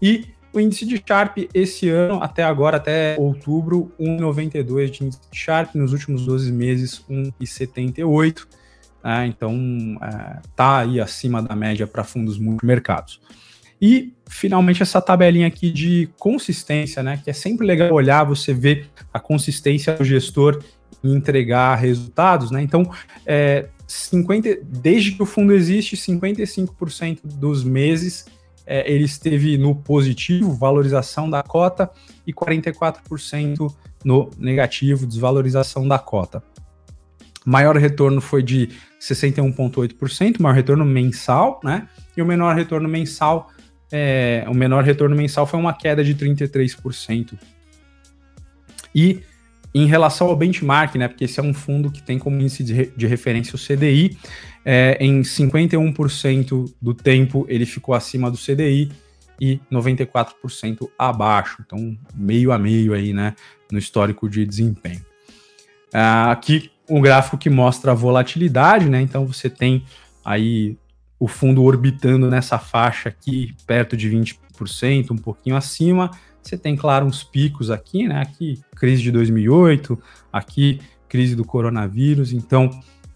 E 0.00 0.26
o 0.54 0.60
índice 0.60 0.86
de 0.86 1.02
Sharp 1.06 1.38
esse 1.52 1.88
ano, 1.88 2.22
até 2.22 2.44
agora, 2.44 2.76
até 2.76 3.16
outubro, 3.18 3.92
1,92 3.98 4.90
de 4.90 5.04
índice 5.04 5.20
de 5.30 5.38
Sharp, 5.38 5.74
nos 5.74 5.92
últimos 5.92 6.24
12 6.24 6.52
meses, 6.52 7.04
1,78. 7.10 8.46
Né? 9.02 9.26
Então, 9.26 9.98
é, 10.00 10.40
tá 10.54 10.78
aí 10.78 11.00
acima 11.00 11.42
da 11.42 11.56
média 11.56 11.86
para 11.86 12.04
fundos 12.04 12.38
multimercados. 12.38 13.20
E, 13.82 14.14
finalmente, 14.28 14.82
essa 14.82 15.02
tabelinha 15.02 15.48
aqui 15.48 15.70
de 15.70 16.08
consistência, 16.18 17.02
né? 17.02 17.20
Que 17.22 17.28
é 17.28 17.32
sempre 17.32 17.66
legal 17.66 17.92
olhar, 17.92 18.24
você 18.24 18.54
ver 18.54 18.88
a 19.12 19.18
consistência 19.18 19.94
do 19.94 20.04
gestor 20.04 20.62
em 21.02 21.12
entregar 21.12 21.74
resultados, 21.74 22.50
né? 22.50 22.62
Então, 22.62 22.88
é, 23.26 23.68
50, 23.86 24.60
desde 24.62 25.12
que 25.12 25.22
o 25.22 25.26
fundo 25.26 25.52
existe, 25.52 25.96
55% 25.96 27.18
dos 27.24 27.64
meses 27.64 28.26
é, 28.66 28.90
ele 28.90 29.04
esteve 29.04 29.58
no 29.58 29.74
positivo, 29.74 30.52
valorização 30.52 31.28
da 31.28 31.42
cota, 31.42 31.90
e 32.26 32.32
44% 32.32 33.72
no 34.04 34.30
negativo, 34.38 35.06
desvalorização 35.06 35.86
da 35.86 35.98
cota. 35.98 36.42
Maior 37.44 37.76
retorno 37.76 38.20
foi 38.20 38.42
de 38.42 38.70
61,8%, 39.00 40.40
maior 40.40 40.54
retorno 40.54 40.84
mensal, 40.84 41.60
né? 41.62 41.88
E 42.16 42.22
o 42.22 42.26
menor 42.26 42.56
retorno 42.56 42.88
mensal, 42.88 43.50
é, 43.92 44.44
o 44.48 44.54
menor 44.54 44.82
retorno 44.82 45.14
mensal 45.14 45.46
foi 45.46 45.60
uma 45.60 45.74
queda 45.74 46.02
de 46.02 46.14
33%. 46.14 47.38
E 48.94 49.22
em 49.74 49.86
relação 49.86 50.28
ao 50.28 50.36
benchmark, 50.36 50.94
né? 50.94 51.08
Porque 51.08 51.24
esse 51.24 51.38
é 51.38 51.42
um 51.42 51.52
fundo 51.52 51.90
que 51.90 52.02
tem 52.02 52.18
como 52.18 52.40
índice 52.40 52.62
de, 52.62 52.86
de 52.96 53.06
referência 53.06 53.56
o 53.56 53.58
CDI, 53.58 54.16
é, 54.64 54.96
em 55.00 55.22
51% 55.22 56.72
do 56.80 56.94
tempo 56.94 57.44
ele 57.48 57.66
ficou 57.66 57.94
acima 57.94 58.30
do 58.30 58.38
CDI 58.38 58.90
e 59.40 59.60
94% 59.70 60.88
abaixo. 60.98 61.62
Então, 61.64 61.96
meio 62.14 62.52
a 62.52 62.58
meio 62.58 62.94
aí, 62.94 63.12
né, 63.12 63.34
no 63.70 63.78
histórico 63.78 64.28
de 64.28 64.46
desempenho. 64.46 65.04
Ah, 65.92 66.32
aqui 66.32 66.70
um 66.88 67.00
gráfico 67.00 67.38
que 67.38 67.48
mostra 67.48 67.92
a 67.92 67.94
volatilidade, 67.94 68.88
né? 68.88 69.00
Então 69.00 69.26
você 69.26 69.48
tem 69.48 69.84
aí 70.24 70.76
o 71.18 71.26
fundo 71.28 71.62
orbitando 71.62 72.28
nessa 72.28 72.58
faixa 72.58 73.08
aqui, 73.08 73.54
perto 73.66 73.96
de 73.96 74.10
20%, 74.10 75.10
um 75.10 75.16
pouquinho 75.16 75.56
acima. 75.56 76.10
Você 76.42 76.58
tem, 76.58 76.76
claro, 76.76 77.06
uns 77.06 77.24
picos 77.24 77.70
aqui, 77.70 78.06
né? 78.06 78.20
Aqui, 78.20 78.60
crise 78.76 79.02
de 79.02 79.10
2008, 79.10 79.98
aqui, 80.32 80.80
crise 81.08 81.34
do 81.34 81.44
coronavírus. 81.44 82.32
Então, 82.32 82.68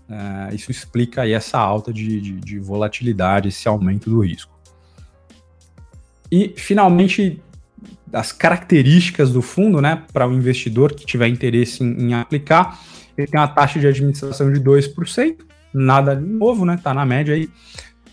Uh, 0.09 0.55
isso 0.55 0.71
explica 0.71 1.23
aí 1.23 1.33
essa 1.33 1.59
alta 1.59 1.93
de, 1.93 2.21
de, 2.21 2.33
de, 2.33 2.59
volatilidade, 2.59 3.49
esse 3.49 3.69
aumento 3.69 4.09
do 4.09 4.21
risco. 4.21 4.51
E, 6.33 6.55
finalmente, 6.57 7.43
as 8.11 8.33
características 8.33 9.31
do 9.31 9.43
fundo, 9.43 9.83
né, 9.83 10.03
para 10.11 10.27
o 10.27 10.33
investidor 10.33 10.95
que 10.95 11.05
tiver 11.05 11.29
interesse 11.29 11.85
em, 11.85 12.09
em, 12.09 12.15
aplicar, 12.15 12.81
ele 13.19 13.27
tem 13.27 13.39
uma 13.39 13.49
taxa 13.49 13.79
de 13.79 13.87
administração 13.87 14.51
de 14.51 14.59
2%, 14.61 15.37
nada 15.75 16.15
novo, 16.15 16.65
né, 16.65 16.79
tá 16.83 16.95
na 16.95 17.05
média 17.05 17.35
aí, 17.35 17.51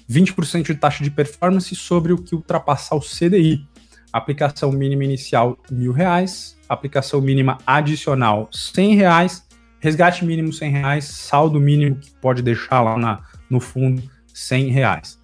20% 0.10 0.64
de 0.64 0.76
taxa 0.76 1.04
de 1.04 1.10
performance 1.10 1.74
sobre 1.76 2.12
o 2.12 2.18
que 2.18 2.36
ultrapassar 2.36 2.96
o 2.96 3.00
CDI. 3.00 3.66
Aplicação 4.12 4.72
mínima 4.72 5.04
inicial 5.04 5.58
mil 5.72 5.92
reais, 5.92 6.58
aplicação 6.70 7.20
mínima 7.22 7.58
adicional 7.66 8.50
cem 8.52 8.96
reais, 8.96 9.44
resgate 9.80 10.26
mínimo 10.26 10.52
cem 10.52 10.72
reais, 10.72 11.06
saldo 11.06 11.60
mínimo 11.60 11.96
que 11.96 12.12
pode 12.22 12.42
deixar 12.42 12.82
lá 12.82 12.98
na, 12.98 13.24
no 13.50 13.60
fundo 13.60 14.02
cem 14.34 14.70
reais. 14.70 15.20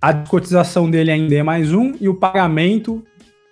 A 0.00 0.12
descotização 0.12 0.90
dele 0.90 1.10
é 1.10 1.16
em 1.16 1.26
D 1.26 1.42
mais 1.42 1.72
um 1.72 1.94
e 2.00 2.08
o 2.08 2.14
pagamento 2.14 3.04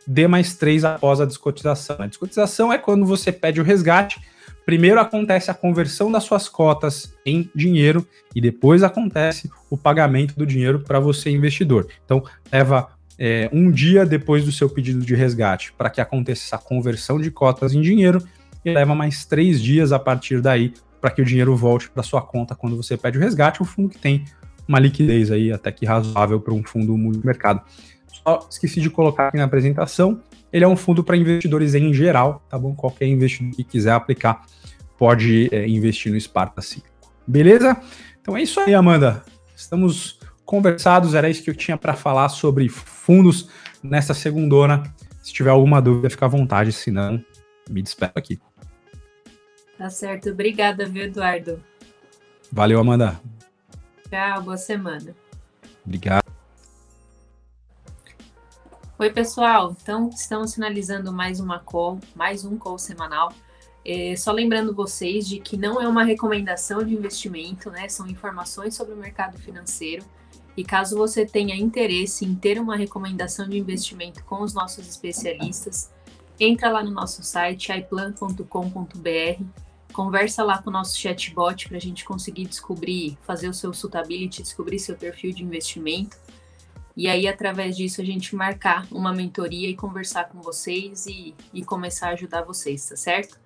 D 0.07 0.29
mais 0.29 0.55
3 0.55 0.85
após 0.85 1.21
a 1.21 1.27
descotização. 1.27 1.97
A 1.99 2.07
descotização 2.07 2.73
é 2.73 2.79
quando 2.79 3.05
você 3.05 3.33
pede 3.33 3.61
o 3.61 3.65
resgate. 3.65 4.21
Primeiro 4.65 5.01
acontece 5.01 5.51
a 5.51 5.55
conversão 5.55 6.11
das 6.11 6.25
suas 6.25 6.49
cotas 6.49 7.13
em 7.25 7.51
dinheiro 7.55 8.07
e 8.35 8.41
depois 8.41 8.83
acontece 8.83 9.51
o 9.69 9.77
pagamento 9.77 10.35
do 10.37 10.47
dinheiro 10.47 10.81
para 10.81 11.01
você, 11.01 11.31
investidor. 11.31 11.89
Então, 12.05 12.23
leva 12.53 12.89
é, 13.19 13.49
um 13.53 13.71
dia 13.71 14.05
depois 14.05 14.45
do 14.45 14.53
seu 14.53 14.69
pedido 14.69 15.01
de 15.05 15.15
resgate 15.15 15.73
para 15.73 15.91
que 15.91 16.01
aconteça 16.01 16.57
a 16.57 16.59
conversão 16.59 17.21
de 17.21 17.31
cotas 17.31 17.75
em 17.75 17.81
dinheiro 17.81 18.23
e 18.67 18.75
leva 18.75 18.95
mais 18.95 19.25
três 19.25 19.63
dias 19.63 19.93
a 19.93 19.99
partir 19.99 20.41
daí 20.41 20.75
para 21.01 21.11
que 21.11 21.23
o 21.23 21.25
dinheiro 21.25 21.55
volte 21.55 21.89
para 21.89 22.03
sua 22.03 22.21
conta 22.21 22.55
quando 22.55 22.77
você 22.77 22.97
pede 22.97 23.17
o 23.17 23.21
resgate. 23.21 23.63
O 23.63 23.65
fundo 23.65 23.89
que 23.89 23.99
tem 23.99 24.25
uma 24.67 24.81
liquidez 24.81 25.31
aí 25.31 25.53
até 25.53 25.71
que 25.71 25.87
razoável 25.87 26.41
para 26.41 26.53
um 26.53 26.65
fundo 26.65 26.97
multimercado. 26.97 27.63
Só 28.09 28.47
esqueci 28.51 28.81
de 28.81 28.91
colocar 28.91 29.29
aqui 29.29 29.37
na 29.37 29.45
apresentação. 29.45 30.21
Ele 30.53 30.65
é 30.65 30.69
um 30.69 30.77
fundo 30.77 31.05
para 31.05 31.17
investidores 31.17 31.75
em 31.75 31.95
geral, 31.95 32.45
tá 32.49 32.59
bom? 32.59 32.75
Qualquer 32.75 33.07
investidor 33.07 33.55
que 33.55 33.63
quiser 33.63 33.93
aplicar 33.93 34.45
pode 34.99 35.49
é, 35.53 35.69
investir 35.69 36.13
no 36.13 36.21
Sparta 36.21 36.61
5. 36.61 36.87
Beleza? 37.25 37.77
Então 38.21 38.37
é 38.37 38.43
isso 38.43 38.59
aí, 38.59 38.75
Amanda. 38.75 39.23
Estamos 39.55 40.19
conversados, 40.45 41.15
era 41.15 41.31
isso 41.31 41.43
que 41.43 41.51
eu 41.51 41.55
tinha 41.55 41.77
para 41.77 41.95
falar 41.95 42.29
sobre 42.31 42.69
fundos 42.69 43.49
nessa 43.83 44.13
segundona. 44.13 44.83
Se 45.23 45.33
tiver 45.33 45.51
alguma 45.51 45.81
dúvida, 45.81 46.11
fica 46.11 46.27
à 46.27 46.29
vontade, 46.29 46.73
senão 46.73 47.23
me 47.71 47.83
despeço 47.83 48.13
aqui. 48.17 48.39
Tá 49.79 49.91
certo. 49.91 50.31
Obrigada, 50.31 50.87
viu, 50.87 51.05
Eduardo? 51.05 51.63
Valeu, 52.51 52.81
Amanda. 52.81 53.21
Tchau, 54.09 54.43
boa 54.43 54.57
semana. 54.57 55.15
Obrigado. 55.85 56.25
Oi, 58.99 59.11
pessoal. 59.11 59.77
Então, 59.83 60.09
estamos 60.09 60.55
finalizando 60.55 61.13
mais 61.13 61.39
uma 61.39 61.59
call, 61.59 62.01
mais 62.15 62.45
um 62.45 62.57
call 62.57 62.79
semanal. 62.79 63.31
É, 63.85 64.17
só 64.17 64.33
lembrando 64.33 64.75
vocês 64.75 65.29
de 65.29 65.39
que 65.39 65.57
não 65.57 65.81
é 65.81 65.87
uma 65.87 66.03
recomendação 66.03 66.83
de 66.83 66.95
investimento, 66.95 67.71
né? 67.71 67.89
São 67.89 68.07
informações 68.07 68.75
sobre 68.75 68.95
o 68.95 68.97
mercado 68.97 69.39
financeiro. 69.39 70.05
E 70.57 70.65
caso 70.65 70.97
você 70.97 71.27
tenha 71.27 71.55
interesse 71.55 72.25
em 72.25 72.35
ter 72.35 72.59
uma 72.59 72.77
recomendação 72.77 73.47
de 73.47 73.59
investimento 73.59 74.25
com 74.25 74.43
os 74.43 74.55
nossos 74.55 74.89
especialistas, 74.89 75.93
entra 76.41 76.71
lá 76.71 76.83
no 76.83 76.91
nosso 76.91 77.23
site 77.23 77.71
iplan.com.br 77.71 79.66
Conversa 79.93 80.45
lá 80.45 80.63
com 80.63 80.69
o 80.69 80.73
nosso 80.73 80.99
chatbot 80.99 81.69
para 81.69 81.77
a 81.77 81.81
gente 81.81 82.05
conseguir 82.05 82.47
descobrir, 82.47 83.17
fazer 83.23 83.49
o 83.49 83.55
seu 83.55 83.73
suitability, 83.73 84.43
descobrir 84.43 84.79
seu 84.79 84.97
perfil 84.97 85.33
de 85.33 85.43
investimento. 85.43 86.17
E 86.97 87.09
aí, 87.09 87.29
através 87.29 87.77
disso, 87.77 88.01
a 88.01 88.05
gente 88.05 88.35
marcar 88.35 88.87
uma 88.91 89.13
mentoria 89.13 89.69
e 89.69 89.75
conversar 89.75 90.25
com 90.25 90.41
vocês 90.41 91.07
e, 91.07 91.35
e 91.53 91.65
começar 91.65 92.09
a 92.09 92.13
ajudar 92.13 92.43
vocês, 92.43 92.89
tá 92.89 92.97
certo? 92.97 93.39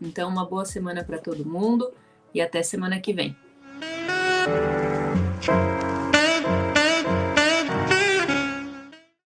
Então, 0.00 0.28
uma 0.28 0.44
boa 0.44 0.64
semana 0.64 1.04
para 1.04 1.18
todo 1.18 1.44
mundo 1.44 1.92
e 2.34 2.40
até 2.40 2.62
semana 2.62 3.00
que 3.00 3.12
vem. 3.12 3.36